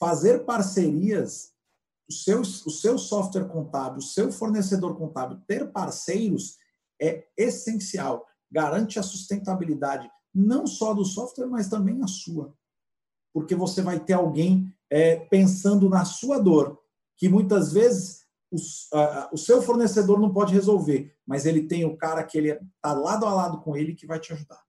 fazer 0.00 0.44
parcerias, 0.44 1.52
o 2.10 2.12
seu, 2.12 2.40
o 2.40 2.70
seu 2.70 2.98
software 2.98 3.46
contábil, 3.46 3.98
o 3.98 4.02
seu 4.02 4.32
fornecedor 4.32 4.96
contábil, 4.96 5.40
ter 5.46 5.70
parceiros 5.70 6.56
é 7.00 7.24
essencial. 7.36 8.26
Garante 8.50 8.98
a 8.98 9.02
sustentabilidade, 9.02 10.10
não 10.34 10.66
só 10.66 10.92
do 10.92 11.04
software, 11.04 11.46
mas 11.46 11.68
também 11.68 12.02
a 12.02 12.08
sua. 12.08 12.52
Porque 13.32 13.54
você 13.54 13.80
vai 13.80 13.98
ter 14.00 14.14
alguém 14.14 14.73
é, 14.94 15.16
pensando 15.16 15.90
na 15.90 16.04
sua 16.04 16.38
dor, 16.38 16.80
que 17.16 17.28
muitas 17.28 17.72
vezes 17.72 18.28
o, 18.48 18.56
o 19.32 19.36
seu 19.36 19.60
fornecedor 19.60 20.20
não 20.20 20.32
pode 20.32 20.54
resolver, 20.54 21.12
mas 21.26 21.46
ele 21.46 21.66
tem 21.66 21.84
o 21.84 21.96
cara 21.96 22.22
que 22.22 22.38
ele 22.38 22.50
está 22.52 22.92
lado 22.92 23.26
a 23.26 23.34
lado 23.34 23.60
com 23.60 23.76
ele 23.76 23.96
que 23.96 24.06
vai 24.06 24.20
te 24.20 24.32
ajudar. 24.32 24.62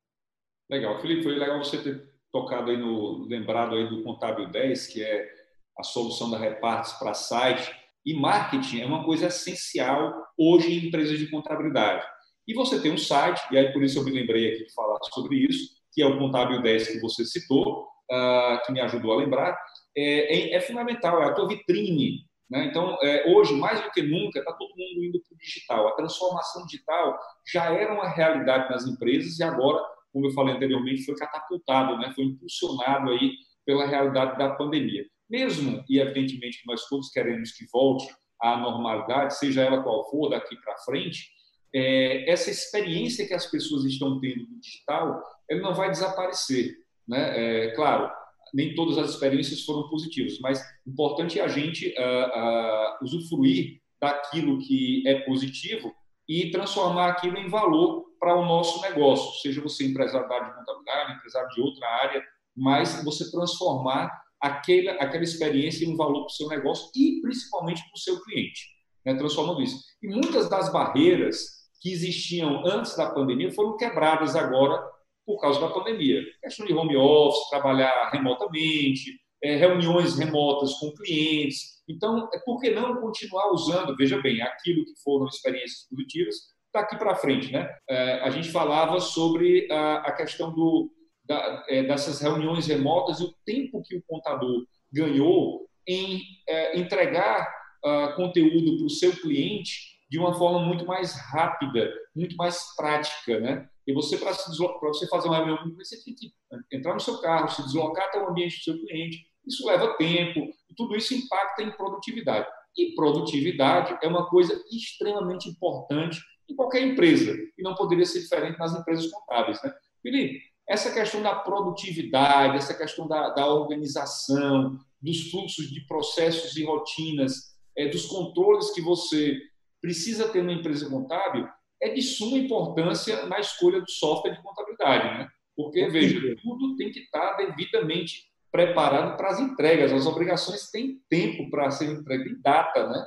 Legal, 0.68 1.00
Felipe, 1.00 1.22
foi 1.22 1.38
legal 1.38 1.64
você 1.64 1.78
ter 1.78 2.12
tocado 2.32 2.72
aí 2.72 2.78
no 2.78 3.28
lembrado 3.28 3.76
aí 3.76 3.88
do 3.88 4.04
Contábil 4.04 4.50
10, 4.50 4.88
que 4.88 5.04
é 5.04 5.30
a 5.78 5.84
solução 5.84 6.32
da 6.32 6.40
Repartes 6.40 6.94
para 6.94 7.14
site. 7.14 7.72
E 8.04 8.20
marketing 8.20 8.82
é 8.82 8.86
uma 8.88 9.06
coisa 9.06 9.28
essencial 9.28 10.12
hoje 10.36 10.74
em 10.74 10.88
empresas 10.88 11.20
de 11.20 11.30
contabilidade. 11.30 12.04
E 12.48 12.54
você 12.56 12.82
tem 12.82 12.92
um 12.92 12.98
site, 12.98 13.42
e 13.52 13.58
aí 13.60 13.72
por 13.72 13.84
isso 13.84 14.00
eu 14.00 14.04
me 14.04 14.12
lembrei 14.12 14.54
aqui 14.54 14.66
de 14.66 14.74
falar 14.74 14.98
sobre 15.14 15.36
isso, 15.38 15.70
que 15.92 16.02
é 16.02 16.06
o 16.08 16.18
Contábil 16.18 16.64
10 16.64 16.88
que 16.88 17.00
você 17.00 17.24
citou, 17.26 17.88
uh, 18.12 18.66
que 18.66 18.72
me 18.72 18.82
ajudou 18.82 19.14
a 19.14 19.18
lembrar. 19.18 19.58
É, 19.98 20.54
é, 20.54 20.56
é 20.56 20.62
fundamental, 20.62 21.22
é 21.22 21.26
a 21.26 21.34
tua 21.34 21.48
vitrine 21.48 22.26
Né? 22.50 22.66
Então, 22.66 22.98
é, 23.02 23.32
hoje, 23.32 23.56
mais 23.56 23.82
do 23.82 23.92
que 23.92 24.02
nunca, 24.02 24.40
está 24.40 24.52
todo 24.54 24.70
mundo 24.70 25.04
indo 25.04 25.22
para 25.22 25.36
o 25.36 25.38
digital. 25.38 25.88
A 25.88 25.96
transformação 25.96 26.66
digital 26.66 27.18
já 27.52 27.66
era 27.74 27.94
uma 27.94 28.10
realidade 28.10 28.70
nas 28.70 28.86
empresas 28.86 29.40
e 29.40 29.44
agora, 29.44 29.82
como 30.12 30.28
eu 30.28 30.32
falei 30.32 30.56
anteriormente, 30.56 31.06
foi 31.06 31.16
catapultado, 31.16 31.98
né? 31.98 32.12
foi 32.16 32.26
impulsionado 32.26 33.12
aí 33.12 33.34
pela 33.66 33.88
realidade 33.88 34.38
da 34.38 34.52
pandemia. 34.52 35.06
Mesmo, 35.30 35.84
e 35.90 36.00
evidentemente 36.00 36.62
que 36.62 36.68
nós 36.68 36.88
todos 36.88 37.10
queremos 37.10 37.52
que 37.52 37.66
volte 37.72 38.08
à 38.40 38.58
normalidade, 38.58 39.38
seja 39.38 39.64
ela 39.64 39.82
qual 39.82 40.10
for, 40.10 40.30
daqui 40.30 40.56
para 40.58 40.78
frente, 40.80 41.30
é, 41.74 42.32
essa 42.32 42.50
experiência 42.50 43.28
que 43.28 43.34
as 43.34 43.50
pessoas 43.50 43.84
estão 43.86 44.20
tendo 44.20 44.48
no 44.48 44.60
digital, 44.62 45.22
ela 45.50 45.62
não 45.62 45.74
vai 45.74 45.90
desaparecer. 45.90 46.74
Né? 47.08 47.66
É, 47.66 47.72
claro, 47.72 48.12
nem 48.56 48.74
todas 48.74 48.98
as 48.98 49.10
experiências 49.10 49.66
foram 49.66 49.90
positivas, 49.90 50.40
mas 50.40 50.64
importante 50.88 51.38
é 51.38 51.44
a 51.44 51.48
gente 51.50 51.90
uh, 51.90 51.92
uh, 51.92 53.04
usufruir 53.04 53.82
daquilo 54.00 54.60
que 54.60 55.04
é 55.06 55.20
positivo 55.22 55.94
e 56.28 56.50
transformar 56.52 57.10
aquilo 57.10 57.38
em 57.38 57.50
valor 57.50 58.06
para 58.18 58.34
o 58.34 58.46
nosso 58.46 58.82
negócio, 58.82 59.42
seja 59.42 59.62
você 59.62 59.86
empresário 59.86 60.28
da 60.30 60.36
área 60.36 60.48
de 60.48 60.56
contabilidade, 60.56 61.14
empresário 61.14 61.50
de 61.50 61.62
outra 61.62 61.86
área, 62.02 62.24
mas 62.56 63.04
você 63.04 63.30
transformar 63.30 64.10
aquela, 64.40 64.94
aquela 64.94 65.24
experiência 65.24 65.86
em 65.86 65.92
um 65.92 65.98
valor 65.98 66.22
para 66.22 66.32
o 66.32 66.36
seu 66.36 66.48
negócio 66.48 66.90
e 66.96 67.20
principalmente 67.22 67.82
para 67.82 67.96
o 67.96 68.00
seu 68.00 68.24
cliente, 68.24 68.62
né, 69.06 69.16
transformando 69.16 69.62
isso. 69.62 69.82
E 70.02 70.08
muitas 70.08 70.50
das 70.50 70.72
barreiras 70.72 71.66
que 71.82 71.92
existiam 71.92 72.66
antes 72.66 72.96
da 72.96 73.12
pandemia 73.12 73.52
foram 73.52 73.76
quebradas 73.76 74.34
agora 74.34 74.82
por 75.26 75.40
causa 75.40 75.60
da 75.60 75.70
pandemia. 75.70 76.22
Questão 76.42 76.66
de 76.66 76.74
home 76.74 76.96
office, 76.96 77.50
trabalhar 77.50 78.10
remotamente, 78.12 79.20
é, 79.44 79.56
reuniões 79.56 80.18
remotas 80.18 80.74
com 80.74 80.94
clientes. 80.94 81.84
Então, 81.88 82.30
é 82.34 82.40
por 82.40 82.60
que 82.60 82.72
não 82.72 83.00
continuar 83.02 83.52
usando, 83.52 83.96
veja 83.96 84.22
bem, 84.22 84.42
aquilo 84.42 84.86
que 84.86 84.94
foram 85.04 85.28
experiências 85.28 85.88
positivas 85.90 86.36
daqui 86.74 86.98
para 86.98 87.16
frente, 87.16 87.52
né? 87.52 87.70
É, 87.90 88.20
a 88.22 88.30
gente 88.30 88.52
falava 88.52 89.00
sobre 89.00 89.68
a, 89.72 89.98
a 89.98 90.12
questão 90.12 90.54
do, 90.54 90.92
da, 91.24 91.64
é, 91.70 91.84
dessas 91.84 92.22
reuniões 92.22 92.68
remotas 92.68 93.20
e 93.20 93.24
o 93.24 93.34
tempo 93.46 93.82
que 93.84 93.96
o 93.96 94.04
contador 94.08 94.66
ganhou 94.92 95.68
em 95.88 96.22
é, 96.48 96.80
entregar 96.80 97.48
uh, 97.86 98.16
conteúdo 98.16 98.78
para 98.78 98.86
o 98.86 98.90
seu 98.90 99.12
cliente 99.16 99.96
de 100.10 100.20
uma 100.20 100.34
forma 100.34 100.60
muito 100.60 100.86
mais 100.86 101.16
rápida, 101.32 101.92
muito 102.16 102.36
mais 102.36 102.76
prática, 102.76 103.40
né? 103.40 103.68
E 103.88 103.94
você, 103.94 104.18
para 104.18 104.34
você 104.34 105.08
fazer 105.08 105.28
uma 105.28 105.38
reunião 105.38 105.76
você 105.76 106.04
tem 106.04 106.16
que 106.16 106.34
entrar 106.72 106.94
no 106.94 107.00
seu 107.00 107.20
carro, 107.20 107.50
se 107.50 107.64
deslocar 107.64 108.06
até 108.06 108.22
o 108.22 108.30
ambiente 108.30 108.58
do 108.58 108.64
seu 108.64 108.80
cliente. 108.80 109.28
Isso 109.46 109.66
leva 109.68 109.96
tempo 109.96 110.40
e 110.70 110.76
tudo 110.76 110.96
isso 110.96 111.14
impacta 111.14 111.62
em 111.62 111.72
produtividade. 111.72 112.48
E 112.78 112.96
produtividade 112.96 113.98
é 114.02 114.08
uma 114.08 114.28
coisa 114.28 114.60
extremamente 114.72 115.48
importante 115.48 116.20
em 116.50 116.56
qualquer 116.56 116.82
empresa 116.82 117.34
e 117.58 117.64
não 117.64 117.76
poderia 117.76 118.06
ser 118.06 118.22
diferente 118.22 118.58
nas 118.58 118.74
empresas 118.74 119.10
contábeis. 119.10 119.62
Né? 119.64 119.74
Felipe, 120.02 120.42
essa 120.68 120.92
questão 120.92 121.22
da 121.22 121.36
produtividade, 121.36 122.58
essa 122.58 122.74
questão 122.74 123.08
da, 123.08 123.30
da 123.30 123.48
organização, 123.48 124.80
dos 125.00 125.30
fluxos 125.30 125.70
de 125.70 125.82
processos 125.86 126.58
e 126.58 126.66
rotinas, 126.66 127.56
é, 127.78 127.88
dos 127.88 128.06
controles 128.08 128.72
que 128.72 128.82
você 128.82 129.38
precisa 129.80 130.28
ter 130.30 130.42
numa 130.42 130.58
empresa 130.58 130.90
contábil, 130.90 131.48
é 131.82 131.90
de 131.90 132.02
suma 132.02 132.38
importância 132.38 133.26
na 133.26 133.40
escolha 133.40 133.82
do 133.82 133.90
software 133.90 134.32
de 134.32 134.42
contabilidade, 134.42 135.18
né? 135.18 135.28
Porque, 135.56 135.88
veja, 135.88 136.20
tudo 136.42 136.76
tem 136.76 136.92
que 136.92 137.00
estar 137.00 137.38
devidamente 137.38 138.24
preparado 138.52 139.18
para 139.18 139.30
as 139.30 139.40
entregas. 139.40 139.92
As 139.92 140.06
obrigações 140.06 140.70
têm 140.70 141.02
tempo 141.10 141.50
para 141.50 141.72
ser 141.72 141.92
entregue, 141.92 142.26
tem 142.26 142.42
data, 142.42 142.88
né? 142.88 143.06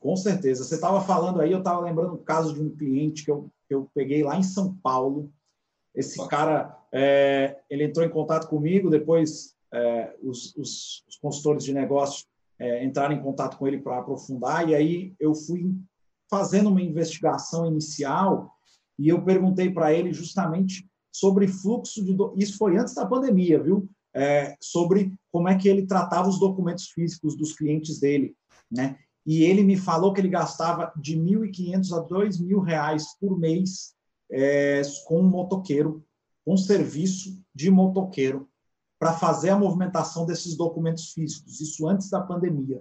Com 0.00 0.16
certeza. 0.16 0.64
Você 0.64 0.76
estava 0.76 1.00
falando 1.00 1.40
aí, 1.40 1.50
eu 1.50 1.58
estava 1.58 1.80
lembrando 1.80 2.14
o 2.14 2.22
caso 2.22 2.54
de 2.54 2.60
um 2.60 2.74
cliente 2.74 3.24
que 3.24 3.30
eu, 3.30 3.50
que 3.66 3.74
eu 3.74 3.90
peguei 3.94 4.22
lá 4.22 4.36
em 4.36 4.42
São 4.42 4.74
Paulo. 4.76 5.30
Esse 5.94 6.26
cara, 6.28 6.78
é, 6.92 7.58
ele 7.68 7.84
entrou 7.84 8.04
em 8.04 8.10
contato 8.10 8.48
comigo, 8.48 8.90
depois 8.90 9.56
é, 9.72 10.14
os, 10.22 10.54
os, 10.56 11.04
os, 11.08 11.16
consultores 11.16 11.64
de 11.64 11.74
negócio 11.74 12.26
é, 12.58 12.84
entraram 12.84 13.14
em 13.14 13.22
contato 13.22 13.58
com 13.58 13.66
ele 13.66 13.78
para 13.78 13.98
aprofundar, 13.98 14.68
e 14.68 14.74
aí 14.74 15.14
eu 15.18 15.34
fui 15.34 15.74
fazendo 16.30 16.68
uma 16.68 16.82
investigação 16.82 17.66
inicial 17.66 18.52
e 18.98 19.08
eu 19.08 19.24
perguntei 19.24 19.70
para 19.70 19.92
ele 19.92 20.12
justamente 20.12 20.88
sobre 21.12 21.48
fluxo 21.48 22.04
de 22.04 22.12
do... 22.12 22.34
isso 22.36 22.58
foi 22.58 22.76
antes 22.76 22.94
da 22.94 23.06
pandemia, 23.06 23.62
viu? 23.62 23.88
É, 24.14 24.56
sobre 24.60 25.14
como 25.30 25.48
é 25.48 25.56
que 25.56 25.68
ele 25.68 25.86
tratava 25.86 26.28
os 26.28 26.38
documentos 26.38 26.88
físicos 26.88 27.36
dos 27.36 27.52
clientes 27.52 28.00
dele, 28.00 28.34
né? 28.70 28.98
E 29.24 29.42
ele 29.42 29.62
me 29.62 29.76
falou 29.76 30.12
que 30.12 30.20
ele 30.20 30.28
gastava 30.28 30.92
de 30.96 31.16
1.500 31.16 31.92
a 31.92 32.08
2.000 32.08 32.64
reais 32.64 33.14
por 33.20 33.38
mês 33.38 33.94
é, 34.30 34.82
com 35.06 35.20
um 35.20 35.28
motoqueiro, 35.28 36.04
com 36.44 36.54
um 36.54 36.56
serviço 36.56 37.38
de 37.54 37.70
motoqueiro, 37.70 38.48
para 38.98 39.12
fazer 39.12 39.50
a 39.50 39.58
movimentação 39.58 40.26
desses 40.26 40.56
documentos 40.56 41.12
físicos, 41.12 41.60
isso 41.60 41.86
antes 41.86 42.10
da 42.10 42.20
pandemia. 42.20 42.80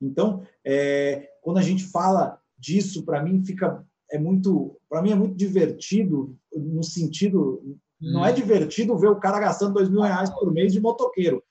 Então, 0.00 0.42
é, 0.64 1.30
quando 1.42 1.58
a 1.58 1.62
gente 1.62 1.84
fala 1.84 2.38
disso 2.58 3.04
para 3.04 3.22
mim 3.22 3.44
fica 3.44 3.84
é 4.10 4.18
muito 4.18 4.78
para 4.88 5.02
mim 5.02 5.10
é 5.10 5.14
muito 5.14 5.36
divertido 5.36 6.36
no 6.54 6.82
sentido 6.82 7.78
não 8.00 8.24
é 8.24 8.32
hum. 8.32 8.34
divertido 8.34 8.98
ver 8.98 9.08
o 9.08 9.20
cara 9.20 9.40
gastando 9.40 9.74
dois 9.74 9.88
mil 9.88 10.00
reais 10.00 10.30
por 10.30 10.52
mês 10.52 10.72
de 10.72 10.80
motoqueiro 10.80 11.42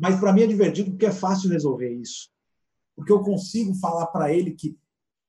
mas 0.00 0.18
para 0.18 0.32
mim 0.32 0.42
é 0.42 0.46
divertido 0.46 0.90
porque 0.90 1.06
é 1.06 1.12
fácil 1.12 1.50
resolver 1.50 1.90
isso 1.90 2.30
porque 2.94 3.12
eu 3.12 3.22
consigo 3.22 3.74
falar 3.74 4.06
para 4.06 4.32
ele 4.32 4.52
que 4.52 4.76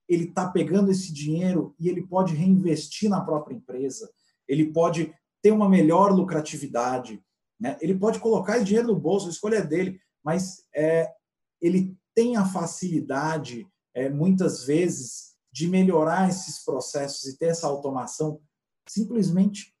ele 0.08 0.24
está 0.24 0.48
pegando 0.50 0.90
esse 0.90 1.12
dinheiro 1.12 1.74
e 1.80 1.88
ele 1.88 2.06
pode 2.06 2.34
reinvestir 2.34 3.08
na 3.08 3.20
própria 3.20 3.54
empresa 3.54 4.10
ele 4.46 4.72
pode 4.72 5.14
ter 5.42 5.50
uma 5.50 5.68
melhor 5.68 6.12
lucratividade 6.12 7.22
né? 7.58 7.76
ele 7.80 7.94
pode 7.96 8.18
colocar 8.18 8.56
esse 8.56 8.66
dinheiro 8.66 8.88
no 8.88 9.00
bolso 9.00 9.26
a 9.26 9.30
escolha 9.30 9.56
é 9.56 9.66
dele 9.66 9.98
mas 10.22 10.64
é, 10.74 11.10
ele 11.60 11.96
tem 12.14 12.36
a 12.36 12.44
facilidade 12.44 13.66
é, 13.94 14.08
muitas 14.08 14.64
vezes, 14.64 15.34
de 15.52 15.68
melhorar 15.68 16.28
esses 16.28 16.64
processos 16.64 17.24
e 17.26 17.38
ter 17.38 17.46
essa 17.46 17.66
automação 17.66 18.40
simplesmente 18.88 19.72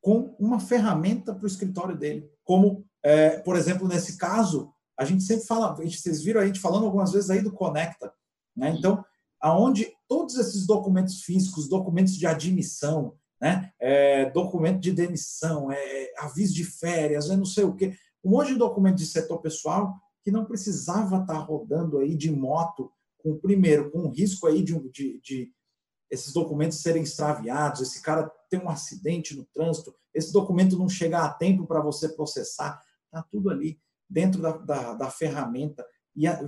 com 0.00 0.36
uma 0.38 0.60
ferramenta 0.60 1.34
para 1.34 1.44
o 1.44 1.48
escritório 1.48 1.96
dele. 1.96 2.30
Como, 2.44 2.84
é, 3.02 3.38
por 3.38 3.56
exemplo, 3.56 3.88
nesse 3.88 4.16
caso, 4.16 4.72
a 4.98 5.04
gente 5.04 5.24
sempre 5.24 5.46
fala, 5.46 5.74
vocês 5.74 6.22
viram 6.22 6.40
a 6.40 6.46
gente 6.46 6.60
falando 6.60 6.84
algumas 6.84 7.12
vezes 7.12 7.30
aí 7.30 7.42
do 7.42 7.52
Conecta. 7.52 8.12
Né? 8.54 8.70
Então, 8.78 9.04
aonde 9.40 9.92
todos 10.08 10.36
esses 10.36 10.66
documentos 10.66 11.22
físicos, 11.22 11.68
documentos 11.68 12.14
de 12.14 12.26
admissão, 12.26 13.16
né? 13.40 13.70
É, 13.78 14.30
documento 14.30 14.80
de 14.80 14.92
demissão, 14.92 15.70
é, 15.70 16.12
aviso 16.18 16.54
de 16.54 16.64
férias, 16.64 17.28
é 17.28 17.36
não 17.36 17.44
sei 17.44 17.64
o 17.64 17.74
quê, 17.74 17.94
um 18.24 18.30
monte 18.30 18.48
de 18.48 18.58
documento 18.58 18.96
de 18.96 19.06
setor 19.06 19.40
pessoal 19.40 19.94
que 20.24 20.30
não 20.30 20.44
precisava 20.44 21.18
estar 21.18 21.38
rodando 21.38 21.98
aí 21.98 22.16
de 22.16 22.30
moto 22.32 22.90
com 23.26 23.36
primeiro, 23.38 23.90
com 23.90 24.06
o 24.06 24.10
risco 24.10 24.46
aí 24.46 24.62
de, 24.62 24.78
de, 24.90 25.20
de 25.20 25.52
esses 26.08 26.32
documentos 26.32 26.78
serem 26.78 27.02
extraviados, 27.02 27.80
esse 27.80 28.00
cara 28.00 28.30
ter 28.48 28.62
um 28.62 28.68
acidente 28.68 29.34
no 29.34 29.44
trânsito, 29.46 29.92
esse 30.14 30.32
documento 30.32 30.78
não 30.78 30.88
chegar 30.88 31.24
a 31.24 31.32
tempo 31.32 31.66
para 31.66 31.80
você 31.80 32.08
processar, 32.08 32.80
está 33.06 33.22
tudo 33.28 33.50
ali 33.50 33.80
dentro 34.08 34.40
da, 34.40 34.52
da, 34.52 34.94
da 34.94 35.10
ferramenta. 35.10 35.84
E 36.14 36.28
a, 36.28 36.40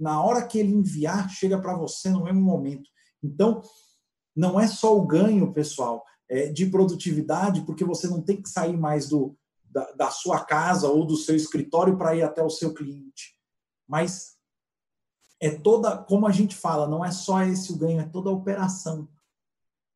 na 0.00 0.22
hora 0.22 0.46
que 0.46 0.58
ele 0.58 0.72
enviar, 0.72 1.28
chega 1.28 1.60
para 1.60 1.76
você 1.76 2.08
no 2.08 2.24
mesmo 2.24 2.40
momento. 2.40 2.88
Então, 3.22 3.60
não 4.34 4.58
é 4.58 4.66
só 4.66 4.96
o 4.96 5.06
ganho, 5.06 5.52
pessoal, 5.52 6.02
é, 6.26 6.46
de 6.46 6.66
produtividade, 6.66 7.66
porque 7.66 7.84
você 7.84 8.08
não 8.08 8.22
tem 8.22 8.40
que 8.40 8.48
sair 8.48 8.78
mais 8.78 9.08
do, 9.08 9.36
da, 9.62 9.92
da 9.92 10.10
sua 10.10 10.42
casa 10.42 10.88
ou 10.88 11.04
do 11.04 11.16
seu 11.16 11.36
escritório 11.36 11.98
para 11.98 12.16
ir 12.16 12.22
até 12.22 12.42
o 12.42 12.48
seu 12.48 12.72
cliente, 12.72 13.34
mas 13.86 14.37
é 15.40 15.50
toda, 15.50 15.96
como 15.96 16.26
a 16.26 16.32
gente 16.32 16.54
fala, 16.54 16.88
não 16.88 17.04
é 17.04 17.10
só 17.10 17.42
esse 17.42 17.72
o 17.72 17.76
ganho, 17.76 18.00
é 18.00 18.06
toda 18.06 18.30
a 18.30 18.32
operação. 18.32 19.08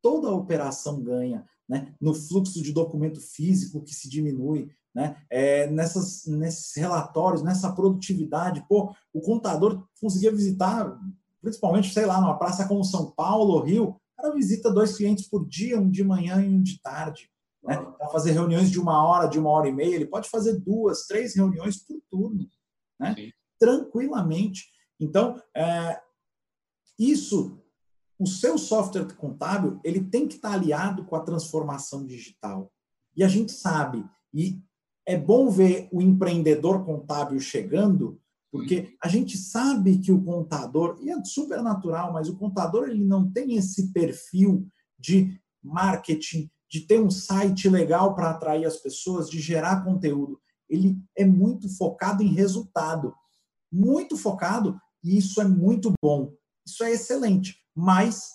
Toda 0.01 0.27
a 0.27 0.35
operação 0.35 1.01
ganha, 1.01 1.45
né? 1.67 1.93
No 1.99 2.13
fluxo 2.13 2.61
de 2.61 2.71
documento 2.71 3.19
físico 3.19 3.81
que 3.81 3.93
se 3.93 4.09
diminui, 4.09 4.71
né? 4.93 5.17
É, 5.29 5.67
nessas, 5.67 6.25
nesses 6.25 6.75
relatórios, 6.75 7.41
nessa 7.41 7.71
produtividade, 7.71 8.65
pô, 8.67 8.93
o 9.13 9.21
contador 9.21 9.85
conseguia 9.99 10.31
visitar, 10.31 10.99
principalmente, 11.41 11.93
sei 11.93 12.05
lá, 12.05 12.21
numa 12.21 12.37
praça 12.37 12.67
como 12.67 12.83
São 12.83 13.11
Paulo, 13.11 13.61
Rio, 13.61 13.89
o 13.89 14.21
cara 14.21 14.33
visita 14.33 14.71
dois 14.71 14.95
clientes 14.95 15.27
por 15.27 15.45
dia, 15.47 15.79
um 15.79 15.89
de 15.89 16.03
manhã 16.03 16.41
e 16.41 16.47
um 16.47 16.61
de 16.61 16.81
tarde. 16.81 17.29
Né? 17.63 17.77
Para 17.77 18.09
fazer 18.09 18.31
reuniões 18.31 18.69
de 18.69 18.79
uma 18.79 19.05
hora, 19.05 19.27
de 19.27 19.39
uma 19.39 19.49
hora 19.49 19.67
e 19.67 19.73
meia, 19.73 19.95
ele 19.95 20.05
pode 20.05 20.29
fazer 20.29 20.59
duas, 20.59 21.07
três 21.07 21.35
reuniões 21.35 21.77
por 21.77 21.99
turno, 22.09 22.47
né? 22.99 23.15
tranquilamente. 23.59 24.71
Então, 25.03 25.41
é, 25.55 25.99
isso, 26.97 27.59
o 28.17 28.25
seu 28.25 28.57
software 28.57 29.13
contábil, 29.15 29.79
ele 29.83 30.01
tem 30.01 30.27
que 30.27 30.35
estar 30.35 30.53
aliado 30.53 31.03
com 31.05 31.15
a 31.15 31.23
transformação 31.23 32.05
digital. 32.05 32.71
E 33.15 33.23
a 33.23 33.27
gente 33.27 33.51
sabe, 33.51 34.05
e 34.33 34.61
é 35.05 35.17
bom 35.17 35.49
ver 35.49 35.89
o 35.91 36.01
empreendedor 36.01 36.85
contábil 36.85 37.39
chegando, 37.39 38.19
Porque 38.53 38.95
a 39.03 39.07
gente 39.07 39.35
sabe 39.35 39.97
que 39.97 40.11
o 40.11 40.23
contador, 40.23 40.99
e 41.01 41.09
é 41.09 41.23
super 41.23 41.63
natural, 41.63 42.13
mas 42.13 42.29
o 42.29 42.37
contador 42.37 42.87
ele 42.87 43.03
não 43.03 43.31
tem 43.31 43.55
esse 43.55 43.91
perfil 43.91 44.67
de 44.99 45.41
marketing, 45.63 46.51
de 46.69 46.81
ter 46.81 47.01
um 47.01 47.09
site 47.09 47.67
legal 47.67 48.13
para 48.13 48.29
atrair 48.29 48.63
as 48.65 48.77
pessoas, 48.77 49.27
de 49.27 49.39
gerar 49.41 49.83
conteúdo. 49.83 50.39
Ele 50.69 50.95
é 51.17 51.25
muito 51.25 51.67
focado 51.75 52.21
em 52.21 52.27
resultado. 52.27 53.15
Muito 53.71 54.15
focado, 54.15 54.79
e 55.03 55.17
isso 55.17 55.41
é 55.41 55.45
muito 55.45 55.93
bom. 56.01 56.33
Isso 56.65 56.83
é 56.83 56.91
excelente. 56.91 57.57
Mas 57.75 58.29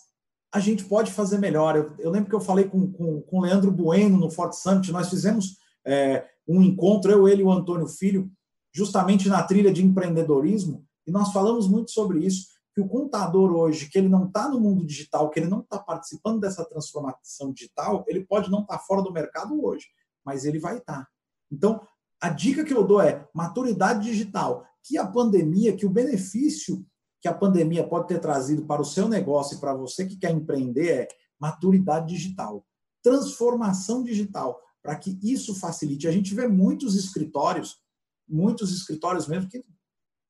a 0.53 0.61
gente 0.61 0.85
pode 0.85 1.13
fazer 1.13 1.39
melhor. 1.39 1.77
Eu, 1.77 1.95
eu 1.99 2.11
lembro 2.11 2.29
que 2.29 2.35
eu 2.35 2.41
falei 2.41 2.69
com, 2.69 2.91
com, 2.93 3.21
com 3.23 3.39
o 3.39 3.43
Leandro 3.43 3.71
Bueno 3.71 4.19
no 4.19 4.31
Forte 4.31 4.57
Summit, 4.57 4.91
nós 4.93 5.09
fizemos 5.09 5.57
é, 5.87 6.27
um 6.47 6.63
encontro, 6.63 7.11
eu, 7.11 7.29
ele 7.29 7.43
e 7.43 7.45
o 7.45 7.53
Antônio 7.53 7.87
Filho, 7.87 8.31
justamente 8.73 9.29
na 9.29 9.43
trilha 9.43 9.73
de 9.73 9.85
empreendedorismo, 9.85 10.85
e 11.07 11.11
nós 11.11 11.33
falamos 11.33 11.69
muito 11.69 11.91
sobre 11.91 12.25
isso, 12.25 12.49
que 12.75 12.81
o 12.81 12.89
contador 12.89 13.51
hoje, 13.51 13.89
que 13.89 13.99
ele 13.99 14.09
não 14.09 14.27
está 14.27 14.49
no 14.49 14.61
mundo 14.61 14.87
digital, 14.87 15.31
que 15.31 15.41
ele 15.41 15.49
não 15.49 15.61
está 15.61 15.79
participando 15.79 16.41
dessa 16.41 16.65
transformação 16.65 17.53
digital, 17.53 18.05
ele 18.07 18.25
pode 18.25 18.51
não 18.51 18.61
estar 18.61 18.79
tá 18.79 18.85
fora 18.85 19.03
do 19.03 19.13
mercado 19.13 19.65
hoje, 19.65 19.87
mas 20.25 20.45
ele 20.45 20.59
vai 20.59 20.79
estar. 20.79 21.01
Tá. 21.01 21.09
Então, 21.51 21.81
a 22.21 22.29
dica 22.29 22.65
que 22.65 22.75
eu 22.75 22.87
dou 22.87 23.01
é 23.01 23.27
maturidade 23.35 24.05
digital, 24.05 24.65
que 24.85 24.97
a 24.97 25.07
pandemia, 25.07 25.77
que 25.77 25.87
o 25.87 25.91
benefício 25.91 26.85
que 27.21 27.29
a 27.29 27.35
pandemia 27.35 27.87
pode 27.87 28.07
ter 28.07 28.21
trazido 28.21 28.65
para 28.65 28.81
o 28.81 28.85
seu 28.85 29.09
negócio 29.09 29.57
e 29.57 29.61
para 29.61 29.75
você 29.75 30.07
que 30.07 30.17
quer 30.17 30.31
empreender 30.31 30.89
é 30.89 31.09
maturidade 31.39 32.15
digital, 32.15 32.65
transformação 33.03 34.03
digital, 34.03 34.61
para 34.83 34.97
que 34.97 35.19
isso 35.23 35.55
facilite. 35.55 36.07
A 36.07 36.13
gente 36.13 36.35
vê 36.35 36.47
muitos 36.47 36.95
escritórios 36.95 37.81
muitos 38.29 38.73
escritórios 38.73 39.27
mesmo 39.27 39.49
que 39.49 39.65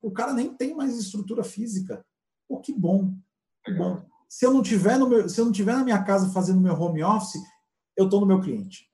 o 0.01 0.11
cara 0.11 0.33
nem 0.33 0.55
tem 0.55 0.73
mais 0.73 0.97
estrutura 0.97 1.43
física. 1.43 2.05
Pô, 2.47 2.59
que 2.61 2.71
bom, 2.71 3.13
que 3.65 3.73
bom. 3.73 4.01
Se 4.29 4.45
eu 4.45 4.53
não 4.53 4.61
tiver 4.61 4.97
no 4.97 5.09
meu, 5.09 5.27
se 5.27 5.41
eu 5.41 5.45
não 5.45 5.51
tiver 5.51 5.73
na 5.73 5.83
minha 5.83 6.01
casa 6.03 6.31
fazendo 6.31 6.61
meu 6.61 6.79
home 6.79 7.03
office, 7.03 7.41
eu 7.97 8.05
estou 8.05 8.21
no 8.21 8.25
meu 8.25 8.39
cliente. 8.39 8.89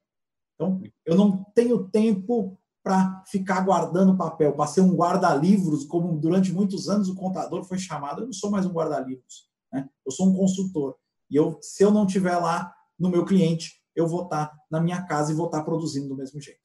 Então, 0.56 0.82
eu 1.06 1.16
não 1.16 1.44
tenho 1.54 1.88
tempo 1.90 2.58
para 2.86 3.24
ficar 3.26 3.62
guardando 3.62 4.16
papel, 4.16 4.54
para 4.54 4.68
ser 4.68 4.82
um 4.82 4.96
guarda-livros, 4.96 5.86
como 5.86 6.20
durante 6.20 6.54
muitos 6.54 6.88
anos 6.88 7.10
o 7.10 7.16
contador 7.16 7.64
foi 7.64 7.80
chamado. 7.80 8.22
Eu 8.22 8.26
não 8.28 8.34
sou 8.34 8.52
mais 8.52 8.64
um 8.64 8.72
guarda-livros, 8.72 9.50
né? 9.74 9.90
eu 10.06 10.12
sou 10.12 10.30
um 10.30 10.36
consultor. 10.36 10.96
E 11.28 11.36
eu, 11.36 11.58
se 11.64 11.84
eu 11.84 11.90
não 11.90 12.06
tiver 12.06 12.38
lá 12.38 12.72
no 13.00 13.10
meu 13.10 13.26
cliente, 13.26 13.72
eu 13.96 14.08
vou 14.08 14.26
estar 14.26 14.46
tá 14.46 14.58
na 14.70 14.80
minha 14.80 15.02
casa 15.02 15.32
e 15.32 15.36
vou 15.36 15.48
estar 15.48 15.58
tá 15.58 15.64
produzindo 15.64 16.10
do 16.10 16.16
mesmo 16.16 16.40
jeito. 16.40 16.60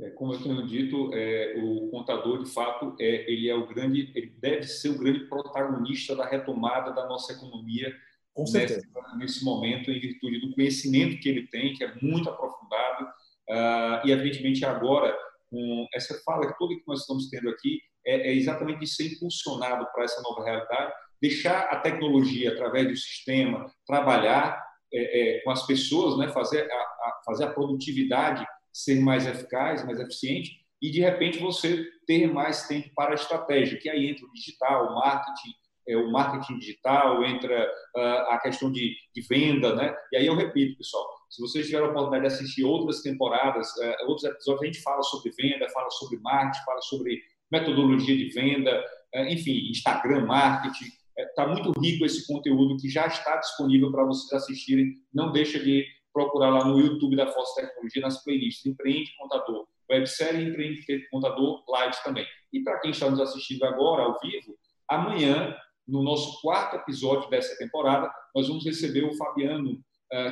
É, 0.00 0.08
como 0.08 0.32
eu 0.32 0.42
tenho 0.42 0.66
dito, 0.66 1.10
é, 1.12 1.60
o 1.62 1.90
contador, 1.90 2.42
de 2.42 2.50
fato, 2.50 2.96
é, 2.98 3.30
ele 3.30 3.50
é 3.50 3.54
o 3.54 3.68
grande, 3.68 4.10
ele 4.14 4.34
deve 4.40 4.62
ser 4.62 4.88
o 4.88 4.98
grande 4.98 5.26
protagonista 5.26 6.16
da 6.16 6.24
retomada 6.24 6.94
da 6.94 7.06
nossa 7.06 7.34
economia 7.34 7.94
nesse, 8.38 8.80
nesse, 9.18 9.44
momento, 9.44 9.90
em 9.90 10.00
virtude 10.00 10.40
do 10.40 10.54
conhecimento 10.54 11.20
que 11.20 11.28
ele 11.28 11.46
tem, 11.48 11.74
que 11.74 11.84
é 11.84 11.94
muito 12.00 12.30
aprofundado, 12.30 13.04
uh, 13.04 14.06
e 14.06 14.12
evidentemente 14.12 14.64
agora 14.64 15.14
com 15.50 15.86
essa 15.94 16.18
fala 16.24 16.54
toda 16.58 16.74
que 16.74 16.82
nós 16.86 17.00
estamos 17.00 17.28
tendo 17.28 17.48
aqui 17.48 17.80
é, 18.06 18.30
é 18.30 18.34
exatamente 18.34 18.80
de 18.80 18.86
ser 18.86 19.12
impulsionado 19.12 19.86
para 19.92 20.04
essa 20.04 20.20
nova 20.22 20.44
realidade, 20.44 20.92
deixar 21.20 21.60
a 21.68 21.80
tecnologia 21.80 22.52
através 22.52 22.88
do 22.88 22.96
sistema 22.96 23.66
trabalhar 23.86 24.62
é, 24.92 25.38
é, 25.38 25.40
com 25.42 25.50
as 25.50 25.66
pessoas, 25.66 26.18
né, 26.18 26.28
fazer 26.32 26.70
a, 26.70 26.76
a 26.76 27.20
fazer 27.26 27.44
a 27.44 27.52
produtividade 27.52 28.46
ser 28.72 29.00
mais 29.00 29.26
eficaz, 29.26 29.84
mais 29.84 29.98
eficiente, 29.98 30.52
e 30.80 30.90
de 30.90 31.00
repente 31.00 31.38
você 31.38 31.84
ter 32.06 32.32
mais 32.32 32.66
tempo 32.68 32.88
para 32.94 33.10
a 33.10 33.14
estratégia, 33.14 33.78
que 33.78 33.90
aí 33.90 34.08
entra 34.08 34.24
o 34.24 34.32
digital, 34.32 34.86
o 34.86 34.94
marketing, 34.94 35.52
é, 35.88 35.96
o 35.96 36.10
marketing 36.10 36.58
digital, 36.58 37.24
entra 37.24 37.68
uh, 37.96 38.32
a 38.32 38.38
questão 38.38 38.70
de, 38.70 38.94
de, 39.14 39.22
venda, 39.22 39.74
né? 39.74 39.94
E 40.12 40.16
aí 40.18 40.26
eu 40.26 40.36
repito, 40.36 40.78
pessoal, 40.78 41.04
se 41.28 41.40
vocês 41.40 41.66
tiverem 41.66 41.86
a 41.86 41.90
oportunidade 41.90 42.28
de 42.28 42.34
assistir 42.34 42.64
outras 42.64 43.02
temporadas, 43.02 43.68
uh, 43.76 44.08
outros 44.08 44.24
episódios, 44.24 44.62
a 44.62 44.66
gente 44.66 44.82
fala 44.82 45.02
sobre 45.02 45.30
venda, 45.32 45.68
fala 45.70 45.90
sobre 45.90 46.18
marketing, 46.20 46.64
fala 46.64 46.80
sobre 46.82 47.22
metodologia 47.50 48.16
de 48.16 48.28
venda, 48.30 48.84
uh, 49.14 49.24
enfim, 49.28 49.70
Instagram 49.70 50.26
marketing. 50.26 50.90
Está 51.16 51.46
muito 51.46 51.72
rico 51.80 52.04
esse 52.04 52.26
conteúdo 52.26 52.76
que 52.76 52.88
já 52.88 53.06
está 53.06 53.36
disponível 53.36 53.90
para 53.90 54.04
vocês 54.04 54.32
assistirem. 54.32 54.94
Não 55.12 55.32
deixa 55.32 55.58
de 55.58 55.84
procurar 56.12 56.50
lá 56.50 56.64
no 56.64 56.78
YouTube 56.78 57.16
da 57.16 57.26
Força 57.26 57.60
Tecnologia, 57.60 58.02
nas 58.02 58.22
playlists 58.24 58.64
Empreende 58.66 59.10
Contador, 59.18 59.66
websérie 59.90 60.48
Empreende 60.48 61.08
Contador, 61.10 61.62
lives 61.68 62.02
também. 62.02 62.26
E 62.52 62.60
para 62.60 62.78
quem 62.80 62.90
está 62.90 63.10
nos 63.10 63.20
assistindo 63.20 63.64
agora, 63.64 64.04
ao 64.04 64.18
vivo, 64.20 64.56
amanhã, 64.88 65.56
no 65.86 66.02
nosso 66.02 66.40
quarto 66.40 66.76
episódio 66.76 67.28
dessa 67.30 67.56
temporada, 67.56 68.12
nós 68.34 68.48
vamos 68.48 68.64
receber 68.64 69.04
o 69.04 69.16
Fabiano, 69.16 69.82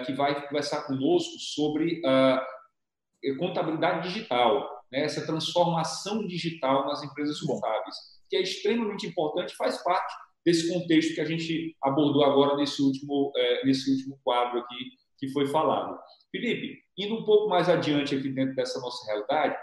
que 0.04 0.12
vai 0.12 0.46
conversar 0.46 0.86
conosco 0.86 1.38
sobre 1.38 2.00
uh, 2.00 3.36
contabilidade 3.38 4.08
digital, 4.08 4.84
né? 4.90 5.02
essa 5.02 5.24
transformação 5.26 6.26
digital 6.26 6.86
nas 6.86 7.02
empresas 7.02 7.40
contábeis, 7.40 7.94
que 8.28 8.36
é 8.36 8.42
extremamente 8.42 9.06
importante, 9.06 9.54
faz 9.56 9.82
parte 9.82 10.14
desse 10.44 10.72
contexto 10.72 11.14
que 11.14 11.20
a 11.20 11.24
gente 11.24 11.76
abordou 11.82 12.24
agora 12.24 12.56
nesse 12.56 12.80
último, 12.80 13.28
uh, 13.28 13.66
nesse 13.66 13.90
último 13.90 14.18
quadro 14.24 14.60
aqui 14.60 14.90
que 15.18 15.28
foi 15.28 15.46
falado. 15.46 15.98
Felipe, 16.30 16.78
indo 16.96 17.16
um 17.16 17.24
pouco 17.24 17.48
mais 17.48 17.68
adiante 17.68 18.14
aqui 18.14 18.28
dentro 18.28 18.54
dessa 18.54 18.80
nossa 18.80 19.04
realidade, 19.06 19.56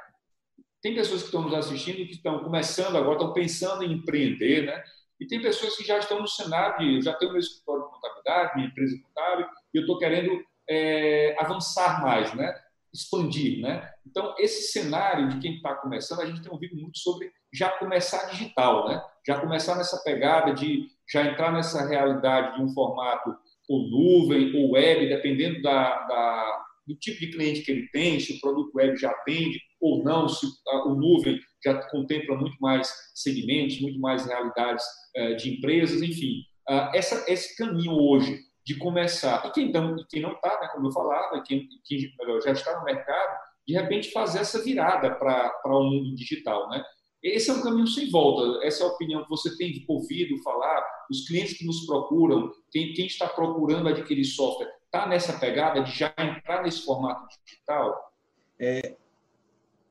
tem 0.81 0.93
pessoas 0.93 1.21
que 1.21 1.27
estão 1.27 1.43
nos 1.43 1.53
assistindo 1.53 2.05
que 2.05 2.11
estão 2.11 2.43
começando 2.43 2.97
agora, 2.97 3.13
estão 3.13 3.33
pensando 3.33 3.83
em 3.83 3.93
empreender, 3.93 4.65
né? 4.65 4.83
E 5.19 5.25
tem 5.25 5.41
pessoas 5.41 5.77
que 5.77 5.85
já 5.85 5.97
estão 5.97 6.19
no 6.19 6.27
cenário 6.27 6.77
de, 6.79 6.95
eu 6.95 7.01
já 7.01 7.13
tenho 7.13 7.31
meu 7.31 7.39
escritório 7.39 7.83
de 7.83 7.89
contabilidade, 7.89 8.55
minha 8.55 8.67
empresa 8.67 8.99
contábil, 9.01 9.47
eu 9.77 9.81
estou 9.81 9.97
querendo 9.97 10.43
é, 10.69 11.35
avançar 11.39 12.01
mais, 12.01 12.33
né? 12.33 12.53
Expandir, 12.93 13.61
né? 13.61 13.89
Então, 14.05 14.35
esse 14.37 14.71
cenário 14.71 15.29
de 15.29 15.39
quem 15.39 15.55
está 15.55 15.73
começando, 15.75 16.21
a 16.21 16.25
gente 16.25 16.41
tem 16.41 16.51
ouvido 16.51 16.75
muito 16.75 16.99
sobre 16.99 17.31
já 17.51 17.69
começar 17.69 18.29
digital, 18.29 18.87
né? 18.87 19.01
Já 19.25 19.39
começar 19.39 19.75
nessa 19.75 20.01
pegada 20.03 20.53
de 20.53 20.87
já 21.11 21.25
entrar 21.25 21.51
nessa 21.51 21.87
realidade 21.87 22.55
de 22.55 22.63
um 22.63 22.69
formato 22.69 23.35
ou 23.69 23.89
nuvem, 23.89 24.55
ou 24.55 24.71
web, 24.71 25.07
dependendo 25.07 25.61
da, 25.61 26.05
da, 26.05 26.65
do 26.87 26.95
tipo 26.95 27.19
de 27.19 27.31
cliente 27.31 27.61
que 27.61 27.71
ele 27.71 27.87
tem, 27.89 28.19
se 28.19 28.33
o 28.33 28.39
produto 28.41 28.75
web 28.75 28.95
já 28.97 29.09
atende 29.09 29.59
ou 29.79 30.03
não, 30.03 30.27
se 30.27 30.45
o 30.85 30.95
nuvem 30.95 31.39
já 31.63 31.75
contempla 31.89 32.35
muito 32.37 32.57
mais 32.59 32.93
segmentos, 33.15 33.79
muito 33.81 33.99
mais 33.99 34.25
realidades 34.25 34.83
eh, 35.15 35.35
de 35.35 35.57
empresas, 35.57 36.01
enfim. 36.01 36.41
Ah, 36.67 36.91
essa, 36.93 37.23
esse 37.31 37.55
caminho 37.57 37.93
hoje 37.93 38.39
de 38.65 38.77
começar, 38.77 39.45
e 39.45 39.51
quem, 39.51 39.71
não, 39.71 39.95
quem 40.09 40.21
não 40.21 40.33
está, 40.33 40.59
né, 40.61 40.69
como 40.73 40.87
eu 40.87 40.91
falava, 40.91 41.41
quem, 41.43 41.67
quem 41.83 42.13
melhor, 42.17 42.41
já 42.41 42.51
está 42.51 42.79
no 42.79 42.85
mercado, 42.85 43.37
de 43.67 43.73
repente 43.73 44.11
fazer 44.11 44.39
essa 44.39 44.61
virada 44.63 45.15
para 45.15 45.51
o 45.65 45.81
um 45.81 45.83
mundo 45.83 46.15
digital. 46.15 46.69
Né? 46.69 46.83
Esse 47.21 47.49
é 47.49 47.53
um 47.53 47.61
caminho 47.61 47.87
sem 47.87 48.09
volta. 48.09 48.65
Essa 48.65 48.83
é 48.83 48.87
a 48.87 48.91
opinião 48.91 49.23
que 49.23 49.29
você 49.29 49.55
tem 49.57 49.85
ouvido 49.87 50.41
falar, 50.43 50.85
os 51.09 51.27
clientes 51.27 51.57
que 51.57 51.65
nos 51.65 51.85
procuram, 51.85 52.51
quem, 52.71 52.93
quem 52.93 53.05
está 53.05 53.27
procurando 53.27 53.89
adquirir 53.89 54.25
software, 54.25 54.71
está 54.85 55.07
nessa 55.07 55.37
pegada 55.39 55.81
de 55.81 55.91
já 55.91 56.13
entrar 56.17 56.63
nesse 56.63 56.85
formato 56.85 57.27
digital? 57.45 58.13
É, 58.59 58.95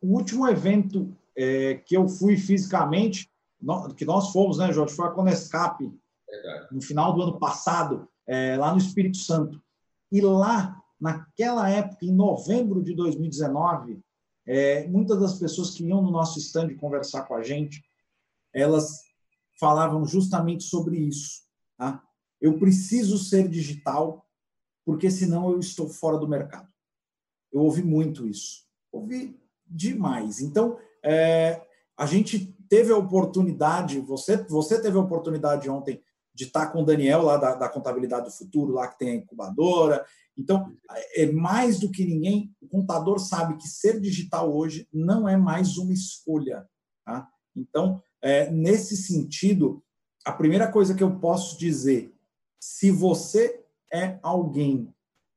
o 0.01 0.17
último 0.17 0.49
evento 0.49 1.15
é, 1.37 1.75
que 1.75 1.97
eu 1.97 2.09
fui 2.09 2.37
fisicamente, 2.37 3.31
que 3.97 4.05
nós 4.05 4.33
fomos, 4.33 4.59
né, 4.59 4.73
Jorge, 4.73 4.95
foi 4.95 5.07
a 5.07 5.11
Conescap, 5.11 5.79
no 6.71 6.81
final 6.81 7.13
do 7.13 7.23
ano 7.23 7.39
passado, 7.39 8.09
é, 8.33 8.57
lá 8.57 8.73
no 8.73 8.79
Espírito 8.79 9.19
Santo. 9.19 9.63
E 10.11 10.23
lá, 10.23 10.83
naquela 10.99 11.69
época, 11.69 12.07
em 12.07 12.13
novembro 12.13 12.83
de 12.83 12.95
2019, 12.95 14.03
é, 14.47 14.89
muitas 14.89 15.21
das 15.21 15.39
pessoas 15.39 15.73
que 15.73 15.85
iam 15.85 16.01
no 16.01 16.11
nosso 16.11 16.39
stand 16.39 16.75
conversar 16.77 17.25
com 17.25 17.35
a 17.35 17.43
gente, 17.43 17.85
elas 18.55 19.03
falavam 19.61 20.07
justamente 20.07 20.65
sobre 20.65 20.97
isso. 20.97 21.43
Tá? 21.77 22.03
Eu 22.41 22.59
preciso 22.59 23.19
ser 23.19 23.49
digital, 23.49 24.27
porque 24.83 25.11
senão 25.11 25.51
eu 25.51 25.61
estou 25.61 25.87
fora 25.87 26.17
do 26.17 26.27
mercado. 26.27 26.73
Eu 27.53 27.61
ouvi 27.61 27.83
muito 27.83 28.27
isso. 28.27 28.65
Ouvi 28.91 29.39
demais. 29.67 30.41
Então, 30.41 30.79
é, 31.05 31.61
a 31.99 32.07
gente 32.07 32.47
teve 32.67 32.91
a 32.93 32.97
oportunidade, 32.97 34.01
você, 34.01 34.39
você 34.39 34.81
teve 34.81 34.97
a 34.97 35.03
oportunidade 35.03 35.69
ontem 35.69 36.03
de 36.35 36.45
estar 36.45 36.69
com 36.69 36.83
o 36.83 36.85
Daniel 36.85 37.23
lá 37.23 37.37
da, 37.37 37.55
da 37.55 37.69
Contabilidade 37.69 38.27
do 38.27 38.33
Futuro, 38.33 38.73
lá 38.73 38.89
que 38.89 38.99
tem 38.99 39.11
a 39.11 39.17
incubadora, 39.17 40.05
então, 40.37 40.75
é 41.15 41.31
mais 41.31 41.79
do 41.79 41.91
que 41.91 42.05
ninguém, 42.05 42.55
o 42.61 42.69
contador 42.69 43.19
sabe 43.19 43.57
que 43.57 43.69
ser 43.69 44.01
digital 44.01 44.55
hoje 44.55 44.89
não 44.93 45.29
é 45.29 45.37
mais 45.37 45.77
uma 45.77 45.93
escolha. 45.93 46.69
Tá? 47.05 47.29
Então, 47.55 48.03
é, 48.21 48.51
nesse 48.51 48.97
sentido, 48.97 49.83
a 50.25 50.33
primeira 50.33 50.71
coisa 50.71 50.95
que 50.95 51.03
eu 51.03 51.19
posso 51.19 51.59
dizer, 51.59 52.15
se 52.59 52.91
você 52.91 53.65
é 53.93 54.19
alguém 54.23 54.93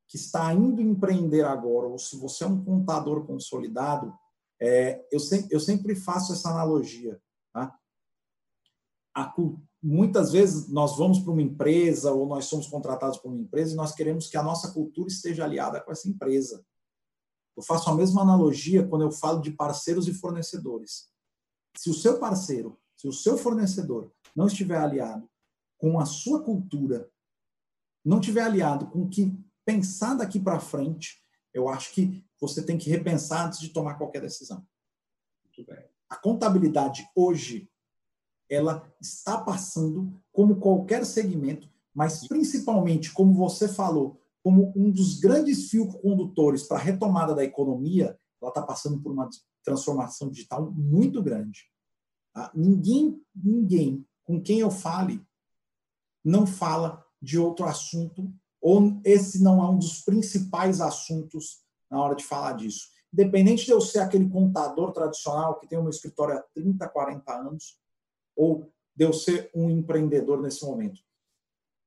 que 0.08 0.18
está 0.18 0.54
indo 0.54 0.82
empreender 0.82 1.44
agora, 1.44 1.88
ou 1.88 1.98
se 1.98 2.16
você 2.16 2.44
é 2.44 2.48
um 2.48 2.64
contador 2.64 3.26
consolidado, 3.26 4.14
é, 4.62 5.06
eu, 5.12 5.20
sempre, 5.20 5.48
eu 5.54 5.60
sempre 5.60 5.96
faço 5.96 6.32
essa 6.32 6.50
analogia. 6.50 7.20
Tá? 7.52 7.78
A, 9.16 9.34
muitas 9.82 10.34
vezes 10.34 10.68
nós 10.68 10.98
vamos 10.98 11.20
para 11.20 11.32
uma 11.32 11.42
empresa 11.42 12.12
ou 12.12 12.28
nós 12.28 12.46
somos 12.46 12.68
contratados 12.68 13.18
por 13.18 13.32
uma 13.32 13.42
empresa 13.42 13.74
e 13.74 13.78
nós 13.78 13.96
queremos 13.96 14.28
que 14.28 14.36
a 14.36 14.44
nossa 14.44 14.72
cultura 14.74 15.08
esteja 15.08 15.46
aliada 15.46 15.80
com 15.80 15.92
essa 15.92 16.10
empresa. 16.10 16.66
Eu 17.56 17.64
faço 17.64 17.90
a 17.90 17.96
mesma 17.96 18.22
analogia 18.22 18.86
quando 18.86 19.04
eu 19.04 19.12
falo 19.12 19.40
de 19.40 19.52
parceiros 19.52 20.08
e 20.10 20.14
fornecedores. 20.14 21.10
Se 21.78 21.90
o 21.90 21.94
seu 21.94 22.20
parceiro, 22.20 22.78
se 22.98 23.08
o 23.08 23.14
seu 23.14 23.38
fornecedor 23.38 24.12
não 24.36 24.48
estiver 24.48 24.78
aliado 24.78 25.30
com 25.78 25.98
a 25.98 26.06
sua 26.06 26.44
cultura, 26.44 27.10
não 28.04 28.20
estiver 28.20 28.42
aliado 28.42 28.88
com 28.88 29.04
o 29.04 29.10
que 29.10 29.34
pensar 29.64 30.16
daqui 30.16 30.40
para 30.40 30.60
frente, 30.60 31.24
eu 31.54 31.70
acho 31.70 31.94
que 31.94 32.26
você 32.40 32.62
tem 32.62 32.78
que 32.78 32.90
repensar 32.90 33.48
antes 33.48 33.60
de 33.60 33.70
tomar 33.70 33.96
qualquer 33.96 34.22
decisão. 34.22 34.66
A 36.10 36.18
contabilidade 36.18 37.10
hoje 37.16 37.70
ela 38.50 38.88
está 39.02 39.38
passando 39.38 40.14
como 40.32 40.58
qualquer 40.58 41.06
segmento, 41.06 41.70
mas 41.94 42.28
principalmente, 42.28 43.12
como 43.14 43.34
você 43.34 43.68
falou, 43.68 44.20
como 44.44 44.72
um 44.76 44.92
dos 44.92 45.20
grandes 45.20 45.70
fios 45.70 45.96
condutores 45.96 46.64
para 46.64 46.78
a 46.78 46.82
retomada 46.82 47.34
da 47.34 47.44
economia, 47.44 48.18
ela 48.42 48.50
está 48.50 48.62
passando 48.62 49.02
por 49.02 49.12
uma 49.12 49.30
transformação 49.64 50.30
digital 50.30 50.72
muito 50.72 51.24
grande. 51.24 51.64
Tá? 52.34 52.52
Ninguém, 52.54 53.20
ninguém 53.34 54.06
com 54.24 54.42
quem 54.42 54.60
eu 54.60 54.70
fale 54.70 55.26
não 56.24 56.46
fala 56.46 57.04
de 57.22 57.40
outro 57.40 57.66
assunto, 57.66 58.32
ou 58.62 59.00
esse 59.04 59.42
não 59.42 59.64
é 59.64 59.70
um 59.70 59.78
dos 59.78 60.02
principais 60.02 60.82
assuntos 60.82 61.64
na 61.90 62.02
hora 62.02 62.16
de 62.16 62.24
falar 62.24 62.54
disso. 62.54 62.88
Independente 63.14 63.66
de 63.66 63.72
eu 63.72 63.80
ser 63.80 64.00
aquele 64.00 64.28
contador 64.30 64.92
tradicional 64.92 65.60
que 65.60 65.68
tem 65.68 65.80
um 65.80 65.90
escritório 65.90 66.38
há 66.38 66.42
30, 66.54 66.88
40 66.90 67.34
anos, 67.34 67.80
ou 68.36 68.72
de 68.96 69.06
eu 69.06 69.14
ser 69.14 69.50
um 69.54 69.70
empreendedor 69.70 70.42
nesse 70.42 70.66
momento. 70.66 71.02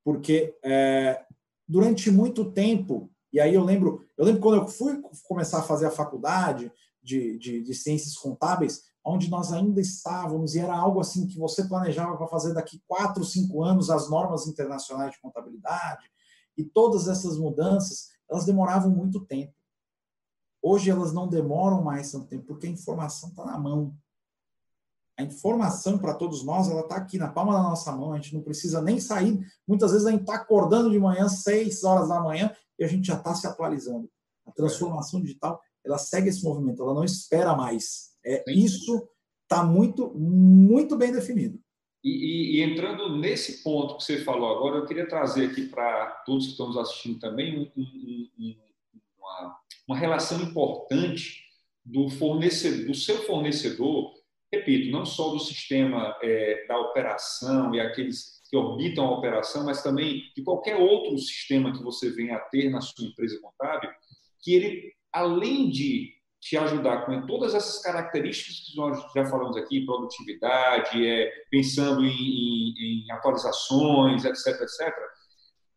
Porque 0.05 0.57
é, 0.63 1.25
durante 1.67 2.11
muito 2.11 2.51
tempo, 2.53 3.11
e 3.33 3.41
aí 3.41 3.55
eu 3.55 3.65
lembro, 3.65 4.07
eu 4.17 4.25
lembro 4.25 4.41
quando 4.41 4.63
eu 4.63 4.69
fui 4.69 5.01
começar 5.27 5.59
a 5.59 5.63
fazer 5.63 5.87
a 5.87 5.91
faculdade 5.91 6.73
de, 7.03 7.39
de, 7.39 7.63
de 7.63 7.75
ciências 7.75 8.17
contábeis, 8.17 8.85
onde 9.05 9.31
nós 9.31 9.53
ainda 9.53 9.81
estávamos, 9.81 10.55
e 10.55 10.61
era 10.61 10.77
algo 10.77 11.01
assim 11.01 11.27
que 11.27 11.39
você 11.39 11.67
planejava 11.67 12.17
para 12.17 12.27
fazer 12.27 12.53
daqui 12.53 12.83
quatro, 12.87 13.25
cinco 13.25 13.63
anos 13.63 13.91
as 13.91 14.11
normas 14.11 14.47
internacionais 14.47 15.13
de 15.13 15.21
contabilidade, 15.21 16.11
e 16.57 16.65
todas 16.65 17.09
essas 17.09 17.39
mudanças, 17.39 18.11
elas 18.29 18.45
demoravam 18.45 18.91
muito 18.91 19.25
tempo. 19.25 19.55
Hoje 20.61 20.91
elas 20.91 21.13
não 21.13 21.29
demoram 21.29 21.83
mais 21.83 22.11
tanto 22.11 22.27
tempo, 22.27 22.45
porque 22.45 22.67
a 22.67 22.71
informação 22.71 23.31
está 23.31 23.45
na 23.45 23.59
mão 23.59 23.97
a 25.19 25.25
informação 25.25 25.99
para 25.99 26.15
todos 26.15 26.45
nós, 26.45 26.71
ela 26.71 26.83
está 26.83 26.95
aqui 26.95 27.19
na 27.19 27.29
palma 27.29 27.53
da 27.53 27.63
nossa 27.63 27.91
mão, 27.91 28.13
a 28.13 28.17
gente 28.17 28.33
não 28.35 28.41
precisa 28.41 28.81
nem 28.81 29.01
sair. 29.01 29.45
Muitas 29.67 29.91
vezes 29.91 30.07
a 30.07 30.13
gente 30.13 30.21
está 30.21 30.37
acordando 30.37 30.91
de 30.91 30.99
manhã, 30.99 31.29
seis 31.29 31.83
horas 31.83 32.09
da 32.09 32.21
manhã, 32.21 32.55
e 32.79 32.85
a 32.85 32.87
gente 32.87 33.09
já 33.09 33.15
está 33.15 33.35
se 33.35 33.45
atualizando. 33.45 34.09
A 34.47 34.53
transformação 34.53 35.21
digital, 35.21 35.61
ela 35.85 35.99
segue 35.99 36.29
esse 36.29 36.45
movimento, 36.45 36.81
ela 36.83 36.95
não 36.95 37.03
espera 37.03 37.57
mais. 37.57 38.11
É, 38.25 38.45
isso 38.47 39.09
está 39.43 39.65
muito, 39.65 40.15
muito 40.15 40.97
bem 40.97 41.11
definido. 41.11 41.59
E, 42.05 42.11
e, 42.11 42.57
e, 42.57 42.63
entrando 42.63 43.19
nesse 43.19 43.65
ponto 43.65 43.97
que 43.97 44.05
você 44.05 44.23
falou 44.23 44.57
agora, 44.57 44.77
eu 44.77 44.87
queria 44.87 45.09
trazer 45.09 45.47
aqui 45.47 45.67
para 45.67 46.23
todos 46.25 46.45
que 46.45 46.53
estão 46.53 46.69
nos 46.69 46.77
assistindo 46.77 47.19
também 47.19 47.59
um, 47.59 47.83
um, 47.83 48.31
um, 48.39 48.57
uma, 49.19 49.59
uma 49.89 49.99
relação 49.99 50.41
importante 50.41 51.43
do 51.85 52.09
fornecedor, 52.09 52.87
do 52.87 52.95
seu 52.95 53.17
fornecedor 53.25 54.18
repito, 54.53 54.91
não 54.91 55.05
só 55.05 55.31
do 55.31 55.39
sistema 55.39 56.17
é, 56.23 56.67
da 56.67 56.79
operação 56.79 57.75
e 57.75 57.81
aqueles 57.81 58.39
que 58.49 58.57
orbitam 58.57 59.07
a 59.07 59.19
operação, 59.19 59.65
mas 59.65 59.83
também 59.83 60.23
de 60.35 60.43
qualquer 60.43 60.77
outro 60.77 61.19
sistema 61.19 61.73
que 61.73 61.83
você 61.83 62.11
venha 62.11 62.37
a 62.37 62.41
ter 62.41 62.71
na 62.71 62.81
sua 62.81 63.07
empresa 63.07 63.39
contábil, 63.41 63.91
que 64.41 64.55
ele, 64.55 64.93
além 65.13 65.69
de 65.69 66.17
te 66.41 66.57
ajudar 66.57 67.05
com 67.05 67.27
todas 67.27 67.55
essas 67.55 67.83
características 67.83 68.61
que 68.61 68.77
nós 68.77 68.99
já 69.15 69.27
falamos 69.27 69.57
aqui, 69.57 69.85
produtividade, 69.85 71.05
é, 71.05 71.31
pensando 71.51 72.05
em, 72.05 72.11
em, 72.11 73.05
em 73.05 73.13
atualizações, 73.13 74.25
etc., 74.25 74.61
etc., 74.63 74.95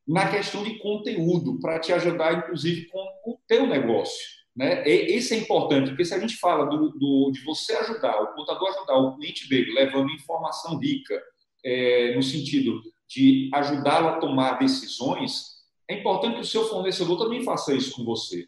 na 0.07 0.29
questão 0.29 0.63
de 0.63 0.77
conteúdo, 0.79 1.59
para 1.59 1.79
te 1.79 1.93
ajudar, 1.93 2.33
inclusive, 2.33 2.87
com 2.87 2.99
o 3.25 3.39
teu 3.47 3.65
negócio. 3.67 4.40
Né? 4.55 4.83
Esse 4.87 5.33
é 5.33 5.37
importante, 5.37 5.89
porque 5.89 6.05
se 6.05 6.13
a 6.13 6.19
gente 6.19 6.35
fala 6.37 6.65
do, 6.65 6.89
do, 6.91 7.31
de 7.31 7.41
você 7.43 7.73
ajudar, 7.73 8.21
o 8.21 8.33
contador 8.33 8.69
ajudar 8.69 8.97
o 8.97 9.15
cliente 9.15 9.47
dele, 9.47 9.73
levando 9.73 10.11
informação 10.11 10.77
rica, 10.77 11.21
é, 11.63 12.13
no 12.15 12.23
sentido 12.23 12.81
de 13.07 13.49
ajudá-lo 13.53 14.09
a 14.09 14.19
tomar 14.19 14.59
decisões, 14.59 15.61
é 15.87 15.95
importante 15.95 16.35
que 16.35 16.41
o 16.41 16.45
seu 16.45 16.65
fornecedor 16.65 17.17
também 17.17 17.43
faça 17.43 17.73
isso 17.73 17.95
com 17.95 18.03
você. 18.03 18.47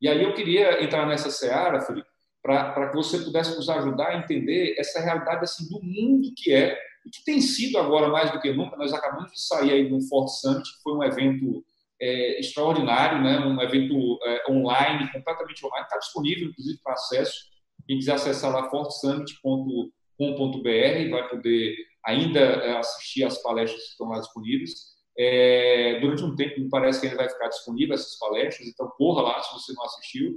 E 0.00 0.08
aí 0.08 0.22
eu 0.22 0.34
queria 0.34 0.82
entrar 0.82 1.06
nessa 1.06 1.30
seara, 1.30 1.80
Felipe, 1.80 2.08
para 2.42 2.88
que 2.88 2.96
você 2.96 3.18
pudesse 3.18 3.54
nos 3.56 3.68
ajudar 3.68 4.08
a 4.08 4.18
entender 4.18 4.74
essa 4.78 5.00
realidade 5.00 5.44
assim, 5.44 5.68
do 5.68 5.82
mundo 5.82 6.32
que 6.36 6.52
é, 6.52 6.78
e 7.04 7.10
que 7.10 7.24
tem 7.24 7.40
sido 7.40 7.78
agora 7.78 8.08
mais 8.08 8.30
do 8.30 8.40
que 8.40 8.52
nunca. 8.52 8.76
Nós 8.76 8.92
acabamos 8.92 9.32
de 9.32 9.40
sair 9.40 9.72
aí 9.72 9.88
do 9.88 10.00
Fort 10.02 10.28
Summit, 10.28 10.62
que 10.62 10.82
foi 10.82 10.94
um 10.94 11.02
evento 11.02 11.64
é, 12.00 12.40
extraordinário, 12.40 13.22
né? 13.22 13.38
um 13.40 13.60
evento 13.60 14.18
é, 14.24 14.50
online, 14.50 15.12
completamente 15.12 15.64
online, 15.64 15.84
está 15.84 15.98
disponível, 15.98 16.48
inclusive, 16.48 16.78
para 16.82 16.94
acesso. 16.94 17.46
Quem 17.86 17.98
quiser 17.98 18.14
acessar 18.14 18.52
lá, 18.52 18.68
fortesummit.com.br, 18.70 21.10
vai 21.10 21.28
poder 21.28 21.76
ainda 22.04 22.40
é, 22.40 22.78
assistir 22.78 23.24
às 23.24 23.42
palestras 23.42 23.82
que 23.82 23.90
estão 23.90 24.08
lá 24.08 24.20
disponíveis. 24.20 24.96
É, 25.18 25.98
durante 26.00 26.22
um 26.22 26.36
tempo, 26.36 26.60
me 26.60 26.68
parece 26.68 27.00
que 27.00 27.06
ainda 27.06 27.18
vai 27.18 27.28
ficar 27.28 27.48
disponível 27.48 27.94
essas 27.94 28.16
palestras, 28.18 28.68
então 28.68 28.88
corra 28.96 29.22
lá 29.22 29.42
se 29.42 29.52
você 29.52 29.72
não 29.72 29.84
assistiu. 29.84 30.36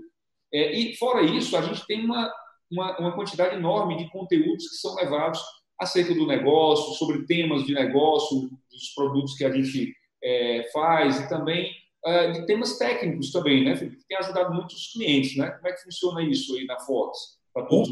É, 0.51 0.73
e, 0.73 0.95
fora 0.97 1.21
isso, 1.21 1.55
a 1.55 1.61
gente 1.61 1.85
tem 1.85 2.03
uma, 2.03 2.33
uma, 2.69 2.99
uma 2.99 3.15
quantidade 3.15 3.55
enorme 3.55 3.97
de 3.97 4.09
conteúdos 4.09 4.67
que 4.67 4.75
são 4.75 4.95
levados 4.95 5.39
acerca 5.79 6.13
do 6.13 6.27
negócio, 6.27 6.95
sobre 6.95 7.25
temas 7.25 7.65
de 7.65 7.73
negócio, 7.73 8.49
dos 8.71 8.89
produtos 8.95 9.35
que 9.35 9.45
a 9.45 9.51
gente 9.51 9.93
é, 10.23 10.69
faz 10.71 11.19
e 11.19 11.29
também 11.29 11.71
uh, 12.05 12.31
de 12.33 12.45
temas 12.45 12.77
técnicos 12.77 13.31
também, 13.31 13.63
né, 13.63 13.75
Felipe? 13.75 14.03
Tem 14.07 14.17
ajudado 14.17 14.53
muitos 14.53 14.91
clientes, 14.91 15.37
né? 15.37 15.49
Como 15.51 15.67
é 15.67 15.73
que 15.73 15.83
funciona 15.83 16.23
isso 16.23 16.55
aí 16.55 16.65
na 16.65 16.79
Fortes? 16.79 17.39
Com, 17.53 17.83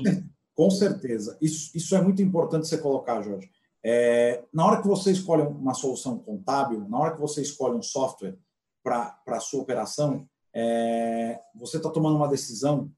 com 0.55 0.69
certeza. 0.69 1.37
Isso, 1.41 1.75
isso 1.75 1.95
é 1.95 2.01
muito 2.01 2.21
importante 2.21 2.67
você 2.67 2.77
colocar, 2.77 3.21
Jorge. 3.21 3.49
É, 3.83 4.43
na 4.53 4.65
hora 4.65 4.81
que 4.81 4.87
você 4.87 5.11
escolhe 5.11 5.43
uma 5.43 5.73
solução 5.73 6.17
contábil, 6.19 6.87
na 6.89 6.99
hora 6.99 7.13
que 7.13 7.21
você 7.21 7.41
escolhe 7.41 7.77
um 7.77 7.81
software 7.81 8.37
para 8.83 9.21
a 9.27 9.39
sua 9.39 9.61
operação, 9.61 10.27
é, 10.53 11.39
você 11.55 11.77
está 11.77 11.89
tomando 11.89 12.17
uma 12.17 12.27
decisão 12.27 12.91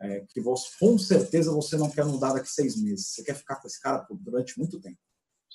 é, 0.00 0.24
que 0.28 0.40
você, 0.40 0.68
com 0.80 0.98
certeza 0.98 1.52
você 1.52 1.76
não 1.76 1.90
quer 1.90 2.04
mudar 2.04 2.32
daqui 2.32 2.48
seis 2.48 2.80
meses. 2.80 3.08
Você 3.08 3.22
quer 3.22 3.34
ficar 3.34 3.56
com 3.56 3.66
esse 3.66 3.80
cara 3.80 4.06
durante 4.10 4.58
muito 4.58 4.80
tempo. 4.80 4.98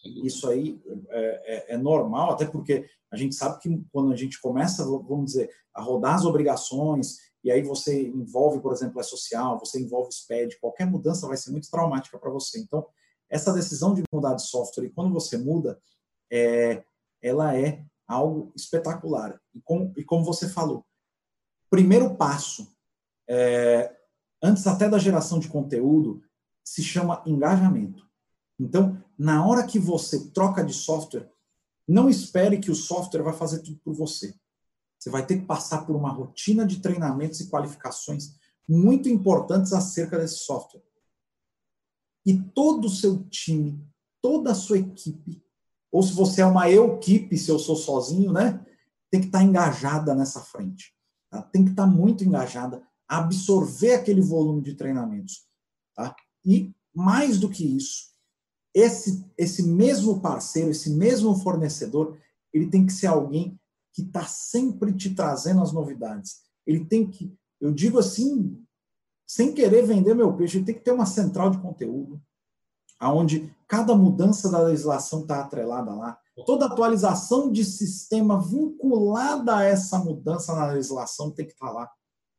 Isso 0.03 0.49
aí 0.49 0.81
é, 1.09 1.71
é, 1.71 1.73
é, 1.73 1.77
normal, 1.77 2.31
até 2.31 2.45
porque 2.45 2.89
a 3.11 3.15
gente 3.15 3.35
sabe 3.35 3.59
que 3.59 3.83
quando 3.91 4.11
a 4.11 4.15
gente 4.15 4.39
começa, 4.39 4.83
vamos 4.85 5.25
dizer, 5.25 5.49
a 5.73 5.81
rodar 5.81 6.15
as 6.15 6.25
obrigações, 6.25 7.17
e 7.43 7.51
aí 7.51 7.61
você 7.61 8.07
envolve, 8.07 8.59
por 8.59 8.73
exemplo, 8.73 8.99
a 8.99 9.03
social, 9.03 9.59
você 9.59 9.81
envolve 9.81 10.09
o 10.09 10.11
SPED, 10.11 10.59
qualquer 10.59 10.85
mudança 10.85 11.27
vai 11.27 11.37
ser 11.37 11.51
muito 11.51 11.69
traumática 11.69 12.17
para 12.17 12.29
você. 12.29 12.59
Então, 12.59 12.85
essa 13.29 13.53
decisão 13.53 13.93
de 13.93 14.03
mudar 14.11 14.33
de 14.33 14.43
software, 14.47 14.85
e 14.85 14.89
quando 14.89 15.13
você 15.13 15.37
muda, 15.37 15.79
é, 16.31 16.83
ela 17.21 17.57
é 17.57 17.85
algo 18.07 18.51
espetacular. 18.55 19.39
E 19.53 19.61
como, 19.61 19.93
e 19.97 20.03
como 20.03 20.23
você 20.23 20.47
falou, 20.47 20.85
primeiro 21.69 22.15
passo, 22.15 22.67
é, 23.29 23.95
antes 24.41 24.65
até 24.65 24.89
da 24.89 24.97
geração 24.97 25.39
de 25.39 25.49
conteúdo, 25.49 26.21
se 26.63 26.83
chama 26.83 27.23
engajamento. 27.25 28.06
Então, 28.59 29.01
na 29.17 29.45
hora 29.45 29.65
que 29.65 29.79
você 29.79 30.29
troca 30.29 30.63
de 30.63 30.73
software, 30.73 31.29
não 31.87 32.09
espere 32.09 32.59
que 32.59 32.71
o 32.71 32.75
software 32.75 33.23
vai 33.23 33.33
fazer 33.33 33.59
tudo 33.59 33.79
por 33.83 33.93
você. 33.93 34.35
Você 34.99 35.09
vai 35.09 35.25
ter 35.25 35.39
que 35.39 35.45
passar 35.45 35.85
por 35.85 35.95
uma 35.95 36.11
rotina 36.11 36.65
de 36.65 36.79
treinamentos 36.79 37.39
e 37.39 37.49
qualificações 37.49 38.35
muito 38.67 39.07
importantes 39.07 39.71
acerca 39.71 40.17
desse 40.17 40.39
software. 40.39 40.83
E 42.25 42.37
todo 42.37 42.85
o 42.85 42.89
seu 42.89 43.23
time, 43.29 43.81
toda 44.21 44.51
a 44.51 44.55
sua 44.55 44.79
equipe, 44.79 45.41
ou 45.89 46.03
se 46.03 46.13
você 46.13 46.41
é 46.41 46.45
uma 46.45 46.69
eu-equipe, 46.69 47.37
se 47.37 47.49
eu 47.49 47.57
sou 47.57 47.75
sozinho, 47.75 48.33
né? 48.33 48.65
Tem 49.09 49.21
que 49.21 49.27
estar 49.27 49.41
engajada 49.41 50.13
nessa 50.13 50.41
frente. 50.41 50.93
Tá? 51.29 51.41
Tem 51.41 51.63
que 51.63 51.71
estar 51.71 51.87
muito 51.87 52.25
engajada, 52.25 52.85
absorver 53.07 53.93
aquele 53.93 54.21
volume 54.21 54.61
de 54.61 54.75
treinamentos. 54.75 55.47
Tá? 55.95 56.13
E, 56.45 56.73
mais 56.93 57.39
do 57.39 57.49
que 57.49 57.63
isso, 57.65 58.06
esse, 58.77 59.25
esse 59.35 59.63
mesmo 59.63 60.21
parceiro, 60.21 60.69
esse 60.69 60.91
mesmo 60.91 61.35
fornecedor, 61.35 62.15
ele 62.53 62.69
tem 62.69 62.85
que 62.85 62.93
ser 62.93 63.07
alguém 63.07 63.59
que 63.91 64.03
está 64.03 64.23
sempre 64.25 64.93
te 64.93 65.15
trazendo 65.15 65.63
as 65.63 65.71
novidades. 65.71 66.41
Ele 66.65 66.85
tem 66.85 67.09
que, 67.09 67.35
eu 67.59 67.73
digo 67.73 67.97
assim, 67.97 68.63
sem 69.25 69.51
querer 69.51 69.83
vender 69.83 70.13
meu 70.13 70.31
peixe, 70.31 70.59
ele 70.59 70.65
tem 70.65 70.75
que 70.75 70.83
ter 70.83 70.91
uma 70.91 71.07
central 71.07 71.49
de 71.49 71.57
conteúdo, 71.57 72.21
aonde 72.99 73.51
cada 73.67 73.95
mudança 73.95 74.47
da 74.47 74.59
legislação 74.59 75.21
está 75.21 75.41
atrelada 75.41 75.91
lá. 75.95 76.19
Toda 76.45 76.67
atualização 76.67 77.51
de 77.51 77.65
sistema 77.65 78.39
vinculada 78.39 79.57
a 79.57 79.63
essa 79.63 79.97
mudança 79.97 80.53
na 80.55 80.67
legislação 80.67 81.31
tem 81.31 81.47
que 81.47 81.53
estar 81.53 81.67
tá 81.67 81.73
lá. 81.73 81.91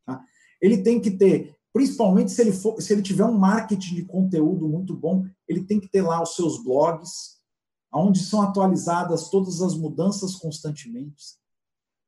Tá? 0.06 0.24
Ele 0.62 0.84
tem 0.84 1.00
que 1.00 1.10
ter, 1.10 1.57
principalmente 1.72 2.32
se 2.32 2.40
ele, 2.40 2.52
for, 2.52 2.80
se 2.80 2.92
ele 2.92 3.02
tiver 3.02 3.24
um 3.24 3.36
marketing 3.38 3.96
de 3.96 4.04
conteúdo 4.04 4.68
muito 4.68 4.96
bom, 4.96 5.24
ele 5.46 5.64
tem 5.64 5.78
que 5.78 5.88
ter 5.88 6.02
lá 6.02 6.22
os 6.22 6.34
seus 6.34 6.62
blogs, 6.62 7.38
onde 7.92 8.20
são 8.20 8.42
atualizadas 8.42 9.28
todas 9.28 9.62
as 9.62 9.74
mudanças 9.74 10.34
constantemente. 10.34 11.38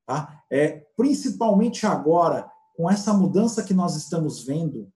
Tá? 0.06 0.42
É, 0.50 0.86
principalmente 0.96 1.86
agora, 1.86 2.50
com 2.76 2.90
essa 2.90 3.12
mudança 3.12 3.62
que 3.62 3.74
nós 3.74 3.96
estamos 3.96 4.42
vendo, 4.42 4.92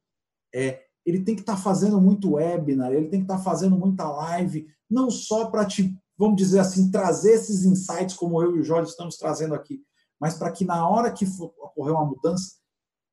é, 0.54 0.82
ele 1.04 1.22
tem 1.22 1.34
que 1.34 1.42
estar 1.42 1.56
tá 1.56 1.60
fazendo 1.60 2.00
muito 2.00 2.32
webinar, 2.32 2.92
ele 2.92 3.08
tem 3.08 3.20
que 3.20 3.24
estar 3.24 3.36
tá 3.36 3.42
fazendo 3.42 3.76
muita 3.76 4.08
live, 4.08 4.66
não 4.90 5.10
só 5.10 5.46
para 5.46 5.64
te, 5.64 5.96
vamos 6.16 6.36
dizer 6.36 6.60
assim, 6.60 6.90
trazer 6.90 7.32
esses 7.32 7.64
insights 7.64 8.16
como 8.16 8.42
eu 8.42 8.56
e 8.56 8.60
o 8.60 8.64
Jorge 8.64 8.90
estamos 8.90 9.16
trazendo 9.16 9.54
aqui, 9.54 9.82
mas 10.18 10.34
para 10.34 10.50
que 10.50 10.64
na 10.64 10.88
hora 10.88 11.12
que 11.12 11.26
for 11.26 11.52
ocorrer 11.58 11.94
uma 11.94 12.06
mudança, 12.06 12.54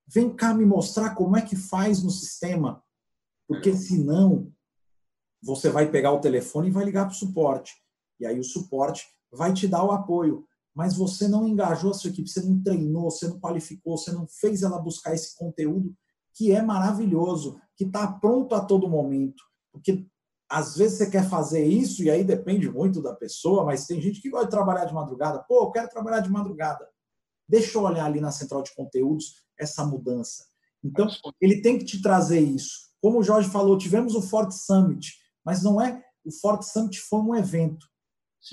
vem 0.08 0.34
cá 0.36 0.54
me 0.54 0.66
mostrar 0.66 1.16
como 1.16 1.38
é 1.38 1.42
que 1.42 1.56
faz 1.56 2.04
no 2.04 2.10
sistema, 2.10 2.84
porque 3.48 3.76
senão 3.76 4.52
você 5.42 5.70
vai 5.70 5.90
pegar 5.90 6.12
o 6.12 6.22
telefone 6.22 6.68
e 6.68 6.72
vai 6.72 6.86
ligar 6.86 7.06
para 7.06 7.14
o 7.14 7.18
suporte. 7.18 7.74
E 8.20 8.26
aí 8.26 8.40
o 8.40 8.44
suporte 8.44 9.06
vai 9.32 9.54
te 9.54 9.68
dar 9.68 9.84
o 9.84 9.92
apoio. 9.92 10.46
Mas 10.74 10.96
você 10.96 11.28
não 11.28 11.48
engajou 11.48 11.92
a 11.92 11.94
sua 11.94 12.10
equipe, 12.10 12.30
você 12.30 12.42
não 12.42 12.62
treinou, 12.64 13.10
você 13.10 13.28
não 13.28 13.40
qualificou, 13.40 13.98
você 13.98 14.12
não 14.12 14.26
fez 14.28 14.62
ela 14.62 14.80
buscar 14.80 15.14
esse 15.14 15.38
conteúdo 15.38 15.94
que 16.34 16.52
é 16.52 16.62
maravilhoso, 16.62 17.60
que 17.76 17.84
está 17.84 18.08
pronto 18.08 18.56
a 18.56 18.62
todo 18.64 18.90
momento. 18.90 19.44
Porque 19.72 20.08
às 20.50 20.76
vezes 20.76 20.98
você 20.98 21.10
quer 21.10 21.28
fazer 21.30 21.66
isso, 21.66 22.04
e 22.04 22.10
aí 22.10 22.24
depende 22.24 22.70
muito 22.70 23.02
da 23.02 23.14
pessoa, 23.14 23.66
mas 23.66 23.86
tem 23.86 24.02
gente 24.02 24.22
que 24.22 24.30
gosta 24.30 24.46
de 24.46 24.52
trabalhar 24.52 24.86
de 24.86 24.94
madrugada. 24.94 25.44
Pô, 25.48 25.64
eu 25.64 25.72
quero 25.72 25.90
trabalhar 25.90 26.20
de 26.20 26.30
madrugada. 26.30 26.88
Deixa 27.48 27.78
eu 27.78 27.84
olhar 27.84 28.06
ali 28.06 28.22
na 28.22 28.32
central 28.32 28.62
de 28.62 28.74
conteúdos 28.74 29.46
essa 29.62 29.86
mudança. 29.86 30.46
Então, 30.84 31.08
ele 31.40 31.62
tem 31.62 31.78
que 31.78 31.86
te 31.86 32.02
trazer 32.02 32.40
isso. 32.40 32.92
Como 33.02 33.20
o 33.20 33.24
Jorge 33.24 33.50
falou, 33.50 33.78
tivemos 33.78 34.16
o 34.16 34.22
Fort 34.22 34.52
Summit, 34.52 35.14
mas 35.46 35.64
não 35.64 35.80
é. 35.82 36.04
O 36.26 36.32
Fort 36.32 36.64
Summit 36.64 37.00
foi 37.00 37.20
um 37.20 37.36
evento. 37.36 37.86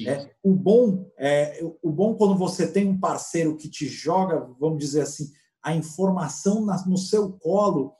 É, 0.07 0.35
o 0.43 0.55
bom 0.55 1.11
é 1.19 1.65
o 1.83 1.91
bom 1.91 2.15
quando 2.15 2.37
você 2.37 2.71
tem 2.71 2.87
um 2.87 3.01
parceiro 3.01 3.57
que 3.57 3.71
te 3.71 3.87
joga, 3.87 4.47
vamos 4.61 4.79
dizer 4.79 5.01
assim, 5.01 5.33
a 5.63 5.75
informação 5.75 6.65
na, 6.65 6.87
no 6.87 6.99
seu 6.99 7.33
colo, 7.33 7.95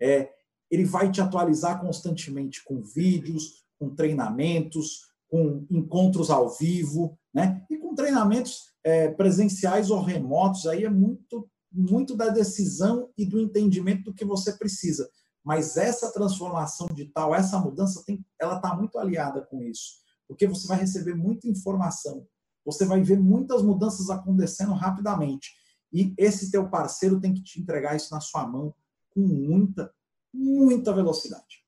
é, 0.00 0.30
ele 0.70 0.84
vai 0.84 1.10
te 1.10 1.20
atualizar 1.20 1.80
constantemente 1.80 2.62
com 2.62 2.82
vídeos, 2.82 3.64
com 3.78 3.94
treinamentos, 3.94 5.10
com 5.28 5.66
encontros 5.70 6.30
ao 6.30 6.50
vivo, 6.50 7.18
né? 7.32 7.64
E 7.70 7.78
com 7.78 7.94
treinamentos 7.94 8.70
é, 8.84 9.08
presenciais 9.08 9.90
ou 9.90 10.02
remotos, 10.02 10.66
aí 10.66 10.84
é 10.84 10.90
muito 10.90 11.48
muito 11.72 12.16
da 12.16 12.28
decisão 12.28 13.10
e 13.16 13.24
do 13.24 13.40
entendimento 13.40 14.04
do 14.04 14.14
que 14.14 14.24
você 14.24 14.52
precisa. 14.52 15.08
Mas 15.44 15.76
essa 15.76 16.12
transformação 16.12 16.86
digital, 16.88 17.34
essa 17.34 17.58
mudança, 17.58 18.02
tem, 18.04 18.24
ela 18.38 18.56
está 18.56 18.74
muito 18.74 18.98
aliada 18.98 19.42
com 19.42 19.62
isso, 19.62 19.94
porque 20.28 20.46
você 20.46 20.66
vai 20.66 20.78
receber 20.78 21.14
muita 21.14 21.48
informação, 21.48 22.26
você 22.64 22.84
vai 22.84 23.02
ver 23.02 23.18
muitas 23.18 23.62
mudanças 23.62 24.10
acontecendo 24.10 24.72
rapidamente. 24.72 25.50
E 25.92 26.14
esse 26.18 26.50
teu 26.50 26.68
parceiro 26.68 27.20
tem 27.20 27.32
que 27.32 27.42
te 27.42 27.60
entregar 27.60 27.96
isso 27.96 28.12
na 28.12 28.20
sua 28.20 28.46
mão 28.46 28.74
com 29.10 29.20
muita, 29.20 29.92
muita 30.32 30.92
velocidade. 30.92 31.64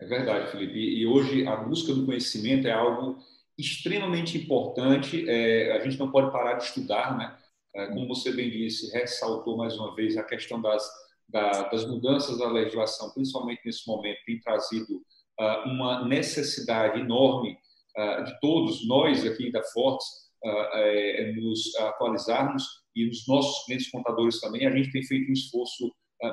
É 0.00 0.06
verdade, 0.06 0.50
Felipe. 0.50 0.78
E 0.78 1.06
hoje 1.06 1.46
a 1.46 1.56
busca 1.56 1.94
do 1.94 2.04
conhecimento 2.04 2.66
é 2.66 2.72
algo 2.72 3.18
extremamente 3.56 4.36
importante. 4.36 5.28
É, 5.28 5.76
a 5.76 5.84
gente 5.84 5.98
não 5.98 6.10
pode 6.10 6.32
parar 6.32 6.54
de 6.54 6.64
estudar, 6.64 7.16
né? 7.16 7.38
É, 7.74 7.86
como 7.86 8.06
você 8.06 8.32
bem 8.32 8.50
disse, 8.50 8.92
ressaltou 8.92 9.56
mais 9.56 9.76
uma 9.78 9.94
vez 9.94 10.16
a 10.16 10.22
questão 10.22 10.60
das, 10.60 10.86
da, 11.28 11.68
das 11.68 11.86
mudanças 11.86 12.38
da 12.38 12.48
legislação, 12.48 13.10
principalmente 13.12 13.62
nesse 13.64 13.86
momento, 13.86 14.18
tem 14.26 14.38
trazido 14.40 14.96
uh, 15.40 15.68
uma 15.68 16.06
necessidade 16.06 17.00
enorme 17.00 17.56
uh, 17.96 18.24
de 18.24 18.38
todos 18.40 18.86
nós 18.86 19.26
aqui 19.26 19.50
da 19.50 19.62
Fortes 19.62 20.06
uh, 20.44 21.40
nos 21.40 21.74
atualizarmos 21.76 22.64
e 22.94 23.08
os 23.08 23.26
nossos 23.26 23.64
clientes 23.64 23.90
contadores 23.90 24.38
também. 24.38 24.66
A 24.66 24.70
gente 24.70 24.92
tem 24.92 25.02
feito 25.02 25.30
um 25.30 25.32
esforço 25.32 25.90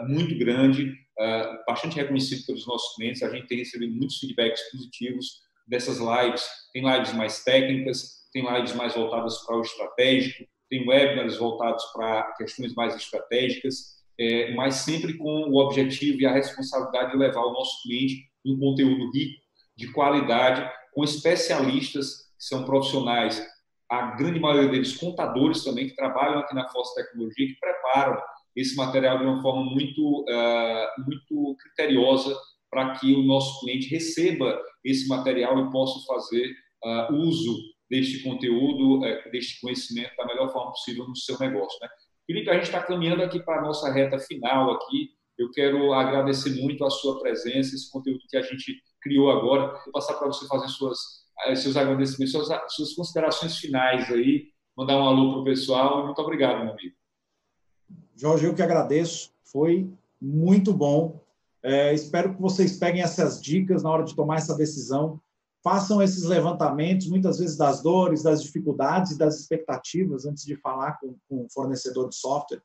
muito 0.07 0.37
grande, 0.37 0.93
bastante 1.65 1.95
reconhecido 1.95 2.45
pelos 2.45 2.67
nossos 2.67 2.95
clientes. 2.95 3.23
A 3.23 3.29
gente 3.31 3.47
tem 3.47 3.57
recebido 3.57 3.95
muitos 3.95 4.19
feedbacks 4.19 4.61
positivos 4.71 5.39
dessas 5.67 5.97
lives. 5.97 6.45
Tem 6.71 6.83
lives 6.83 7.11
mais 7.13 7.43
técnicas, 7.43 8.27
tem 8.31 8.45
lives 8.53 8.75
mais 8.75 8.93
voltadas 8.93 9.39
para 9.45 9.57
o 9.57 9.61
estratégico, 9.61 10.45
tem 10.69 10.87
webinars 10.87 11.37
voltados 11.37 11.83
para 11.93 12.33
questões 12.37 12.73
mais 12.73 12.95
estratégicas, 12.95 13.99
é, 14.19 14.53
mas 14.53 14.75
sempre 14.75 15.17
com 15.17 15.49
o 15.49 15.57
objetivo 15.57 16.21
e 16.21 16.25
a 16.25 16.33
responsabilidade 16.33 17.11
de 17.11 17.17
levar 17.17 17.41
ao 17.41 17.53
nosso 17.53 17.81
cliente 17.83 18.29
um 18.45 18.57
conteúdo 18.59 19.11
rico, 19.11 19.41
de 19.75 19.91
qualidade, 19.91 20.69
com 20.93 21.03
especialistas 21.03 22.29
que 22.37 22.45
são 22.45 22.65
profissionais, 22.65 23.45
a 23.89 24.15
grande 24.15 24.39
maioria 24.39 24.69
deles 24.69 24.97
contadores 24.97 25.63
também, 25.63 25.87
que 25.87 25.95
trabalham 25.95 26.39
aqui 26.39 26.53
na 26.53 26.69
Força 26.69 27.01
Tecnologia, 27.01 27.47
que 27.47 27.59
preparam 27.59 28.21
esse 28.55 28.75
material 28.75 29.17
de 29.17 29.25
uma 29.25 29.41
forma 29.41 29.63
muito, 29.63 30.21
uh, 30.21 31.03
muito 31.03 31.55
criteriosa 31.61 32.35
para 32.69 32.93
que 32.95 33.15
o 33.15 33.23
nosso 33.23 33.61
cliente 33.61 33.89
receba 33.89 34.61
esse 34.83 35.07
material 35.07 35.59
e 35.59 35.71
possa 35.71 36.05
fazer 36.05 36.53
uh, 36.83 37.13
uso 37.13 37.57
deste 37.89 38.23
conteúdo, 38.23 39.03
é, 39.05 39.29
deste 39.31 39.59
conhecimento 39.59 40.15
da 40.15 40.25
melhor 40.25 40.51
forma 40.51 40.71
possível 40.71 41.07
no 41.07 41.15
seu 41.15 41.37
negócio. 41.39 41.77
Né? 41.81 41.89
Felipe, 42.27 42.49
a 42.49 42.53
gente 42.53 42.65
está 42.65 42.83
caminhando 42.83 43.23
aqui 43.23 43.39
para 43.39 43.59
a 43.59 43.61
nossa 43.63 43.91
reta 43.91 44.19
final 44.19 44.71
aqui. 44.71 45.09
Eu 45.37 45.49
quero 45.51 45.93
agradecer 45.93 46.61
muito 46.61 46.85
a 46.85 46.89
sua 46.89 47.19
presença, 47.19 47.73
esse 47.73 47.89
conteúdo 47.89 48.19
que 48.29 48.37
a 48.37 48.41
gente 48.41 48.81
criou 49.01 49.31
agora. 49.31 49.73
Vou 49.85 49.93
passar 49.93 50.13
para 50.15 50.27
você 50.27 50.45
fazer 50.47 50.67
suas, 50.67 50.99
eh, 51.47 51.55
seus 51.55 51.75
agradecimentos, 51.75 52.31
suas, 52.31 52.73
suas 52.73 52.93
considerações 52.93 53.57
finais 53.57 54.11
aí, 54.11 54.49
mandar 54.77 54.97
um 54.97 55.07
alô 55.07 55.31
para 55.31 55.41
o 55.41 55.43
pessoal. 55.45 56.05
Muito 56.05 56.21
obrigado, 56.21 56.63
meu 56.63 56.73
amigo. 56.73 56.95
Jorge, 58.15 58.45
eu 58.45 58.53
que 58.53 58.61
agradeço. 58.61 59.33
Foi 59.43 59.89
muito 60.21 60.73
bom. 60.73 61.23
É, 61.63 61.93
espero 61.93 62.35
que 62.35 62.41
vocês 62.41 62.77
peguem 62.77 63.01
essas 63.01 63.41
dicas 63.41 63.83
na 63.83 63.89
hora 63.89 64.03
de 64.03 64.15
tomar 64.15 64.37
essa 64.37 64.55
decisão 64.55 65.19
façam 65.69 66.01
esses 66.01 66.23
levantamentos, 66.23 67.07
muitas 67.07 67.37
vezes 67.37 67.55
das 67.55 67.83
dores, 67.83 68.23
das 68.23 68.41
dificuldades 68.41 69.15
das 69.15 69.39
expectativas 69.39 70.25
antes 70.25 70.43
de 70.43 70.55
falar 70.55 70.99
com, 70.99 71.15
com 71.29 71.45
o 71.45 71.49
fornecedor 71.51 72.09
de 72.09 72.15
software, 72.15 72.63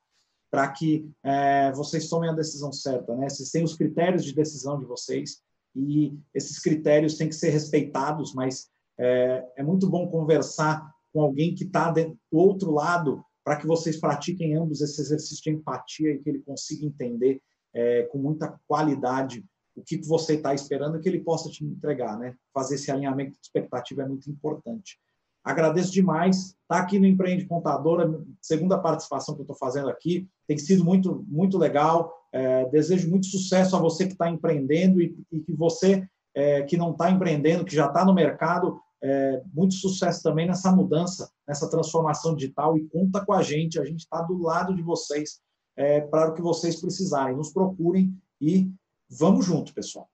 para 0.49 0.67
que 0.69 1.07
é, 1.23 1.71
vocês 1.73 2.09
tomem 2.09 2.31
a 2.31 2.33
decisão 2.33 2.71
certa. 2.71 3.15
Né? 3.15 3.29
Vocês 3.29 3.51
têm 3.51 3.63
os 3.63 3.75
critérios 3.75 4.25
de 4.25 4.33
decisão 4.33 4.79
de 4.79 4.85
vocês 4.85 5.43
e 5.75 6.17
esses 6.33 6.59
critérios 6.59 7.15
têm 7.15 7.29
que 7.29 7.35
ser 7.35 7.51
respeitados, 7.51 8.33
mas 8.33 8.69
é, 8.97 9.45
é 9.57 9.63
muito 9.63 9.87
bom 9.87 10.07
conversar 10.07 10.91
com 11.13 11.21
alguém 11.21 11.53
que 11.53 11.65
está 11.65 11.91
do 11.91 12.17
outro 12.31 12.71
lado 12.71 13.23
para 13.43 13.57
que 13.57 13.67
vocês 13.67 13.99
pratiquem 13.99 14.55
ambos 14.55 14.81
esse 14.81 14.99
exercício 14.99 15.43
de 15.43 15.51
empatia 15.51 16.11
e 16.11 16.17
que 16.23 16.27
ele 16.27 16.39
consiga 16.39 16.83
entender 16.83 17.39
é, 17.71 18.01
com 18.03 18.17
muita 18.17 18.59
qualidade 18.67 19.45
o 19.75 19.83
que 19.83 19.97
você 20.07 20.35
está 20.35 20.53
esperando 20.53 20.99
que 20.99 21.09
ele 21.09 21.19
possa 21.19 21.49
te 21.49 21.63
entregar, 21.63 22.17
né? 22.17 22.35
Fazer 22.53 22.75
esse 22.75 22.89
alinhamento 22.89 23.31
de 23.31 23.39
expectativa 23.41 24.03
é 24.03 24.07
muito 24.07 24.29
importante. 24.29 24.97
Agradeço 25.43 25.91
demais. 25.91 26.55
Está 26.61 26.79
aqui 26.81 26.97
no 26.97 27.05
Empreende 27.05 27.45
Contadora, 27.45 28.19
segunda 28.41 28.79
participação 28.79 29.35
que 29.35 29.41
eu 29.41 29.43
estou 29.43 29.55
fazendo 29.55 29.89
aqui. 29.89 30.27
Tem 30.47 30.57
sido 30.57 30.83
muito, 30.83 31.23
muito 31.27 31.57
legal. 31.57 32.11
É, 32.31 32.65
desejo 32.69 33.09
muito 33.09 33.27
sucesso 33.27 33.75
a 33.75 33.79
você 33.79 34.07
que 34.07 34.13
está 34.13 34.29
empreendendo 34.29 35.01
e, 35.01 35.15
e, 35.31 35.39
que 35.41 35.53
você 35.53 36.07
é, 36.33 36.63
que 36.63 36.75
não 36.75 36.91
está 36.91 37.11
empreendendo, 37.11 37.63
que 37.63 37.75
já 37.75 37.85
está 37.85 38.03
no 38.03 38.13
mercado, 38.13 38.79
é, 39.01 39.41
muito 39.53 39.75
sucesso 39.75 40.23
também 40.23 40.47
nessa 40.47 40.71
mudança, 40.71 41.29
nessa 41.47 41.69
transformação 41.69 42.35
digital 42.35 42.75
e 42.75 42.87
conta 42.87 43.23
com 43.23 43.31
a 43.31 43.43
gente. 43.43 43.79
A 43.79 43.85
gente 43.85 43.99
está 43.99 44.21
do 44.21 44.41
lado 44.41 44.73
de 44.73 44.81
vocês 44.81 45.39
é, 45.77 46.01
para 46.01 46.29
o 46.29 46.33
que 46.33 46.41
vocês 46.41 46.81
precisarem. 46.81 47.37
Nos 47.37 47.53
procurem 47.53 48.17
e 48.41 48.67
Vamos 49.09 49.45
junto, 49.45 49.73
pessoal. 49.73 50.09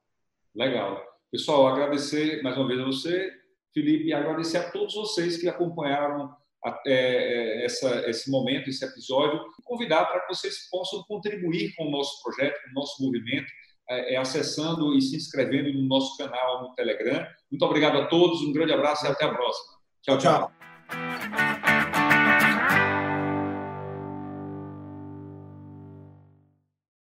Legal. 0.56 1.02
Pessoal, 1.32 1.68
agradecer 1.68 2.42
mais 2.44 2.58
uma 2.58 2.68
vez 2.68 2.80
a 2.80 2.86
você, 2.86 3.32
Felipe, 3.74 4.06
e 4.06 4.14
agradecer 4.14 4.58
a 4.58 4.70
todos 4.70 4.94
vocês 4.94 5.38
que 5.38 5.48
acompanharam 5.48 6.36
até 6.64 6.92
é, 6.92 7.66
essa, 7.66 8.10
esse 8.10 8.30
momento, 8.30 8.70
esse 8.70 8.84
episódio, 8.84 9.40
e 9.60 9.64
convidar 9.64 10.06
para 10.06 10.22
que 10.22 10.36
vocês 10.36 10.70
possam 10.70 11.04
contribuir 11.08 11.74
com 11.76 11.88
o 11.88 11.92
nosso 11.92 12.22
projeto, 12.22 12.62
com 12.64 12.70
o 12.72 12.74
nosso 12.74 13.02
movimento, 13.04 13.48
é, 13.90 14.14
é, 14.14 14.18
acessando 14.18 14.96
e 14.96 15.02
se 15.02 15.16
inscrevendo 15.16 15.74
no 15.74 15.88
nosso 15.88 16.18
canal 16.18 16.62
no 16.62 16.76
Telegram. 16.76 17.26
Muito 17.50 17.66
obrigado 17.66 17.98
a 17.98 18.08
todos, 18.08 18.42
um 18.42 18.54
grande 18.54 18.74
abraço 18.74 19.06
e 19.06 19.10
até 19.10 19.26
a 19.26 19.34
próxima. 19.34 19.78
Tchau, 20.02 20.18
tchau. 20.18 21.61